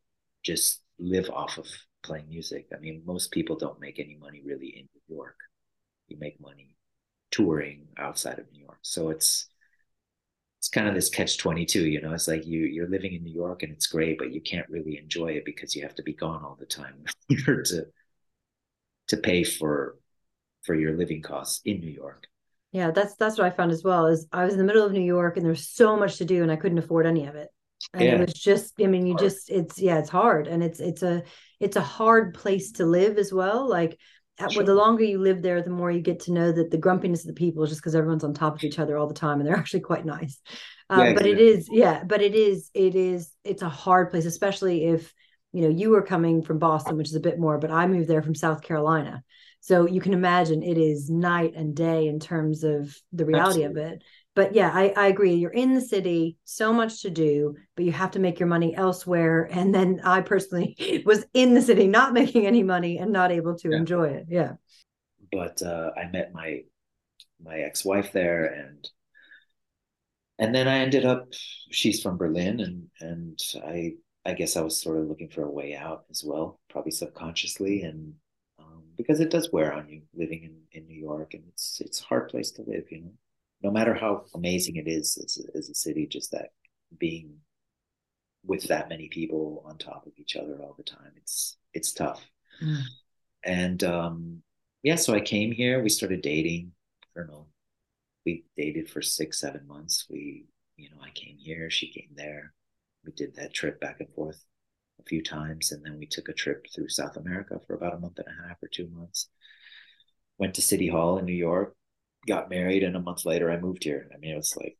just 0.43 0.83
live 0.99 1.29
off 1.31 1.59
of 1.59 1.67
playing 2.07 2.29
music 2.29 2.67
i 2.75 2.79
mean 2.79 3.03
most 3.05 3.31
people 3.31 3.57
don't 3.57 3.81
make 3.81 3.99
any 3.99 4.17
money 4.21 4.43
really 4.45 4.69
in 4.69 4.89
new 4.95 5.17
york 5.17 5.37
you 6.09 6.17
make 6.19 6.41
money 6.41 6.77
touring 7.31 7.87
outside 7.99 8.39
of 8.39 8.51
new 8.53 8.61
york 8.61 8.79
so 8.83 9.11
it's 9.11 9.49
it's 10.59 10.69
kind 10.69 10.89
of 10.89 10.95
this 10.95 11.11
catch 11.11 11.37
22 11.39 11.87
you 11.87 12.01
know 12.01 12.13
it's 12.13 12.29
like 12.29 12.47
you 12.47 12.61
you're 12.61 12.89
living 12.89 13.13
in 13.13 13.25
new 13.25 13.35
york 13.35 13.63
and 13.63 13.73
it's 13.73 13.89
great 13.89 14.19
but 14.19 14.33
you 14.33 14.41
can't 14.41 14.69
really 14.71 14.99
enjoy 14.99 15.29
it 15.29 15.45
because 15.45 15.75
you 15.75 15.83
have 15.83 15.95
to 15.95 16.03
be 16.03 16.15
gone 16.15 16.45
all 16.45 16.57
the 16.59 16.67
time 16.67 17.05
in 17.29 17.39
order 17.47 17.63
to 17.63 17.87
to 19.09 19.17
pay 19.17 19.43
for 19.43 19.97
for 20.65 20.75
your 20.75 20.97
living 20.97 21.23
costs 21.23 21.61
in 21.65 21.81
new 21.81 21.91
york 21.91 22.27
yeah, 22.77 22.91
that's 22.91 23.15
that's 23.15 23.39
what 23.39 23.47
I 23.47 23.57
found 23.57 23.73
as 23.73 23.83
well. 23.83 24.07
Is 24.07 24.27
I 24.33 24.45
was 24.45 24.53
in 24.53 24.59
the 24.59 24.65
middle 24.65 24.85
of 24.85 24.93
New 24.93 25.01
York 25.01 25.39
and 25.39 25.47
there's 25.47 25.67
so 25.67 25.97
much 25.97 26.19
to 26.19 26.27
do 26.27 26.43
and 26.43 26.53
I 26.53 26.57
couldn't 26.57 26.77
afford 26.77 27.07
any 27.07 27.27
of 27.27 27.35
it. 27.35 27.49
And 27.93 28.03
yeah. 28.03 28.15
it 28.15 28.21
was 28.21 28.33
just, 28.33 28.75
I 28.81 28.87
mean, 28.87 29.07
you 29.07 29.15
hard. 29.15 29.25
just 29.25 29.51
it's 29.51 29.79
yeah, 29.79 29.99
it's 29.99 30.11
hard 30.11 30.49
and 30.49 30.63
it's 30.63 30.81
it's 30.81 31.03
a 31.03 31.23
it's 31.61 31.77
a 31.77 31.81
hard 31.81 32.35
place 32.35 32.73
to 32.73 32.87
live 32.87 33.19
as 33.19 33.33
well. 33.33 33.69
Like 33.69 33.99
sure. 34.51 34.65
the 34.65 34.75
longer 34.75 35.05
you 35.05 35.19
live 35.19 35.43
there, 35.43 35.63
the 35.63 35.71
more 35.71 35.91
you 35.91 36.01
get 36.01 36.21
to 36.21 36.33
know 36.33 36.53
that 36.53 36.71
the 36.71 36.79
grumpiness 36.79 37.23
of 37.23 37.29
the 37.29 37.39
people 37.39 37.63
is 37.63 37.71
just 37.71 37.81
because 37.81 37.95
everyone's 37.95 38.25
on 38.25 38.35
top 38.35 38.57
of 38.57 38.65
each 38.65 38.79
other 38.79 38.97
all 38.97 39.07
the 39.07 39.15
time 39.15 39.41
and 39.41 39.49
they're 39.49 39.57
actually 39.59 39.81
quite 39.81 40.05
nice. 40.05 40.41
Um, 40.89 41.01
yeah, 41.01 41.13
but 41.15 41.27
it 41.27 41.41
is, 41.41 41.69
yeah, 41.71 42.05
but 42.05 42.23
it 42.23 42.35
is, 42.35 42.71
it 42.73 42.95
is, 42.95 43.33
it's 43.45 43.63
a 43.63 43.69
hard 43.69 44.11
place, 44.11 44.25
especially 44.25 44.85
if 44.85 45.13
you 45.53 45.63
know 45.63 45.69
you 45.69 45.91
were 45.91 46.03
coming 46.03 46.43
from 46.43 46.59
Boston, 46.59 46.97
which 46.97 47.09
is 47.09 47.17
a 47.17 47.21
bit 47.21 47.39
more, 47.39 47.59
but 47.59 47.71
I 47.71 47.87
moved 47.87 48.09
there 48.09 48.23
from 48.23 48.35
South 48.35 48.63
Carolina. 48.63 49.23
So 49.61 49.89
you 49.89 50.01
can 50.01 50.13
imagine 50.13 50.63
it 50.63 50.79
is 50.79 51.11
night 51.11 51.55
and 51.57 51.75
day 51.75 52.07
in 52.07 52.21
terms 52.21 52.63
of 52.63 52.95
the 53.13 53.25
reality 53.25 53.65
Absolutely. 53.65 53.83
of 53.83 53.93
it. 53.93 54.03
But 54.37 54.55
yeah, 54.55 54.71
I, 54.73 54.93
I 54.97 55.07
agree. 55.07 55.35
You're 55.35 55.51
in 55.51 55.75
the 55.75 55.81
city, 55.81 56.37
so 56.45 56.71
much 56.71 57.01
to 57.03 57.11
do, 57.11 57.57
but 57.75 57.87
you 57.87 57.93
have 57.93 58.11
to 58.13 58.19
make 58.19 58.39
your 58.39 58.49
money 58.49 58.77
elsewhere. 58.77 59.49
And 59.51 59.75
then 59.75 60.03
I 60.05 60.21
personally 60.21 61.03
was 61.07 61.25
in 61.33 61.55
the 61.55 61.63
city, 61.63 61.89
not 61.89 62.13
making 62.13 62.47
any 62.47 62.63
money 62.63 62.99
and 62.99 63.11
not 63.11 63.33
able 63.33 63.57
to 63.57 63.71
yeah. 63.71 63.77
enjoy 63.79 64.09
it. 64.09 64.27
Yeah. 64.29 64.53
But 65.33 65.63
uh, 65.63 65.91
I 65.97 66.09
met 66.11 66.35
my 66.35 66.61
my 67.43 67.59
ex-wife 67.59 68.13
there 68.13 68.47
and 68.47 68.89
and 70.39 70.55
then 70.55 70.67
I 70.69 70.79
ended 70.79 71.05
up 71.05 71.29
she's 71.71 72.03
from 72.03 72.17
Berlin 72.17 72.61
and 72.61 72.89
and 73.01 73.39
I 73.67 73.95
I 74.25 74.33
guess 74.33 74.57
I 74.57 74.63
was 74.63 74.81
sort 74.81 74.99
of 74.99 75.07
looking 75.07 75.29
for 75.29 75.45
a 75.45 75.51
way 75.51 75.75
out 75.75 76.05
as 76.11 76.23
well, 76.25 76.61
probably 76.71 76.93
subconsciously 76.93 77.83
and 77.83 78.15
because 78.97 79.21
it 79.21 79.31
does 79.31 79.53
wear 79.53 79.73
on 79.73 79.89
you 79.89 80.03
living 80.15 80.45
in, 80.45 80.81
in 80.81 80.87
New 80.87 80.99
York 80.99 81.35
and 81.35 81.45
it's 81.49 81.81
it's 81.81 82.01
a 82.01 82.05
hard 82.05 82.29
place 82.29 82.51
to 82.53 82.63
live, 82.63 82.85
you 82.91 83.01
know. 83.03 83.13
No 83.63 83.71
matter 83.71 83.95
how 83.95 84.25
amazing 84.35 84.77
it 84.77 84.87
is 84.87 85.19
as 85.23 85.39
a, 85.39 85.57
as 85.57 85.69
a 85.69 85.75
city, 85.75 86.07
just 86.07 86.31
that 86.33 86.51
being 86.99 87.37
with 88.45 88.65
that 88.69 88.89
many 88.89 89.09
people 89.09 89.63
on 89.67 89.77
top 89.77 90.07
of 90.07 90.13
each 90.19 90.37
other 90.37 90.59
all 90.63 90.75
the 90.77 90.85
time, 90.85 91.13
it's 91.17 91.59
it's 91.73 91.93
tough. 91.93 92.23
Mm. 92.63 92.83
And 93.45 93.85
um, 93.85 94.43
yeah, 94.83 94.97
so 94.97 95.15
I 95.15 95.21
came 95.21 95.53
here. 95.53 95.83
We 95.83 95.89
started 95.89 96.23
dating. 96.23 96.73
I 97.17 97.21
don't 97.21 97.29
know. 97.29 97.47
We 98.25 98.45
dated 98.57 98.91
for 98.91 99.03
six, 99.03 99.41
seven 99.41 99.67
months. 99.67 100.07
We, 100.11 100.47
you 100.77 100.91
know, 100.91 100.97
I 101.03 101.11
came 101.11 101.37
here. 101.39 101.71
She 101.71 101.91
came 101.91 102.11
there. 102.15 102.53
We 103.05 103.13
did 103.13 103.37
that 103.37 103.55
trip 103.55 103.81
back 103.81 104.01
and 104.01 104.13
forth 104.15 104.45
a 105.01 105.05
few 105.05 105.23
times, 105.23 105.71
and 105.73 105.85
then 105.85 105.99
we 105.99 106.07
took 106.07 106.29
a 106.29 106.33
trip 106.33 106.67
through 106.75 106.89
South 106.89 107.17
America 107.17 107.61
for 107.67 107.75
about 107.75 107.95
a 107.95 107.99
month 107.99 108.19
and 108.19 108.27
a 108.27 108.49
half 108.49 108.63
or 108.63 108.69
two 108.69 108.89
months. 108.89 109.29
Went 110.39 110.55
to 110.55 110.63
City 110.63 110.89
Hall 110.89 111.19
in 111.19 111.25
New 111.25 111.33
York, 111.33 111.75
got 112.27 112.51
married, 112.51 112.83
and 112.83 112.97
a 112.97 113.01
month 113.01 113.25
later 113.25 113.51
I 113.51 113.59
moved 113.59 113.85
here. 113.85 114.11
I 114.15 114.19
mean, 114.19 114.33
it 114.33 114.37
was 114.37 114.57
like 114.57 114.77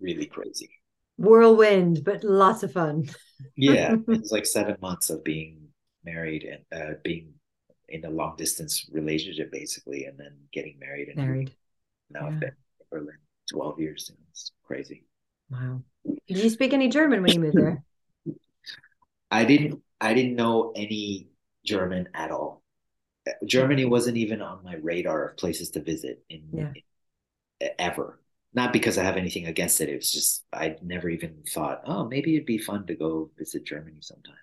really 0.00 0.26
crazy. 0.26 0.70
Whirlwind, 1.18 2.04
but 2.04 2.24
lots 2.24 2.62
of 2.62 2.72
fun. 2.72 3.08
yeah, 3.56 3.94
it 4.08 4.20
was 4.20 4.32
like 4.32 4.46
seven 4.46 4.76
months 4.80 5.10
of 5.10 5.24
being 5.24 5.68
married 6.04 6.44
and 6.44 6.82
uh, 6.82 6.94
being 7.04 7.34
in 7.88 8.04
a 8.04 8.10
long 8.10 8.36
distance 8.36 8.86
relationship, 8.90 9.52
basically, 9.52 10.04
and 10.04 10.18
then 10.18 10.36
getting 10.52 10.78
married. 10.78 11.08
And 11.08 11.16
married. 11.16 11.54
Now 12.10 12.20
yeah. 12.20 12.26
I've 12.26 12.40
been 12.40 12.48
in 12.48 12.86
Berlin 12.90 13.18
twelve 13.50 13.78
years. 13.78 14.10
And 14.10 14.18
it's 14.30 14.52
crazy. 14.64 15.04
Wow. 15.50 15.82
Did 16.26 16.38
you 16.38 16.50
speak 16.50 16.72
any 16.72 16.88
German 16.88 17.22
when 17.22 17.32
you 17.32 17.40
moved 17.40 17.56
there? 17.56 17.84
I 19.30 19.44
didn't 19.44 19.82
I 20.00 20.14
didn't 20.14 20.34
know 20.34 20.72
any 20.74 21.28
German 21.64 22.08
at 22.14 22.30
all. 22.30 22.61
Germany 23.46 23.84
wasn't 23.84 24.16
even 24.16 24.40
on 24.40 24.64
my 24.64 24.76
radar 24.76 25.28
of 25.28 25.36
places 25.36 25.70
to 25.70 25.82
visit 25.82 26.24
in, 26.28 26.42
yeah. 26.52 26.72
in 27.60 27.70
ever. 27.78 28.20
Not 28.54 28.72
because 28.72 28.98
I 28.98 29.04
have 29.04 29.16
anything 29.16 29.46
against 29.46 29.80
it. 29.80 29.88
It 29.88 29.96
was 29.96 30.12
just 30.12 30.44
I 30.52 30.76
never 30.82 31.08
even 31.08 31.42
thought, 31.48 31.82
oh, 31.86 32.06
maybe 32.06 32.34
it'd 32.34 32.46
be 32.46 32.58
fun 32.58 32.86
to 32.86 32.94
go 32.94 33.30
visit 33.38 33.64
Germany 33.64 33.98
sometime 34.00 34.34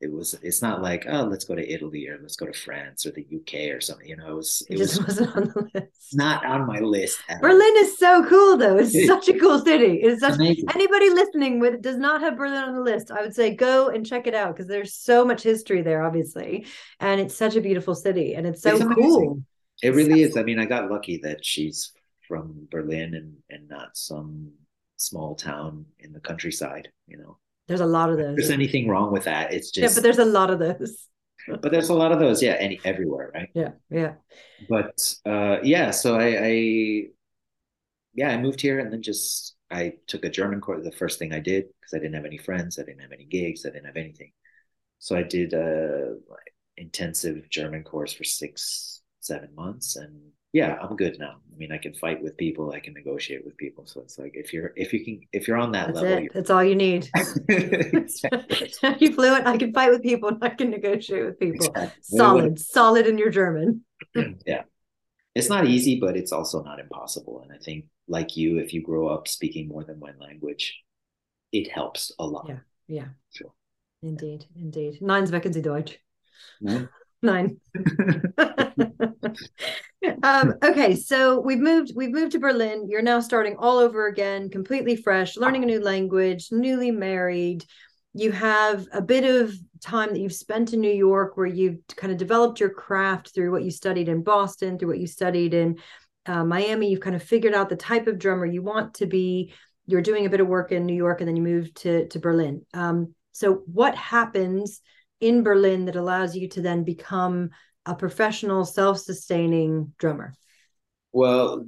it 0.00 0.12
was 0.12 0.34
it's 0.42 0.60
not 0.60 0.82
like 0.82 1.06
oh 1.08 1.22
let's 1.22 1.44
go 1.44 1.54
to 1.54 1.72
italy 1.72 2.08
or 2.08 2.18
let's 2.20 2.36
go 2.36 2.46
to 2.46 2.52
france 2.52 3.06
or 3.06 3.12
the 3.12 3.26
uk 3.36 3.74
or 3.74 3.80
something 3.80 4.08
you 4.08 4.16
know 4.16 4.28
it 4.28 4.34
was 4.34 4.62
it, 4.68 4.74
it 4.74 4.78
just 4.78 4.98
was, 4.98 5.20
wasn't 5.20 5.36
on 5.36 5.44
the 5.44 5.70
list. 5.74 6.14
not 6.14 6.44
on 6.44 6.66
my 6.66 6.78
list 6.80 7.18
berlin 7.40 7.74
is 7.78 7.96
so 7.96 8.24
cool 8.28 8.56
though. 8.56 8.76
It's 8.76 9.06
such 9.06 9.28
a 9.28 9.38
cool 9.38 9.58
city. 9.58 10.00
It's 10.02 10.20
such 10.20 10.34
Amazing. 10.34 10.64
anybody 10.74 11.10
listening 11.10 11.60
with 11.60 11.80
does 11.80 11.96
not 11.96 12.20
have 12.20 12.36
berlin 12.36 12.62
on 12.62 12.74
the 12.74 12.80
list 12.80 13.10
i 13.10 13.22
would 13.22 13.34
say 13.34 13.54
go 13.54 13.88
and 13.88 14.04
check 14.04 14.26
it 14.26 14.34
out 14.34 14.54
because 14.54 14.68
there's 14.68 14.94
so 14.94 15.24
much 15.24 15.42
history 15.42 15.82
there 15.82 16.02
obviously 16.02 16.66
and 17.00 17.20
it's 17.20 17.36
such 17.36 17.56
a 17.56 17.60
beautiful 17.60 17.94
city 17.94 18.34
and 18.34 18.46
it's 18.46 18.62
so 18.62 18.76
it's 18.76 18.84
cool. 18.94 19.42
it 19.82 19.94
really 19.94 20.22
so 20.24 20.28
is. 20.30 20.36
i 20.36 20.42
mean 20.42 20.58
i 20.58 20.64
got 20.64 20.90
lucky 20.90 21.18
that 21.22 21.44
she's 21.44 21.92
from 22.26 22.66
berlin 22.70 23.14
and 23.14 23.34
and 23.50 23.68
not 23.68 23.96
some 23.96 24.50
small 24.96 25.34
town 25.34 25.84
in 26.00 26.12
the 26.12 26.20
countryside 26.20 26.88
you 27.06 27.16
know 27.16 27.38
there's 27.68 27.80
a 27.80 27.86
lot 27.86 28.10
of 28.10 28.18
those. 28.18 28.30
If 28.30 28.36
there's 28.36 28.50
anything 28.50 28.88
wrong 28.88 29.12
with 29.12 29.24
that. 29.24 29.52
It's 29.52 29.70
just 29.70 29.82
yeah, 29.82 29.96
but 29.96 30.02
there's 30.02 30.18
a 30.18 30.24
lot 30.24 30.50
of 30.50 30.58
those. 30.58 31.08
but 31.48 31.70
there's 31.70 31.88
a 31.88 31.94
lot 31.94 32.12
of 32.12 32.18
those, 32.18 32.42
yeah, 32.42 32.52
any 32.52 32.80
everywhere, 32.84 33.30
right? 33.34 33.48
Yeah, 33.54 33.72
yeah. 33.90 34.14
But 34.68 35.14
uh, 35.26 35.58
yeah, 35.62 35.90
so 35.90 36.16
I, 36.16 36.46
I, 36.46 37.02
yeah, 38.14 38.30
I 38.30 38.36
moved 38.38 38.60
here 38.60 38.78
and 38.78 38.92
then 38.92 39.02
just 39.02 39.56
I 39.70 39.94
took 40.06 40.24
a 40.24 40.30
German 40.30 40.60
course. 40.60 40.84
The 40.84 40.92
first 40.92 41.18
thing 41.18 41.32
I 41.32 41.40
did 41.40 41.64
because 41.80 41.94
I 41.94 41.98
didn't 41.98 42.14
have 42.14 42.24
any 42.24 42.38
friends, 42.38 42.78
I 42.78 42.82
didn't 42.82 43.02
have 43.02 43.12
any 43.12 43.24
gigs, 43.24 43.66
I 43.66 43.70
didn't 43.70 43.86
have 43.86 43.96
anything. 43.96 44.32
So 44.98 45.16
I 45.16 45.22
did 45.22 45.52
a 45.52 46.16
intensive 46.76 47.48
German 47.50 47.82
course 47.84 48.12
for 48.12 48.24
six, 48.24 49.02
seven 49.20 49.54
months, 49.54 49.96
and 49.96 50.20
yeah, 50.54 50.78
I'm 50.80 50.94
good 50.94 51.18
now. 51.18 51.34
I 51.52 51.56
mean, 51.58 51.72
I 51.72 51.78
can 51.78 51.94
fight 51.94 52.22
with 52.22 52.36
people, 52.36 52.70
I 52.70 52.78
can 52.78 52.94
negotiate 52.94 53.44
with 53.44 53.56
people. 53.56 53.86
So 53.86 54.00
it's 54.02 54.20
like 54.20 54.36
if 54.36 54.52
you're 54.52 54.72
if 54.76 54.92
you 54.92 55.04
can 55.04 55.20
if 55.32 55.48
you're 55.48 55.56
on 55.56 55.72
that 55.72 55.88
That's 55.88 56.00
level, 56.00 56.24
it. 56.26 56.30
That's 56.32 56.48
all 56.48 56.62
you 56.62 56.76
need. 56.76 57.10
you 57.48 59.12
fluent. 59.12 59.48
I 59.48 59.56
can 59.56 59.72
fight 59.72 59.90
with 59.90 60.04
people 60.04 60.28
and 60.28 60.38
I 60.42 60.50
can 60.50 60.70
negotiate 60.70 61.24
with 61.26 61.40
people. 61.40 61.66
Exactly. 61.66 61.90
Solid, 62.02 62.60
solid 62.60 63.08
in 63.08 63.18
your 63.18 63.30
German. 63.30 63.84
yeah. 64.46 64.62
It's 65.34 65.48
not 65.48 65.66
easy, 65.66 65.98
but 65.98 66.16
it's 66.16 66.30
also 66.30 66.62
not 66.62 66.78
impossible. 66.78 67.42
And 67.42 67.52
I 67.52 67.58
think 67.58 67.86
like 68.06 68.36
you, 68.36 68.58
if 68.58 68.72
you 68.72 68.80
grow 68.80 69.08
up 69.08 69.26
speaking 69.26 69.66
more 69.66 69.82
than 69.82 69.98
one 69.98 70.20
language, 70.20 70.80
it 71.50 71.68
helps 71.68 72.12
a 72.20 72.24
lot. 72.24 72.46
Yeah. 72.48 72.60
Yeah. 72.86 73.08
Sure. 73.32 73.52
Indeed. 74.02 74.44
Indeed. 74.54 74.98
Nein, 75.00 75.26
sprechen 75.26 75.52
Sie 75.52 75.62
Deutsch. 75.62 75.98
No? 76.60 76.72
Mm-hmm. 76.72 76.86
Nine. 77.24 77.58
um, 80.22 80.54
okay, 80.62 80.94
so 80.94 81.40
we've 81.40 81.58
moved. 81.58 81.92
We've 81.94 82.12
moved 82.12 82.32
to 82.32 82.38
Berlin. 82.38 82.88
You're 82.88 83.02
now 83.02 83.20
starting 83.20 83.56
all 83.58 83.78
over 83.78 84.06
again, 84.06 84.50
completely 84.50 84.96
fresh, 84.96 85.36
learning 85.36 85.62
a 85.62 85.66
new 85.66 85.80
language, 85.80 86.48
newly 86.50 86.90
married. 86.90 87.64
You 88.12 88.30
have 88.32 88.86
a 88.92 89.02
bit 89.02 89.24
of 89.24 89.54
time 89.80 90.10
that 90.10 90.20
you've 90.20 90.32
spent 90.32 90.72
in 90.72 90.80
New 90.80 90.92
York, 90.92 91.36
where 91.36 91.46
you've 91.46 91.78
kind 91.96 92.12
of 92.12 92.18
developed 92.18 92.60
your 92.60 92.70
craft 92.70 93.34
through 93.34 93.50
what 93.50 93.64
you 93.64 93.70
studied 93.70 94.08
in 94.08 94.22
Boston, 94.22 94.78
through 94.78 94.88
what 94.88 95.00
you 95.00 95.06
studied 95.06 95.54
in 95.54 95.78
uh, 96.26 96.44
Miami. 96.44 96.90
You've 96.90 97.00
kind 97.00 97.16
of 97.16 97.22
figured 97.22 97.54
out 97.54 97.68
the 97.68 97.76
type 97.76 98.06
of 98.06 98.18
drummer 98.18 98.46
you 98.46 98.62
want 98.62 98.94
to 98.94 99.06
be. 99.06 99.52
You're 99.86 100.02
doing 100.02 100.26
a 100.26 100.30
bit 100.30 100.40
of 100.40 100.46
work 100.46 100.72
in 100.72 100.86
New 100.86 100.94
York, 100.94 101.20
and 101.20 101.28
then 101.28 101.36
you 101.36 101.42
moved 101.42 101.76
to 101.78 102.08
to 102.08 102.18
Berlin. 102.18 102.64
Um, 102.72 103.14
so, 103.32 103.62
what 103.66 103.94
happens? 103.94 104.80
in 105.20 105.42
Berlin 105.42 105.86
that 105.86 105.96
allows 105.96 106.36
you 106.36 106.48
to 106.50 106.60
then 106.60 106.84
become 106.84 107.50
a 107.86 107.94
professional, 107.94 108.64
self-sustaining 108.64 109.92
drummer? 109.98 110.34
Well, 111.12 111.66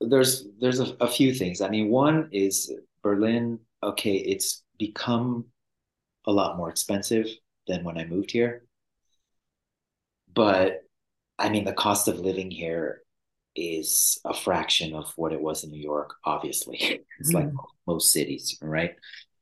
there's 0.00 0.46
there's 0.60 0.80
a, 0.80 0.96
a 1.00 1.08
few 1.08 1.34
things. 1.34 1.60
I 1.60 1.68
mean, 1.68 1.88
one 1.88 2.28
is 2.32 2.72
Berlin. 3.02 3.60
Okay, 3.82 4.16
it's 4.16 4.62
become 4.78 5.46
a 6.26 6.32
lot 6.32 6.56
more 6.56 6.70
expensive 6.70 7.26
than 7.66 7.84
when 7.84 7.98
I 7.98 8.04
moved 8.04 8.30
here, 8.30 8.64
but 10.32 10.82
I 11.38 11.48
mean, 11.48 11.64
the 11.64 11.72
cost 11.72 12.08
of 12.08 12.18
living 12.18 12.50
here 12.50 13.02
is 13.56 14.18
a 14.24 14.34
fraction 14.34 14.94
of 14.94 15.12
what 15.16 15.32
it 15.32 15.40
was 15.40 15.64
in 15.64 15.70
New 15.70 15.80
York. 15.80 16.14
Obviously, 16.24 16.78
it's 17.20 17.32
mm. 17.32 17.34
like 17.34 17.48
most 17.86 18.12
cities, 18.12 18.58
right? 18.60 18.94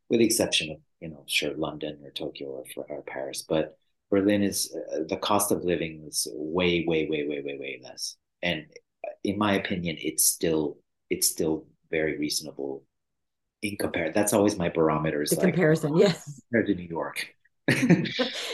With 0.08 0.20
the 0.20 0.26
exception 0.26 0.70
of 0.70 0.76
you 1.02 1.08
know, 1.08 1.24
sure, 1.26 1.52
London 1.54 1.98
or 2.04 2.10
Tokyo 2.10 2.64
or, 2.76 2.84
or 2.88 3.02
Paris, 3.02 3.44
but 3.46 3.76
Berlin 4.12 4.42
is 4.42 4.76
uh, 4.92 5.04
the 5.08 5.16
cost 5.16 5.50
of 5.50 5.64
living 5.64 6.04
is 6.06 6.28
way, 6.34 6.84
way, 6.86 7.08
way, 7.08 7.26
way, 7.26 7.40
way, 7.42 7.56
way 7.58 7.80
less. 7.82 8.16
And 8.42 8.66
in 9.24 9.38
my 9.38 9.54
opinion, 9.54 9.96
it's 9.98 10.26
still 10.26 10.76
it's 11.08 11.26
still 11.26 11.66
very 11.90 12.18
reasonable 12.18 12.84
in 13.62 13.76
compare. 13.76 14.12
That's 14.12 14.34
always 14.34 14.58
my 14.58 14.68
barometer. 14.68 15.24
The 15.26 15.36
like, 15.36 15.54
comparison, 15.54 15.96
yes, 15.96 16.42
compared 16.50 16.66
to 16.66 16.74
New 16.74 16.88
York. 16.88 17.26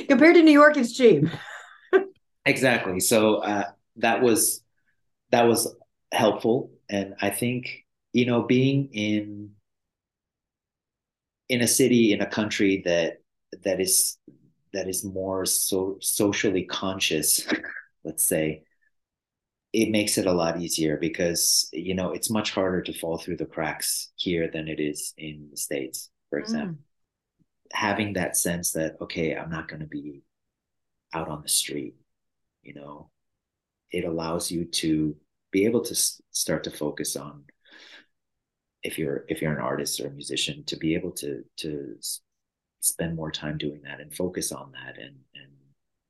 compared 0.09 0.37
to 0.37 0.43
New 0.43 0.53
York, 0.53 0.77
it's 0.77 0.93
cheap. 0.97 1.25
exactly. 2.47 3.01
So 3.01 3.39
uh, 3.39 3.65
that 3.97 4.23
was 4.23 4.63
that 5.33 5.49
was 5.49 5.75
helpful, 6.13 6.71
and 6.89 7.15
I 7.21 7.31
think 7.31 7.85
you 8.13 8.27
know 8.27 8.43
being 8.43 8.91
in 8.93 9.51
in 11.49 11.63
a 11.63 11.67
city 11.67 12.13
in 12.13 12.21
a 12.21 12.27
country 12.27 12.83
that 12.85 13.23
that 13.65 13.81
is 13.81 14.19
that 14.73 14.89
is 14.89 15.05
more 15.05 15.45
so 15.45 15.97
socially 16.01 16.65
conscious 16.65 17.47
let's 18.05 18.25
say 18.25 18.63
it 19.73 19.91
makes 19.91 20.17
it 20.17 20.27
a 20.27 20.33
lot 20.33 20.61
easier 20.61 20.97
because 20.97 21.69
you 21.73 21.95
know 21.95 22.13
it's 22.13 22.31
much 22.31 22.53
harder 22.53 22.83
to 22.83 22.99
fall 22.99 23.19
through 23.19 23.37
the 23.37 23.47
cracks 23.47 24.11
here 24.17 24.51
than 24.53 24.69
it 24.69 24.81
is 24.81 25.13
in 25.19 25.49
the 25.51 25.57
states 25.57 26.11
for 26.31 26.39
example 26.39 26.77
mm. 26.77 27.77
having 27.77 28.15
that 28.15 28.37
sense 28.37 28.73
that 28.73 28.97
okay 29.01 29.37
i'm 29.37 29.51
not 29.51 29.69
going 29.69 29.81
to 29.81 29.87
be 29.87 30.23
out 31.15 31.29
on 31.29 31.43
the 31.43 31.49
street 31.49 31.95
you 32.63 32.75
know 32.75 33.11
it 33.91 34.05
allows 34.05 34.51
you 34.51 34.65
to 34.65 35.17
be 35.51 35.65
able 35.65 35.83
to 35.83 35.93
s- 35.93 36.21
start 36.31 36.65
to 36.65 36.71
focus 36.71 37.17
on 37.17 37.45
if 38.83 38.99
you're 38.99 39.25
if 39.29 39.43
you're 39.43 39.53
an 39.53 39.61
artist 39.61 40.01
or 40.01 40.07
a 40.07 40.11
musician 40.11 40.65
to 40.65 40.77
be 40.77 40.95
able 40.95 41.11
to 41.11 41.43
to 41.57 41.97
spend 42.81 43.17
more 43.17 43.31
time 43.31 43.59
doing 43.59 43.83
that 43.83 44.01
and 44.01 44.15
focus 44.15 44.53
on 44.53 44.73
that. 44.73 44.97
And 44.99 45.17
and 45.35 45.53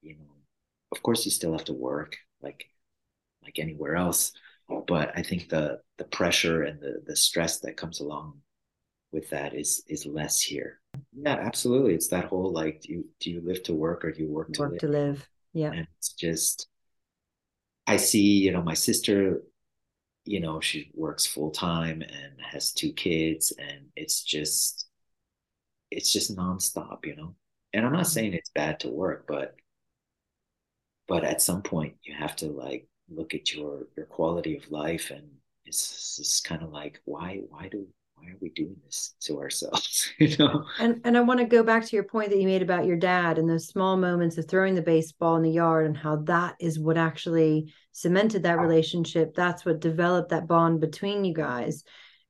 you 0.03 0.15
know 0.17 0.33
of 0.93 1.03
course 1.03 1.25
you 1.25 1.31
still 1.31 1.53
have 1.53 1.65
to 1.65 1.73
work 1.73 2.17
like 2.43 2.71
like 3.43 3.59
anywhere 3.59 3.97
else. 3.97 4.33
But 4.87 5.13
i 5.17 5.23
think 5.23 5.49
the 5.49 5.81
the 5.97 6.05
pressure 6.05 6.63
and 6.63 6.81
the 6.81 7.03
the 7.07 7.17
stress 7.17 7.61
that 7.61 7.77
comes 7.77 8.01
along 8.01 8.41
with 9.13 9.31
that 9.31 9.55
is 9.55 9.83
is 9.89 10.07
less 10.07 10.41
here. 10.41 10.81
Yeah 11.13 11.37
absolutely. 11.37 11.95
It's 11.95 12.09
that 12.09 12.27
whole 12.27 12.53
like 12.53 12.83
do 12.83 12.93
you 12.93 13.05
do 13.21 13.31
you 13.31 13.41
live 13.41 13.63
to 13.65 13.75
work 13.75 14.05
or 14.05 14.13
do 14.13 14.23
you 14.23 14.29
work 14.29 14.53
to 14.53 14.61
work 14.61 14.73
live? 14.73 14.81
to 14.81 14.89
live. 14.89 15.29
Yeah. 15.53 15.73
And 15.73 15.87
it's 15.97 16.13
just 16.13 16.69
i 17.89 17.97
see 17.97 18.39
you 18.39 18.53
know 18.53 18.63
my 18.63 18.75
sister 18.75 19.43
you 20.25 20.41
know 20.41 20.61
she 20.61 20.91
works 20.95 21.27
full 21.27 21.51
time 21.51 22.03
and 22.03 22.33
has 22.39 22.73
two 22.73 22.93
kids 22.93 23.53
and 23.59 23.87
it's 23.97 24.23
just 24.23 24.88
it's 25.91 26.13
just 26.13 26.37
nonstop 26.37 27.05
you 27.05 27.17
know? 27.17 27.35
And 27.73 27.85
i'm 27.85 27.93
not 27.93 28.03
mm-hmm. 28.03 28.09
saying 28.09 28.33
it's 28.35 28.51
bad 28.51 28.81
to 28.81 28.89
work 28.89 29.27
but 29.29 29.57
but 31.07 31.25
at 31.25 31.43
some 31.43 31.63
point 31.63 31.95
you 32.03 32.15
have 32.15 32.37
to 32.37 32.47
like 32.47 32.87
look 33.11 33.35
at 33.35 33.53
your 33.53 33.87
your 33.97 34.07
quality 34.07 34.57
of 34.57 34.71
life 34.71 35.11
and 35.11 35.27
it's 35.65 36.19
it's 36.21 36.41
kind 36.41 36.63
of 36.63 36.71
like 36.71 37.01
why 37.05 37.41
why 37.49 37.69
do 37.69 37.87
why 38.17 38.31
are 38.31 38.37
we 38.41 38.51
doing 38.51 38.77
this 38.85 39.15
to 39.21 39.39
ourselves 39.39 40.11
you 40.19 40.37
know? 40.39 40.65
And 40.81 41.01
and 41.05 41.17
i 41.17 41.21
want 41.21 41.41
to 41.41 41.47
go 41.47 41.63
back 41.63 41.85
to 41.87 41.97
your 41.97 42.05
point 42.05 42.31
that 42.31 42.39
you 42.39 42.47
made 42.47 42.63
about 42.63 42.87
your 42.87 42.97
dad 42.97 43.39
and 43.39 43.49
those 43.49 43.69
small 43.69 43.97
moments 43.97 44.39
of 44.39 44.49
throwing 44.49 44.75
the 44.75 44.83
baseball 44.83 45.37
in 45.37 45.43
the 45.43 45.51
yard 45.51 45.87
and 45.87 45.97
how 45.97 46.17
that 46.17 46.57
is 46.59 46.79
what 46.79 46.99
actually 46.99 47.73
cemented 47.99 48.45
that 48.45 48.61
relationship. 48.61 49.35
That's 49.35 49.65
what 49.65 49.81
developed 49.81 50.31
that 50.31 50.47
bond 50.47 50.81
between 50.81 51.25
you 51.25 51.35
guys 51.35 51.83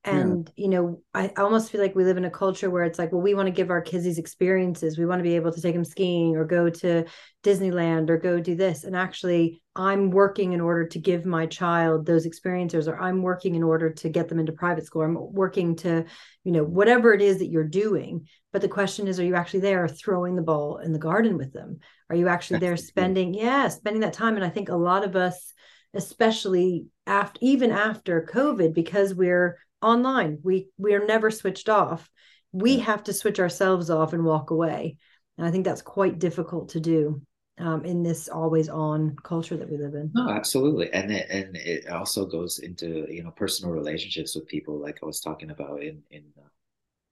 and 0.09 0.53
yeah. 0.57 0.63
you 0.63 0.69
know 0.69 1.01
I, 1.15 1.33
almost 1.37 1.71
feel 1.71 1.81
like 1.81 1.95
we 1.95 2.05
live 2.05 2.17
in 2.17 2.25
a 2.25 2.31
culture 2.31 2.71
where 2.71 2.85
it's 2.85 2.99
like 2.99 3.13
well 3.13 3.21
we 3.21 3.35
want 3.35 3.47
to 3.47 3.53
give 3.53 3.71
our 3.71 3.81
kids 3.81 4.05
these 4.05 4.19
experiences. 4.19 4.99
We 4.99 5.07
want 5.07 5.19
to 5.21 5.25
be 5.25 5.37
able 5.37 5.53
to 5.53 5.61
take 5.61 5.75
them 5.75 5.85
skiing 5.85 6.37
or 6.37 6.45
go 6.45 6.71
to 6.71 7.05
disneyland 7.43 8.11
or 8.11 8.17
go 8.17 8.41
do 8.41 8.55
this. 8.55 8.85
And 8.85 8.97
actually 8.97 9.63
i'm 9.77 10.11
working 10.11 10.55
in 10.55 10.61
order 10.61 10.87
to 10.89 10.99
give 10.99 11.25
my 11.25 11.47
child 11.47 12.05
those 12.05 12.27
experiences 12.27 12.89
or 12.89 13.01
i'm 13.01 13.23
working 13.23 13.55
in 13.55 13.63
order 13.63 13.91
to 13.91 14.09
get 14.09 14.29
them 14.29 14.41
into 14.41 14.53
private 14.53 14.85
school. 14.85 15.03
I'm 15.03 15.17
working 15.33 15.77
to 15.77 16.05
you 16.45 16.53
know 16.53 16.65
whatever 16.65 17.13
it 17.13 17.23
is 17.23 17.39
that 17.39 17.51
you're 17.51 17.65
doing. 17.65 18.27
But 18.53 18.63
the 18.63 18.69
question 18.69 19.09
is 19.09 19.21
are 19.21 19.25
you 19.25 19.35
actually 19.35 19.61
there 19.61 19.87
throwing 19.87 20.35
the 20.35 20.43
ball 20.43 20.79
in 20.79 20.93
the 20.93 20.99
garden 20.99 21.37
with 21.37 21.53
them? 21.53 21.81
Are 22.11 22.17
you 22.17 22.29
actually 22.29 22.61
there 22.61 22.77
spending 22.77 23.35
yeah 23.35 23.69
spending 23.69 24.01
that 24.01 24.15
time? 24.15 24.37
And 24.37 24.45
i 24.45 24.49
think 24.49 24.69
a 24.69 24.77
lot 24.77 25.05
of 25.05 25.17
us 25.17 25.55
especially 25.95 26.87
after 27.07 27.39
even 27.43 27.71
after 27.71 28.29
covid 28.31 28.75
because 28.75 29.15
we're 29.15 29.59
online. 29.83 30.39
We 30.43 30.69
we 30.77 30.95
are 30.95 31.07
never 31.07 31.31
switched 31.31 31.69
off. 31.69 32.11
We 32.53 32.79
have 32.81 33.05
to 33.05 33.13
switch 33.13 33.41
ourselves 33.41 33.91
off 33.91 34.13
and 34.13 34.25
walk 34.25 34.51
away. 34.51 34.97
And 35.37 35.47
i 35.47 35.51
think 35.51 35.65
that's 35.65 35.83
quite 35.83 36.19
difficult 36.19 36.71
to 36.71 36.81
do 36.81 37.23
um, 37.59 37.85
in 37.85 38.03
this 38.03 38.29
always 38.29 38.69
on 38.69 39.17
culture 39.23 39.57
that 39.57 39.71
we 39.71 39.77
live 39.77 39.95
in. 39.95 40.11
No 40.15 40.31
absolutely. 40.31 40.93
And 40.93 41.11
it, 41.13 41.29
and 41.31 41.57
it 41.57 41.89
also 41.89 42.27
goes 42.27 42.59
into 42.59 43.07
you 43.11 43.23
know 43.23 43.31
personal 43.31 43.75
relationships 43.75 44.35
with 44.35 44.47
people 44.47 44.81
like 44.81 44.99
i 45.03 45.07
was 45.07 45.21
talking 45.21 45.51
about 45.51 45.83
in 45.83 46.03
in 46.11 46.25
uh, 46.39 46.49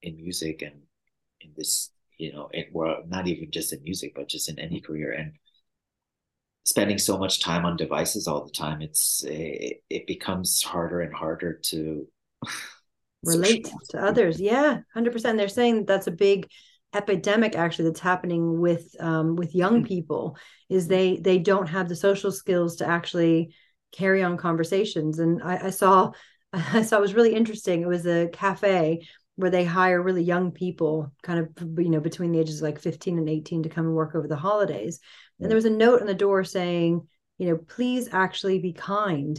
in 0.02 0.16
music 0.16 0.62
and 0.62 0.76
in 1.40 1.50
this 1.56 1.90
you 2.18 2.32
know 2.32 2.48
it, 2.52 2.68
well 2.72 3.02
not 3.06 3.26
even 3.26 3.50
just 3.50 3.72
in 3.72 3.82
music 3.82 4.12
but 4.14 4.28
just 4.28 4.48
in 4.48 4.58
any 4.58 4.80
career. 4.80 5.12
And 5.12 5.32
spending 6.64 6.98
so 6.98 7.16
much 7.16 7.40
time 7.40 7.64
on 7.64 7.76
devices 7.76 8.26
all 8.26 8.44
the 8.44 8.50
time 8.50 8.82
it's 8.82 9.24
it, 9.24 9.84
it 9.88 10.06
becomes 10.06 10.62
harder 10.62 11.00
and 11.00 11.14
harder 11.14 11.52
to 11.52 12.06
relate 13.22 13.68
to 13.90 14.02
others. 14.02 14.40
Yeah 14.40 14.78
100% 14.96 15.36
they're 15.36 15.48
saying 15.48 15.84
that's 15.84 16.06
a 16.06 16.12
big 16.12 16.48
epidemic 16.94 17.54
actually 17.54 17.86
that's 17.86 18.00
happening 18.00 18.60
with 18.60 18.94
um, 19.00 19.36
with 19.36 19.54
young 19.54 19.82
mm. 19.82 19.86
people 19.86 20.36
is 20.68 20.88
they 20.88 21.18
they 21.18 21.38
don't 21.38 21.66
have 21.66 21.88
the 21.88 21.96
social 21.96 22.32
skills 22.32 22.76
to 22.76 22.86
actually 22.86 23.54
carry 23.92 24.22
on 24.22 24.36
conversations. 24.36 25.18
And 25.18 25.42
I, 25.42 25.66
I 25.66 25.70
saw 25.70 26.12
i 26.52 26.82
saw 26.82 26.98
it 26.98 27.02
was 27.02 27.14
really 27.14 27.34
interesting. 27.34 27.82
It 27.82 27.88
was 27.88 28.06
a 28.06 28.28
cafe 28.32 29.06
where 29.36 29.50
they 29.50 29.64
hire 29.64 30.00
really 30.00 30.22
young 30.22 30.50
people 30.50 31.12
kind 31.22 31.40
of 31.40 31.78
you 31.78 31.90
know 31.90 32.00
between 32.00 32.32
the 32.32 32.40
ages 32.40 32.56
of 32.56 32.62
like 32.62 32.80
15 32.80 33.18
and 33.18 33.28
18 33.28 33.64
to 33.64 33.68
come 33.68 33.86
and 33.86 33.94
work 33.94 34.14
over 34.14 34.28
the 34.28 34.36
holidays. 34.36 35.00
And 35.40 35.50
there 35.50 35.56
was 35.56 35.66
a 35.66 35.70
note 35.70 36.00
on 36.00 36.06
the 36.06 36.14
door 36.14 36.44
saying 36.44 37.06
you 37.38 37.48
know 37.48 37.56
please 37.56 38.08
actually 38.12 38.58
be 38.58 38.72
kind 38.72 39.38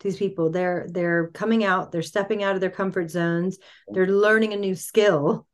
these 0.00 0.16
people. 0.16 0.50
They're 0.50 0.86
they're 0.90 1.28
coming 1.28 1.64
out 1.64 1.92
they're 1.92 2.02
stepping 2.02 2.42
out 2.42 2.54
of 2.54 2.60
their 2.60 2.70
comfort 2.70 3.10
zones. 3.10 3.58
They're 3.88 4.06
learning 4.06 4.52
a 4.52 4.56
new 4.56 4.74
skill. 4.74 5.46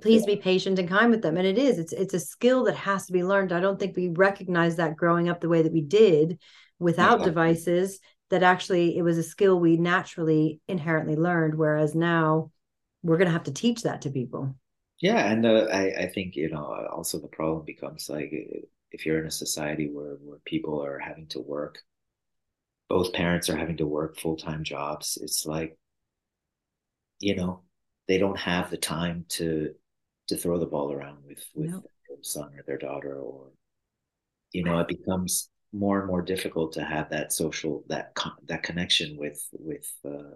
Please 0.00 0.24
be 0.24 0.36
patient 0.36 0.78
and 0.78 0.88
kind 0.88 1.10
with 1.10 1.22
them. 1.22 1.36
And 1.36 1.46
it 1.46 1.58
is 1.58 1.78
it's 1.78 1.92
it's 1.92 2.14
a 2.14 2.20
skill 2.20 2.64
that 2.64 2.76
has 2.76 3.06
to 3.06 3.12
be 3.12 3.24
learned. 3.24 3.52
I 3.52 3.60
don't 3.60 3.78
think 3.78 3.96
we 3.96 4.08
recognize 4.08 4.76
that 4.76 4.96
growing 4.96 5.28
up 5.28 5.40
the 5.40 5.48
way 5.48 5.62
that 5.62 5.72
we 5.72 5.82
did 5.82 6.38
without 6.78 7.24
devices 7.24 7.98
that 8.30 8.42
actually 8.42 8.96
it 8.96 9.02
was 9.02 9.18
a 9.18 9.22
skill 9.22 9.58
we 9.58 9.76
naturally 9.76 10.60
inherently 10.68 11.16
learned 11.16 11.54
whereas 11.54 11.94
now 11.94 12.50
we're 13.02 13.18
going 13.18 13.26
to 13.26 13.32
have 13.32 13.44
to 13.44 13.52
teach 13.52 13.82
that 13.82 14.02
to 14.02 14.10
people. 14.10 14.54
Yeah 15.00 15.30
and 15.30 15.44
uh, 15.44 15.66
I, 15.72 16.02
I 16.02 16.06
think 16.06 16.36
you 16.36 16.50
know 16.50 16.86
also 16.92 17.18
the 17.18 17.28
problem 17.28 17.64
becomes 17.64 18.08
like 18.08 18.32
if 18.92 19.06
you're 19.06 19.18
in 19.18 19.26
a 19.26 19.30
society 19.30 19.90
where 19.92 20.16
where 20.22 20.38
people 20.44 20.82
are 20.84 20.98
having 20.98 21.26
to 21.28 21.40
work 21.40 21.78
both 22.90 23.12
parents 23.12 23.48
are 23.48 23.56
having 23.56 23.76
to 23.78 23.86
work 23.86 24.18
full-time 24.18 24.64
jobs 24.64 25.16
it's 25.22 25.46
like 25.46 25.78
you 27.20 27.34
know 27.36 27.62
they 28.08 28.18
don't 28.18 28.38
have 28.38 28.68
the 28.68 28.76
time 28.76 29.24
to 29.28 29.72
to 30.26 30.36
throw 30.36 30.58
the 30.58 30.66
ball 30.66 30.92
around 30.92 31.18
with 31.26 31.42
with 31.54 31.70
no. 31.70 31.82
their 32.08 32.18
son 32.22 32.50
or 32.56 32.64
their 32.66 32.76
daughter 32.76 33.14
or 33.16 33.48
you 34.52 34.64
know 34.64 34.80
it 34.80 34.88
becomes 34.88 35.48
more 35.72 36.00
and 36.00 36.08
more 36.08 36.20
difficult 36.20 36.72
to 36.72 36.82
have 36.82 37.08
that 37.10 37.32
social 37.32 37.84
that 37.88 38.12
that 38.48 38.64
connection 38.64 39.16
with 39.16 39.40
with 39.52 39.88
uh, 40.04 40.34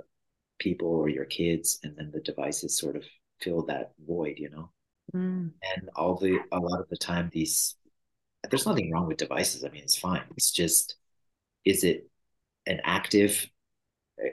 people 0.61 0.89
or 0.89 1.09
your 1.09 1.25
kids 1.25 1.81
and 1.83 1.97
then 1.97 2.13
the 2.13 2.21
devices 2.21 2.79
sort 2.79 2.95
of 2.95 3.05
fill 3.41 3.67
that 3.67 3.91
void 4.07 4.35
you 4.39 4.49
know 4.49 4.71
mm. 5.13 5.51
and 5.75 5.91
all 5.97 6.17
the 6.17 6.39
a 6.53 6.59
lot 6.59 6.81
of 6.81 6.89
the 6.89 6.97
time 6.97 7.29
these 7.33 7.75
there's 8.49 8.67
nothing 8.67 8.93
wrong 8.93 9.09
with 9.09 9.17
devices 9.17 9.65
i 9.65 9.69
mean 9.71 9.83
it's 9.83 9.99
fine 9.99 10.23
it's 10.37 10.53
just 10.53 10.95
is 11.65 11.83
it 11.83 12.09
an 12.67 12.81
active 12.85 13.49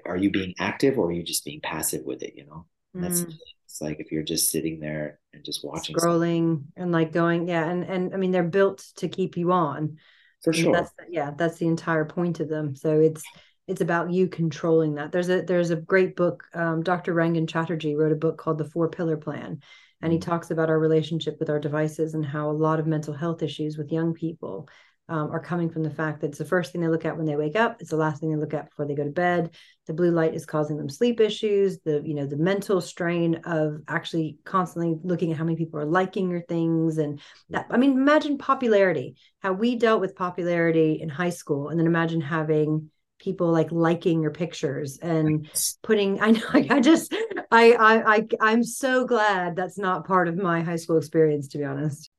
are 0.06 0.18
you 0.18 0.30
being 0.30 0.54
active 0.60 0.98
or 0.98 1.08
are 1.08 1.12
you 1.12 1.24
just 1.24 1.46
being 1.46 1.62
passive 1.62 2.04
with 2.06 2.22
it 2.22 2.34
you 2.36 2.46
know 2.46 2.66
mm. 2.96 3.02
that's 3.02 3.26
it's 3.66 3.82
like 3.82 4.00
if 4.00 4.12
you're 4.12 4.24
just 4.24 4.52
sitting 4.52 4.80
there 4.80 5.20
and 5.34 5.44
just 5.44 5.64
watching 5.64 5.96
scrolling 5.96 6.56
something. 6.56 6.74
and 6.78 6.92
like 6.92 7.12
going 7.12 7.48
yeah 7.48 7.70
and 7.70 7.84
and 7.84 8.14
i 8.14 8.18
mean 8.18 8.32
they're 8.32 8.44
built 8.44 8.86
to 8.96 9.08
keep 9.08 9.38
you 9.38 9.52
on 9.52 9.98
for 10.44 10.54
sure 10.54 10.74
that's 10.74 10.92
yeah 11.10 11.32
that's 11.38 11.58
the 11.58 11.68
entire 11.68 12.06
point 12.06 12.40
of 12.40 12.50
them 12.50 12.76
so 12.76 13.00
it's 13.00 13.24
it's 13.68 13.82
about 13.82 14.12
you 14.12 14.28
controlling 14.28 14.96
that 14.96 15.12
there's 15.12 15.30
a 15.30 15.42
there's 15.42 15.70
a 15.70 15.76
great 15.76 16.16
book 16.16 16.44
um, 16.54 16.84
dr 16.84 17.14
rangan 17.14 17.48
chatterjee 17.48 17.96
wrote 17.96 18.12
a 18.12 18.16
book 18.16 18.38
called 18.38 18.58
the 18.58 18.66
four 18.66 18.90
pillar 18.90 19.18
plan 19.18 19.62
and 20.02 20.12
he 20.12 20.20
mm. 20.20 20.24
talks 20.24 20.52
about 20.52 20.70
our 20.70 20.80
relationship 20.80 21.38
with 21.40 21.50
our 21.50 21.60
devices 21.60 22.14
and 22.14 22.26
how 22.26 22.50
a 22.50 22.52
lot 22.52 22.80
of 22.80 22.88
mental 22.88 23.14
health 23.14 23.42
issues 23.44 23.78
with 23.78 23.92
young 23.92 24.14
people 24.14 24.68
um, 25.12 25.30
are 25.30 25.42
coming 25.42 25.70
from 25.70 25.84
the 25.84 25.90
fact 25.90 26.22
that 26.22 26.28
it's 26.28 26.38
the 26.38 26.46
first 26.46 26.72
thing 26.72 26.80
they 26.80 26.88
look 26.88 27.04
at 27.04 27.18
when 27.18 27.26
they 27.26 27.36
wake 27.36 27.58
up. 27.58 27.82
It's 27.82 27.90
the 27.90 27.98
last 27.98 28.22
thing 28.22 28.30
they 28.30 28.38
look 28.38 28.54
at 28.54 28.70
before 28.70 28.88
they 28.88 28.96
go 28.96 29.04
to 29.04 29.12
bed. 29.12 29.54
The 29.86 29.94
blue 29.94 30.12
light 30.12 30.34
is 30.34 30.46
causing 30.46 30.78
them 30.78 30.88
sleep 30.88 31.20
issues. 31.20 31.80
The 31.80 32.02
you 32.06 32.14
know 32.14 32.26
the 32.26 32.38
mental 32.38 32.80
strain 32.80 33.42
of 33.44 33.82
actually 33.90 34.38
constantly 34.46 34.98
looking 35.04 35.32
at 35.32 35.38
how 35.38 35.44
many 35.44 35.58
people 35.58 35.80
are 35.82 35.86
liking 35.86 36.30
your 36.30 36.44
things 36.44 36.98
and 36.98 37.20
that. 37.50 37.68
I 37.70 37.76
mean, 37.76 37.92
imagine 37.92 38.38
popularity. 38.38 39.16
How 39.40 39.52
we 39.52 39.76
dealt 39.76 40.00
with 40.00 40.16
popularity 40.16 41.02
in 41.02 41.10
high 41.10 41.30
school, 41.30 41.68
and 41.68 41.78
then 41.78 41.88
imagine 41.88 42.22
having 42.22 42.90
people 43.20 43.52
like 43.52 43.72
liking 43.72 44.22
your 44.22 44.32
pictures 44.32 44.98
and 45.00 45.48
putting 45.84 46.20
i 46.22 46.32
know 46.32 46.42
i 46.54 46.80
just 46.80 47.14
I, 47.52 47.74
I 47.74 48.16
i 48.16 48.28
i'm 48.42 48.64
so 48.64 49.06
glad 49.06 49.56
that's 49.56 49.78
not 49.78 50.08
part 50.08 50.28
of 50.28 50.38
my 50.38 50.62
high 50.62 50.78
school 50.78 50.98
experience 50.98 51.50
to 51.50 51.60
be 51.60 51.64
honest 51.64 52.11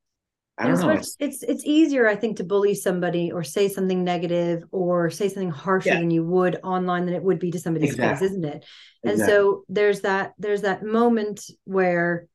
I 0.58 0.66
don't 0.66 0.80
know. 0.80 0.90
It's, 0.90 1.16
it's 1.18 1.42
it's 1.42 1.64
easier, 1.64 2.06
I 2.06 2.14
think, 2.14 2.36
to 2.36 2.44
bully 2.44 2.74
somebody 2.74 3.32
or 3.32 3.42
say 3.42 3.68
something 3.68 4.04
negative 4.04 4.64
or 4.70 5.08
say 5.10 5.28
something 5.28 5.50
harsher 5.50 5.90
yeah. 5.90 5.98
than 5.98 6.10
you 6.10 6.24
would 6.24 6.58
online 6.62 7.06
than 7.06 7.14
it 7.14 7.22
would 7.22 7.38
be 7.38 7.50
to 7.52 7.58
somebody's 7.58 7.90
exactly. 7.90 8.26
face, 8.26 8.30
isn't 8.32 8.44
it? 8.44 8.64
And 9.02 9.12
exactly. 9.12 9.34
so 9.34 9.64
there's 9.68 10.00
that 10.02 10.34
there's 10.38 10.62
that 10.62 10.84
moment 10.84 11.42
where 11.64 12.26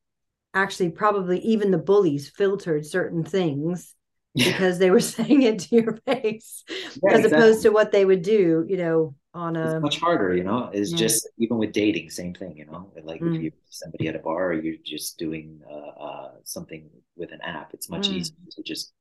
actually 0.52 0.90
probably 0.90 1.38
even 1.40 1.70
the 1.70 1.78
bullies 1.78 2.28
filtered 2.28 2.84
certain 2.84 3.22
things 3.24 3.94
because 4.34 4.78
they 4.78 4.90
were 4.90 5.00
saying 5.16 5.42
it 5.42 5.60
to 5.60 5.76
your 5.76 5.96
face 6.06 6.64
yeah, 6.68 7.12
as 7.12 7.20
exactly. 7.20 7.38
opposed 7.38 7.62
to 7.62 7.70
what 7.70 7.92
they 7.92 8.04
would 8.04 8.22
do, 8.22 8.64
you 8.68 8.76
know, 8.76 9.14
on 9.38 9.56
a 9.56 9.76
it's 9.76 9.82
much 9.82 9.98
harder, 10.00 10.34
you 10.34 10.44
know. 10.44 10.70
It's 10.72 10.90
yeah. 10.90 10.98
just 10.98 11.28
even 11.38 11.58
with 11.58 11.72
dating, 11.72 12.10
same 12.10 12.34
thing, 12.34 12.56
you 12.56 12.66
know. 12.66 12.90
Like 13.02 13.20
mm. 13.20 13.36
if 13.36 13.42
you 13.42 13.52
somebody 13.68 14.08
at 14.08 14.16
a 14.16 14.18
bar 14.18 14.48
or 14.48 14.54
you're 14.54 14.76
just 14.84 15.18
doing 15.18 15.60
uh, 15.70 16.02
uh, 16.02 16.30
something 16.44 16.90
with 17.16 17.32
an 17.32 17.40
app, 17.42 17.72
it's 17.72 17.88
much 17.88 18.08
mm. 18.08 18.14
easier 18.14 18.36
to 18.50 18.62
just 18.62 18.92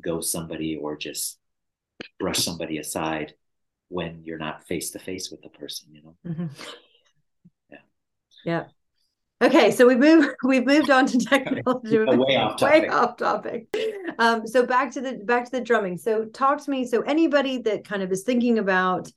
go 0.00 0.20
somebody 0.20 0.76
or 0.76 0.96
just 0.96 1.38
brush 2.18 2.38
somebody 2.38 2.78
aside 2.78 3.34
when 3.88 4.22
you're 4.24 4.38
not 4.38 4.66
face 4.66 4.90
to 4.92 4.98
face 4.98 5.30
with 5.30 5.42
the 5.42 5.48
person, 5.48 5.88
you 5.92 6.02
know. 6.02 6.16
Mm-hmm. 6.26 6.46
Yeah. 7.70 7.78
Yeah. 8.44 8.64
Okay, 9.42 9.70
so 9.70 9.86
we 9.86 9.96
move 9.96 10.34
we've 10.44 10.66
moved 10.66 10.90
on 10.90 11.06
to 11.06 11.18
technology. 11.34 11.98
way 11.98 12.36
off 12.36 12.58
topic. 12.58 12.82
Way 12.82 12.88
off 12.88 13.16
topic. 13.16 13.76
Um, 14.18 14.46
so 14.46 14.64
back 14.64 14.92
to 14.92 15.00
the 15.00 15.14
back 15.24 15.46
to 15.46 15.50
the 15.50 15.60
drumming. 15.60 15.98
So 15.98 16.26
talk 16.26 16.62
to 16.64 16.70
me. 16.70 16.86
So 16.86 17.00
anybody 17.02 17.58
that 17.62 17.84
kind 17.84 18.02
of 18.02 18.12
is 18.12 18.22
thinking 18.22 18.58
about 18.58 19.10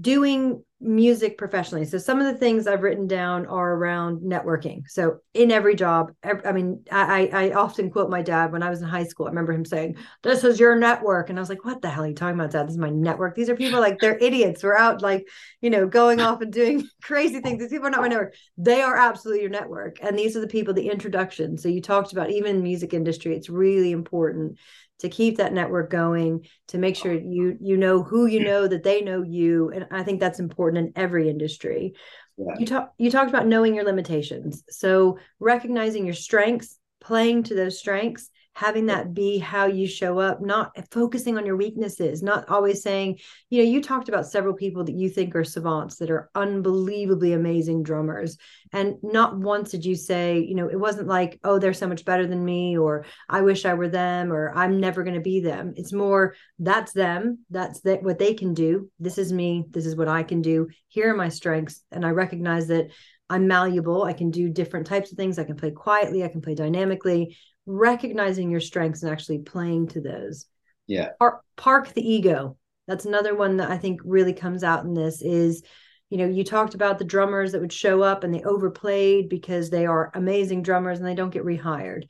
doing 0.00 0.62
music 0.82 1.36
professionally. 1.36 1.84
So 1.84 1.98
some 1.98 2.20
of 2.20 2.26
the 2.26 2.38
things 2.38 2.66
I've 2.66 2.82
written 2.82 3.06
down 3.06 3.46
are 3.46 3.74
around 3.74 4.20
networking. 4.20 4.82
So 4.88 5.18
in 5.34 5.50
every 5.50 5.74
job, 5.74 6.12
every, 6.22 6.44
I 6.46 6.52
mean, 6.52 6.84
I, 6.90 7.30
I 7.32 7.52
often 7.52 7.90
quote 7.90 8.08
my 8.08 8.22
dad 8.22 8.50
when 8.50 8.62
I 8.62 8.70
was 8.70 8.80
in 8.80 8.88
high 8.88 9.04
school. 9.04 9.26
I 9.26 9.30
remember 9.30 9.52
him 9.52 9.64
saying, 9.64 9.96
"This 10.22 10.42
is 10.42 10.58
your 10.58 10.76
network," 10.76 11.28
and 11.28 11.38
I 11.38 11.42
was 11.42 11.50
like, 11.50 11.64
"What 11.64 11.82
the 11.82 11.90
hell 11.90 12.04
are 12.04 12.08
you 12.08 12.14
talking 12.14 12.38
about, 12.38 12.50
Dad? 12.50 12.66
This 12.66 12.74
is 12.74 12.78
my 12.78 12.90
network. 12.90 13.34
These 13.34 13.50
are 13.50 13.56
people 13.56 13.80
like 13.80 13.98
they're 14.00 14.18
idiots. 14.20 14.62
We're 14.62 14.76
out 14.76 15.02
like 15.02 15.26
you 15.60 15.68
know 15.68 15.86
going 15.86 16.20
off 16.20 16.40
and 16.40 16.52
doing 16.52 16.88
crazy 17.02 17.40
things. 17.40 17.60
These 17.60 17.70
people 17.70 17.86
are 17.86 17.90
not 17.90 18.00
my 18.00 18.08
network. 18.08 18.34
They 18.56 18.80
are 18.82 18.96
absolutely 18.96 19.42
your 19.42 19.50
network, 19.50 19.98
and 20.02 20.18
these 20.18 20.36
are 20.36 20.40
the 20.40 20.46
people. 20.46 20.72
The 20.72 20.88
introduction. 20.88 21.58
So 21.58 21.68
you 21.68 21.82
talked 21.82 22.12
about 22.12 22.30
even 22.30 22.62
music 22.62 22.94
industry. 22.94 23.36
It's 23.36 23.50
really 23.50 23.92
important 23.92 24.58
to 25.00 25.08
keep 25.08 25.36
that 25.36 25.52
network 25.52 25.90
going 25.90 26.46
to 26.68 26.78
make 26.78 26.96
sure 26.96 27.12
oh, 27.12 27.22
you 27.22 27.56
you 27.60 27.76
know 27.76 28.02
who 28.02 28.26
you 28.26 28.42
know 28.42 28.66
that 28.66 28.82
they 28.82 29.02
know 29.02 29.22
you 29.22 29.70
and 29.70 29.86
i 29.90 30.02
think 30.02 30.20
that's 30.20 30.40
important 30.40 30.86
in 30.86 30.92
every 30.96 31.28
industry. 31.28 31.94
Yeah. 32.36 32.54
you 32.58 32.66
talk 32.66 32.92
you 32.96 33.10
talked 33.10 33.28
about 33.28 33.46
knowing 33.46 33.74
your 33.74 33.84
limitations. 33.84 34.64
So 34.70 35.18
recognizing 35.38 36.06
your 36.06 36.14
strengths 36.14 36.78
playing 37.00 37.44
to 37.44 37.54
those 37.54 37.78
strengths 37.78 38.30
having 38.60 38.86
that 38.86 39.14
be 39.14 39.38
how 39.38 39.64
you 39.64 39.86
show 39.86 40.18
up 40.18 40.42
not 40.42 40.70
focusing 40.90 41.38
on 41.38 41.46
your 41.46 41.56
weaknesses 41.56 42.22
not 42.22 42.46
always 42.50 42.82
saying 42.82 43.18
you 43.48 43.62
know 43.62 43.70
you 43.70 43.80
talked 43.80 44.10
about 44.10 44.26
several 44.26 44.52
people 44.52 44.84
that 44.84 44.94
you 44.94 45.08
think 45.08 45.34
are 45.34 45.44
savants 45.44 45.96
that 45.96 46.10
are 46.10 46.28
unbelievably 46.34 47.32
amazing 47.32 47.82
drummers 47.82 48.36
and 48.72 48.96
not 49.02 49.38
once 49.38 49.70
did 49.70 49.84
you 49.84 49.96
say 49.96 50.38
you 50.38 50.54
know 50.54 50.68
it 50.68 50.78
wasn't 50.78 51.08
like 51.08 51.40
oh 51.42 51.58
they're 51.58 51.72
so 51.72 51.88
much 51.88 52.04
better 52.04 52.26
than 52.26 52.44
me 52.44 52.76
or 52.76 53.06
i 53.30 53.40
wish 53.40 53.64
i 53.64 53.72
were 53.72 53.88
them 53.88 54.30
or 54.30 54.52
i'm 54.54 54.78
never 54.78 55.02
going 55.02 55.14
to 55.14 55.20
be 55.20 55.40
them. 55.40 55.74
It's 55.76 55.92
more 55.92 56.34
that's 56.58 56.92
them. 56.92 57.40
That's 57.50 57.80
that 57.82 58.02
what 58.02 58.18
they 58.18 58.34
can 58.34 58.54
do. 58.54 58.90
This 58.98 59.18
is 59.18 59.32
me. 59.32 59.64
This 59.70 59.86
is 59.86 59.96
what 59.96 60.08
i 60.08 60.22
can 60.22 60.42
do. 60.42 60.68
Here 60.88 61.12
are 61.12 61.16
my 61.16 61.28
strengths. 61.28 61.82
And 61.90 62.04
i 62.04 62.10
recognize 62.10 62.68
that 62.68 62.90
I'm 63.28 63.46
malleable. 63.46 64.02
I 64.02 64.12
can 64.12 64.32
do 64.32 64.48
different 64.48 64.88
types 64.88 65.12
of 65.12 65.16
things. 65.16 65.38
I 65.38 65.44
can 65.44 65.56
play 65.56 65.70
quietly. 65.70 66.24
I 66.24 66.28
can 66.28 66.40
play 66.40 66.56
dynamically 66.56 67.36
recognizing 67.70 68.50
your 68.50 68.60
strengths 68.60 69.02
and 69.02 69.12
actually 69.12 69.38
playing 69.38 69.88
to 69.88 70.00
those. 70.00 70.46
Yeah. 70.86 71.10
Park, 71.18 71.42
park 71.56 71.92
the 71.94 72.08
ego. 72.08 72.56
That's 72.86 73.04
another 73.04 73.34
one 73.34 73.58
that 73.58 73.70
I 73.70 73.78
think 73.78 74.00
really 74.04 74.32
comes 74.32 74.64
out 74.64 74.84
in 74.84 74.94
this 74.94 75.22
is, 75.22 75.62
you 76.08 76.18
know, 76.18 76.26
you 76.26 76.42
talked 76.42 76.74
about 76.74 76.98
the 76.98 77.04
drummers 77.04 77.52
that 77.52 77.60
would 77.60 77.72
show 77.72 78.02
up 78.02 78.24
and 78.24 78.34
they 78.34 78.42
overplayed 78.42 79.28
because 79.28 79.70
they 79.70 79.86
are 79.86 80.10
amazing 80.14 80.62
drummers 80.62 80.98
and 80.98 81.06
they 81.06 81.14
don't 81.14 81.30
get 81.30 81.44
rehired. 81.44 82.04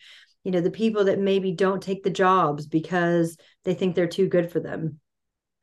You 0.44 0.52
know, 0.52 0.62
the 0.62 0.70
people 0.70 1.04
that 1.04 1.18
maybe 1.18 1.52
don't 1.52 1.82
take 1.82 2.02
the 2.02 2.10
jobs 2.10 2.66
because 2.66 3.36
they 3.64 3.74
think 3.74 3.94
they're 3.94 4.06
too 4.06 4.26
good 4.26 4.50
for 4.50 4.60
them. 4.60 4.98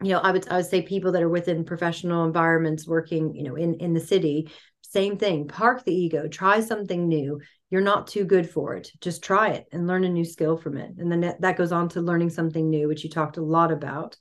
You 0.04 0.10
know, 0.10 0.20
I 0.20 0.32
would 0.32 0.48
I 0.50 0.58
would 0.58 0.68
say 0.68 0.84
people 0.84 1.14
that 1.14 1.24
are 1.24 1.30
within 1.30 1.66
professional 1.66 2.26
environments 2.26 2.88
working, 2.88 3.34
you 3.34 3.42
know, 3.42 3.56
in 3.56 3.74
in 3.76 3.96
the 3.96 4.00
city, 4.00 4.52
same 4.82 5.18
thing. 5.18 5.48
Park 5.48 5.84
the 5.84 5.96
ego, 5.96 6.28
try 6.28 6.60
something 6.60 7.08
new 7.08 7.42
you're 7.70 7.82
not 7.82 8.08
too 8.08 8.24
good 8.24 8.50
for 8.50 8.76
it. 8.76 8.92
Just 9.02 9.24
try 9.24 9.50
it 9.50 9.68
and 9.72 9.88
learn 9.88 10.04
a 10.04 10.10
new 10.10 10.24
skill 10.24 10.58
from 10.58 10.78
it. 10.78 10.92
And 10.98 11.12
then 11.12 11.36
that 11.40 11.58
goes 11.58 11.72
on 11.72 11.90
to 11.90 12.02
learning 12.02 12.30
something 12.30 12.70
new, 12.70 12.88
which 12.88 13.04
you 13.04 13.10
talked 13.10 13.38
a 13.38 13.44
lot 13.44 13.72
about. 13.72 14.18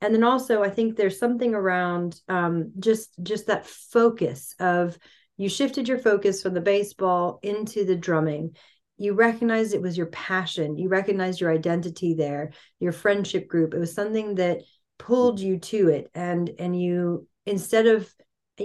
And 0.00 0.12
then 0.12 0.24
also, 0.24 0.64
I 0.64 0.70
think 0.70 0.96
there's 0.96 1.18
something 1.18 1.54
around 1.54 2.20
um, 2.28 2.72
just 2.80 3.14
just 3.22 3.46
that 3.46 3.66
focus 3.66 4.54
of 4.58 4.98
you 5.36 5.48
shifted 5.48 5.88
your 5.88 5.98
focus 5.98 6.42
from 6.42 6.54
the 6.54 6.60
baseball 6.60 7.38
into 7.42 7.84
the 7.84 7.94
drumming. 7.94 8.56
You 8.96 9.14
recognized 9.14 9.74
it 9.74 9.82
was 9.82 9.96
your 9.96 10.06
passion. 10.06 10.76
You 10.76 10.88
recognized 10.88 11.40
your 11.40 11.52
identity 11.52 12.14
there, 12.14 12.52
your 12.80 12.92
friendship 12.92 13.48
group. 13.48 13.74
It 13.74 13.78
was 13.78 13.94
something 13.94 14.34
that 14.36 14.62
pulled 14.98 15.38
you 15.38 15.58
to 15.58 15.88
it, 15.88 16.10
and 16.14 16.50
and 16.58 16.80
you 16.80 17.28
instead 17.46 17.86
of 17.86 18.12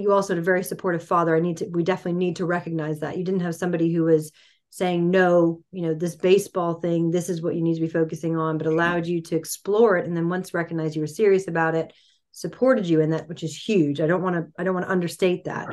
you 0.02 0.12
also 0.12 0.34
had 0.34 0.42
a 0.42 0.46
very 0.46 0.64
supportive 0.64 1.04
father. 1.04 1.36
I 1.36 1.40
need 1.40 1.58
to, 1.58 1.68
we 1.68 1.84
definitely 1.84 2.20
need 2.20 2.38
to 2.38 2.46
recognize 2.46 3.00
that. 3.00 3.18
You 3.18 3.24
didn't 3.24 3.42
have 3.42 3.56
somebody 3.56 3.94
who 3.94 4.04
was 4.04 4.32
saying, 4.70 5.10
no, 5.10 5.62
you 5.72 5.82
know, 5.84 5.94
this 5.94 6.16
baseball 6.16 6.76
thing, 6.76 7.12
this 7.12 7.30
is 7.30 7.42
what 7.42 7.56
you 7.56 7.62
need 7.62 7.76
to 7.76 7.82
be 7.82 7.88
focusing 7.88 8.38
on, 8.38 8.58
but 8.58 8.68
allowed 8.68 9.08
you 9.08 9.22
to 9.22 9.36
explore 9.36 9.98
it. 9.98 10.06
And 10.06 10.16
then 10.16 10.30
once 10.30 10.54
recognized 10.54 10.96
you 10.96 11.02
were 11.02 11.08
serious 11.08 11.48
about 11.48 11.76
it, 11.76 11.94
supported 12.32 12.86
you 12.86 13.02
in 13.02 13.12
that, 13.12 13.28
which 13.28 13.44
is 13.44 13.56
huge. 13.56 14.02
I 14.02 14.08
don't 14.08 14.22
want 14.22 14.36
to, 14.36 14.48
I 14.60 14.64
don't 14.64 14.74
want 14.74 14.86
to 14.86 14.92
understate 14.92 15.46
that. 15.46 15.68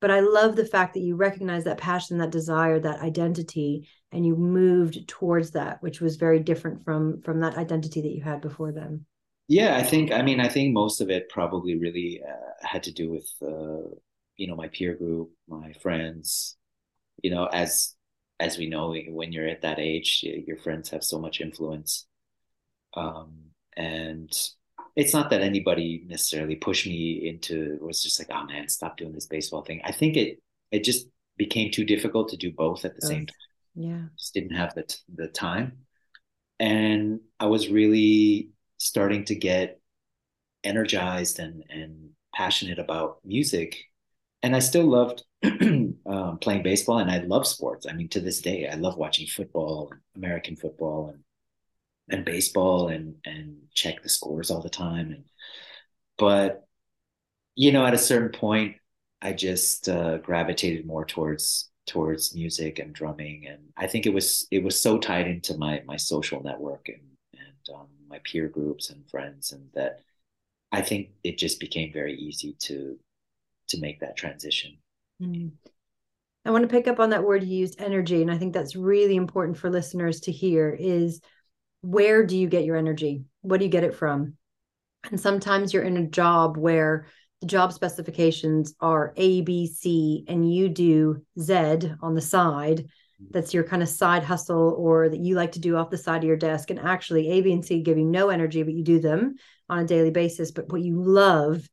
But 0.00 0.12
I 0.12 0.20
love 0.20 0.54
the 0.54 0.64
fact 0.64 0.94
that 0.94 1.00
you 1.00 1.16
recognize 1.16 1.64
that 1.64 1.78
passion, 1.78 2.18
that 2.18 2.30
desire, 2.30 2.78
that 2.78 3.00
identity, 3.00 3.88
and 4.12 4.24
you 4.24 4.36
moved 4.36 5.08
towards 5.08 5.50
that, 5.52 5.82
which 5.82 6.00
was 6.00 6.16
very 6.16 6.38
different 6.38 6.84
from 6.84 7.20
from 7.22 7.40
that 7.40 7.56
identity 7.56 8.02
that 8.02 8.14
you 8.14 8.22
had 8.22 8.40
before 8.40 8.70
then. 8.70 9.06
Yeah, 9.48 9.78
I 9.78 9.82
think, 9.82 10.12
I 10.12 10.20
mean, 10.20 10.40
I 10.40 10.48
think 10.48 10.74
most 10.74 11.00
of 11.00 11.08
it 11.08 11.30
probably 11.30 11.78
really 11.78 12.20
uh, 12.22 12.66
had 12.66 12.82
to 12.82 12.92
do 12.92 13.10
with, 13.10 13.32
uh, 13.40 13.88
you 14.36 14.46
know, 14.46 14.54
my 14.54 14.68
peer 14.68 14.94
group, 14.94 15.30
my 15.48 15.72
friends, 15.72 16.56
you 17.22 17.30
know, 17.30 17.46
as, 17.46 17.94
as 18.38 18.58
we 18.58 18.68
know, 18.68 18.94
when 19.08 19.32
you're 19.32 19.48
at 19.48 19.62
that 19.62 19.78
age, 19.78 20.22
your 20.22 20.58
friends 20.58 20.90
have 20.90 21.02
so 21.02 21.18
much 21.18 21.40
influence. 21.40 22.06
Um, 22.94 23.36
and 23.74 24.30
it's 24.94 25.14
not 25.14 25.30
that 25.30 25.40
anybody 25.40 26.04
necessarily 26.06 26.56
pushed 26.56 26.86
me 26.86 27.26
into, 27.26 27.78
was 27.80 28.02
just 28.02 28.20
like, 28.20 28.28
oh 28.30 28.44
man, 28.44 28.68
stop 28.68 28.98
doing 28.98 29.14
this 29.14 29.26
baseball 29.26 29.62
thing. 29.62 29.80
I 29.82 29.92
think 29.92 30.18
it, 30.18 30.42
it 30.70 30.84
just 30.84 31.08
became 31.38 31.70
too 31.70 31.84
difficult 31.84 32.28
to 32.28 32.36
do 32.36 32.52
both 32.52 32.84
at 32.84 32.94
the 32.94 33.00
both. 33.00 33.08
same 33.08 33.26
time. 33.26 33.36
Yeah. 33.74 34.00
Just 34.18 34.34
didn't 34.34 34.56
have 34.56 34.74
the, 34.74 34.82
t- 34.82 34.98
the 35.14 35.28
time. 35.28 35.78
And 36.60 37.20
I 37.40 37.46
was 37.46 37.70
really, 37.70 38.50
starting 38.78 39.24
to 39.24 39.34
get 39.34 39.80
energized 40.64 41.38
and 41.38 41.64
and 41.68 42.10
passionate 42.34 42.78
about 42.78 43.18
music. 43.24 43.76
And 44.42 44.54
i 44.54 44.60
still 44.60 44.86
loved 44.86 45.24
um, 45.44 46.38
playing 46.40 46.62
baseball 46.62 46.98
and 46.98 47.10
i 47.10 47.18
love 47.18 47.46
sports. 47.46 47.86
I 47.88 47.92
mean 47.92 48.08
to 48.10 48.20
this 48.20 48.40
day 48.40 48.68
i 48.68 48.74
love 48.76 48.96
watching 48.96 49.26
football 49.26 49.92
american 50.16 50.56
football 50.56 51.10
and 51.10 51.24
and 52.10 52.24
baseball 52.24 52.88
and 52.88 53.16
and 53.24 53.56
check 53.74 54.02
the 54.02 54.08
scores 54.08 54.50
all 54.50 54.62
the 54.62 54.70
time. 54.70 55.10
And 55.12 55.24
but 56.18 56.64
you 57.54 57.72
know 57.72 57.84
at 57.86 57.94
a 57.94 57.98
certain 57.98 58.30
point 58.30 58.76
i 59.22 59.32
just 59.32 59.88
uh, 59.88 60.18
gravitated 60.18 60.86
more 60.86 61.04
towards 61.04 61.70
towards 61.86 62.34
music 62.34 62.78
and 62.78 62.94
drumming. 62.94 63.46
And 63.48 63.60
i 63.76 63.86
think 63.86 64.06
it 64.06 64.14
was 64.14 64.46
it 64.50 64.62
was 64.62 64.80
so 64.80 64.98
tied 64.98 65.26
into 65.26 65.56
my 65.58 65.82
my 65.86 65.96
social 65.96 66.42
network 66.42 66.88
and 66.88 67.02
um, 67.74 67.88
my 68.08 68.18
peer 68.24 68.48
groups 68.48 68.90
and 68.90 69.08
friends 69.08 69.52
and 69.52 69.68
that 69.74 70.00
i 70.72 70.80
think 70.80 71.10
it 71.24 71.38
just 71.38 71.60
became 71.60 71.92
very 71.92 72.14
easy 72.14 72.54
to 72.58 72.98
to 73.68 73.78
make 73.80 74.00
that 74.00 74.16
transition. 74.16 74.78
Mm. 75.22 75.52
i 76.44 76.50
want 76.50 76.62
to 76.62 76.68
pick 76.68 76.88
up 76.88 77.00
on 77.00 77.10
that 77.10 77.24
word 77.24 77.42
you 77.42 77.58
used 77.58 77.80
energy 77.80 78.22
and 78.22 78.30
i 78.30 78.38
think 78.38 78.54
that's 78.54 78.76
really 78.76 79.16
important 79.16 79.58
for 79.58 79.70
listeners 79.70 80.20
to 80.20 80.32
hear 80.32 80.74
is 80.78 81.20
where 81.80 82.24
do 82.24 82.36
you 82.36 82.48
get 82.48 82.64
your 82.64 82.76
energy? 82.76 83.24
What 83.42 83.58
do 83.58 83.64
you 83.64 83.70
get 83.70 83.84
it 83.84 83.94
from? 83.94 84.34
And 85.10 85.20
sometimes 85.20 85.72
you're 85.72 85.82
in 85.82 85.96
a 85.96 86.06
job 86.06 86.56
where 86.56 87.06
the 87.40 87.46
job 87.46 87.72
specifications 87.72 88.74
are 88.80 89.14
a 89.16 89.42
b 89.42 89.66
c 89.68 90.24
and 90.26 90.52
you 90.52 90.68
do 90.68 91.22
z 91.38 91.54
on 92.02 92.14
the 92.14 92.20
side 92.20 92.86
that's 93.30 93.52
your 93.52 93.64
kind 93.64 93.82
of 93.82 93.88
side 93.88 94.22
hustle 94.22 94.74
or 94.78 95.08
that 95.08 95.20
you 95.20 95.34
like 95.34 95.52
to 95.52 95.60
do 95.60 95.76
off 95.76 95.90
the 95.90 95.98
side 95.98 96.18
of 96.18 96.28
your 96.28 96.36
desk. 96.36 96.70
And 96.70 96.78
actually 96.78 97.30
a 97.30 97.40
b 97.40 97.52
and 97.52 97.64
c 97.64 97.82
give 97.82 97.98
you 97.98 98.04
no 98.04 98.30
energy 98.30 98.62
but 98.62 98.74
you 98.74 98.84
do 98.84 99.00
them 99.00 99.34
on 99.68 99.80
a 99.80 99.86
daily 99.86 100.10
basis. 100.10 100.50
But 100.50 100.70
what 100.70 100.82
you 100.82 101.02
love 101.02 101.68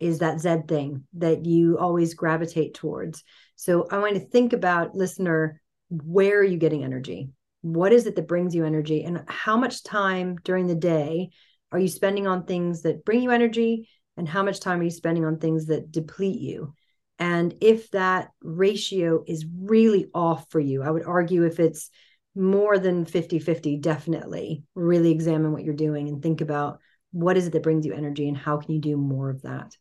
is 0.00 0.18
that 0.18 0.40
z 0.40 0.56
thing 0.68 1.04
that 1.14 1.46
you 1.46 1.78
always 1.78 2.14
gravitate 2.14 2.74
towards. 2.74 3.24
So 3.56 3.86
i 3.90 3.98
want 3.98 4.14
to 4.14 4.20
think 4.20 4.52
about 4.52 4.94
listener 4.94 5.60
where 5.88 6.38
are 6.38 6.44
you 6.44 6.56
getting 6.56 6.84
energy? 6.84 7.28
What 7.60 7.92
is 7.92 8.06
it 8.06 8.16
that 8.16 8.28
brings 8.28 8.54
you 8.54 8.64
energy? 8.64 9.04
And 9.04 9.24
how 9.28 9.56
much 9.56 9.84
time 9.84 10.36
during 10.42 10.66
the 10.66 10.74
day 10.74 11.30
are 11.70 11.78
you 11.78 11.88
spending 11.88 12.26
on 12.26 12.44
things 12.44 12.82
that 12.82 13.04
bring 13.04 13.22
you 13.22 13.30
energy? 13.30 13.88
And 14.16 14.28
how 14.28 14.42
much 14.42 14.60
time 14.60 14.80
are 14.80 14.84
you 14.84 14.90
spending 14.90 15.24
on 15.24 15.38
things 15.38 15.66
that 15.66 15.92
deplete 15.92 16.40
you 16.40 16.74
and 17.22 17.54
if 17.60 17.88
that 17.92 18.32
ratio 18.42 19.22
is 19.28 19.46
really 19.60 20.08
off 20.12 20.50
for 20.50 20.58
you, 20.58 20.82
I 20.82 20.90
would 20.90 21.04
argue 21.06 21.44
if 21.44 21.60
it's 21.60 21.88
more 22.34 22.80
than 22.80 23.04
50 23.04 23.38
50, 23.38 23.76
definitely 23.76 24.64
really 24.74 25.12
examine 25.12 25.52
what 25.52 25.62
you're 25.62 25.72
doing 25.72 26.08
and 26.08 26.20
think 26.20 26.40
about 26.40 26.80
what 27.12 27.36
is 27.36 27.46
it 27.46 27.52
that 27.52 27.62
brings 27.62 27.86
you 27.86 27.94
energy 27.94 28.26
and 28.26 28.36
how 28.36 28.56
can 28.56 28.72
you 28.72 28.80
do 28.80 28.96
more 28.96 29.30
of 29.30 29.42
that? 29.42 29.76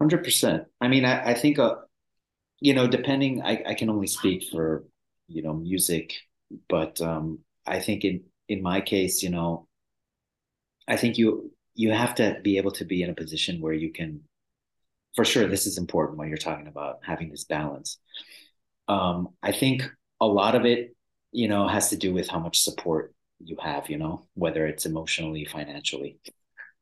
100%. 0.00 0.64
I 0.80 0.86
mean, 0.86 1.04
I, 1.04 1.30
I 1.30 1.34
think, 1.34 1.58
uh, 1.58 1.74
you 2.60 2.72
know, 2.72 2.86
depending, 2.86 3.42
I, 3.42 3.60
I 3.70 3.74
can 3.74 3.90
only 3.90 4.06
speak 4.06 4.44
for, 4.48 4.84
you 5.26 5.42
know, 5.42 5.54
music, 5.54 6.14
but 6.68 7.00
um, 7.00 7.40
I 7.66 7.80
think 7.80 8.04
in, 8.04 8.22
in 8.48 8.62
my 8.62 8.80
case, 8.80 9.24
you 9.24 9.30
know, 9.30 9.66
I 10.86 10.96
think 10.96 11.18
you, 11.18 11.50
you 11.74 11.90
have 11.90 12.14
to 12.16 12.38
be 12.44 12.58
able 12.58 12.70
to 12.72 12.84
be 12.84 13.02
in 13.02 13.10
a 13.10 13.14
position 13.14 13.60
where 13.60 13.72
you 13.72 13.90
can 13.90 14.20
for 15.14 15.24
sure 15.24 15.46
this 15.46 15.66
is 15.66 15.78
important 15.78 16.18
when 16.18 16.28
you're 16.28 16.36
talking 16.36 16.68
about 16.68 17.00
having 17.04 17.30
this 17.30 17.44
balance. 17.44 17.98
Um, 18.88 19.28
i 19.42 19.52
think 19.52 19.88
a 20.20 20.26
lot 20.26 20.54
of 20.54 20.64
it 20.64 20.94
you 21.32 21.48
know 21.48 21.66
has 21.66 21.90
to 21.90 21.96
do 21.96 22.12
with 22.12 22.28
how 22.28 22.38
much 22.38 22.60
support 22.60 23.14
you 23.44 23.56
have 23.60 23.88
you 23.90 23.98
know 23.98 24.26
whether 24.34 24.66
it's 24.66 24.86
emotionally 24.86 25.44
financially. 25.44 26.18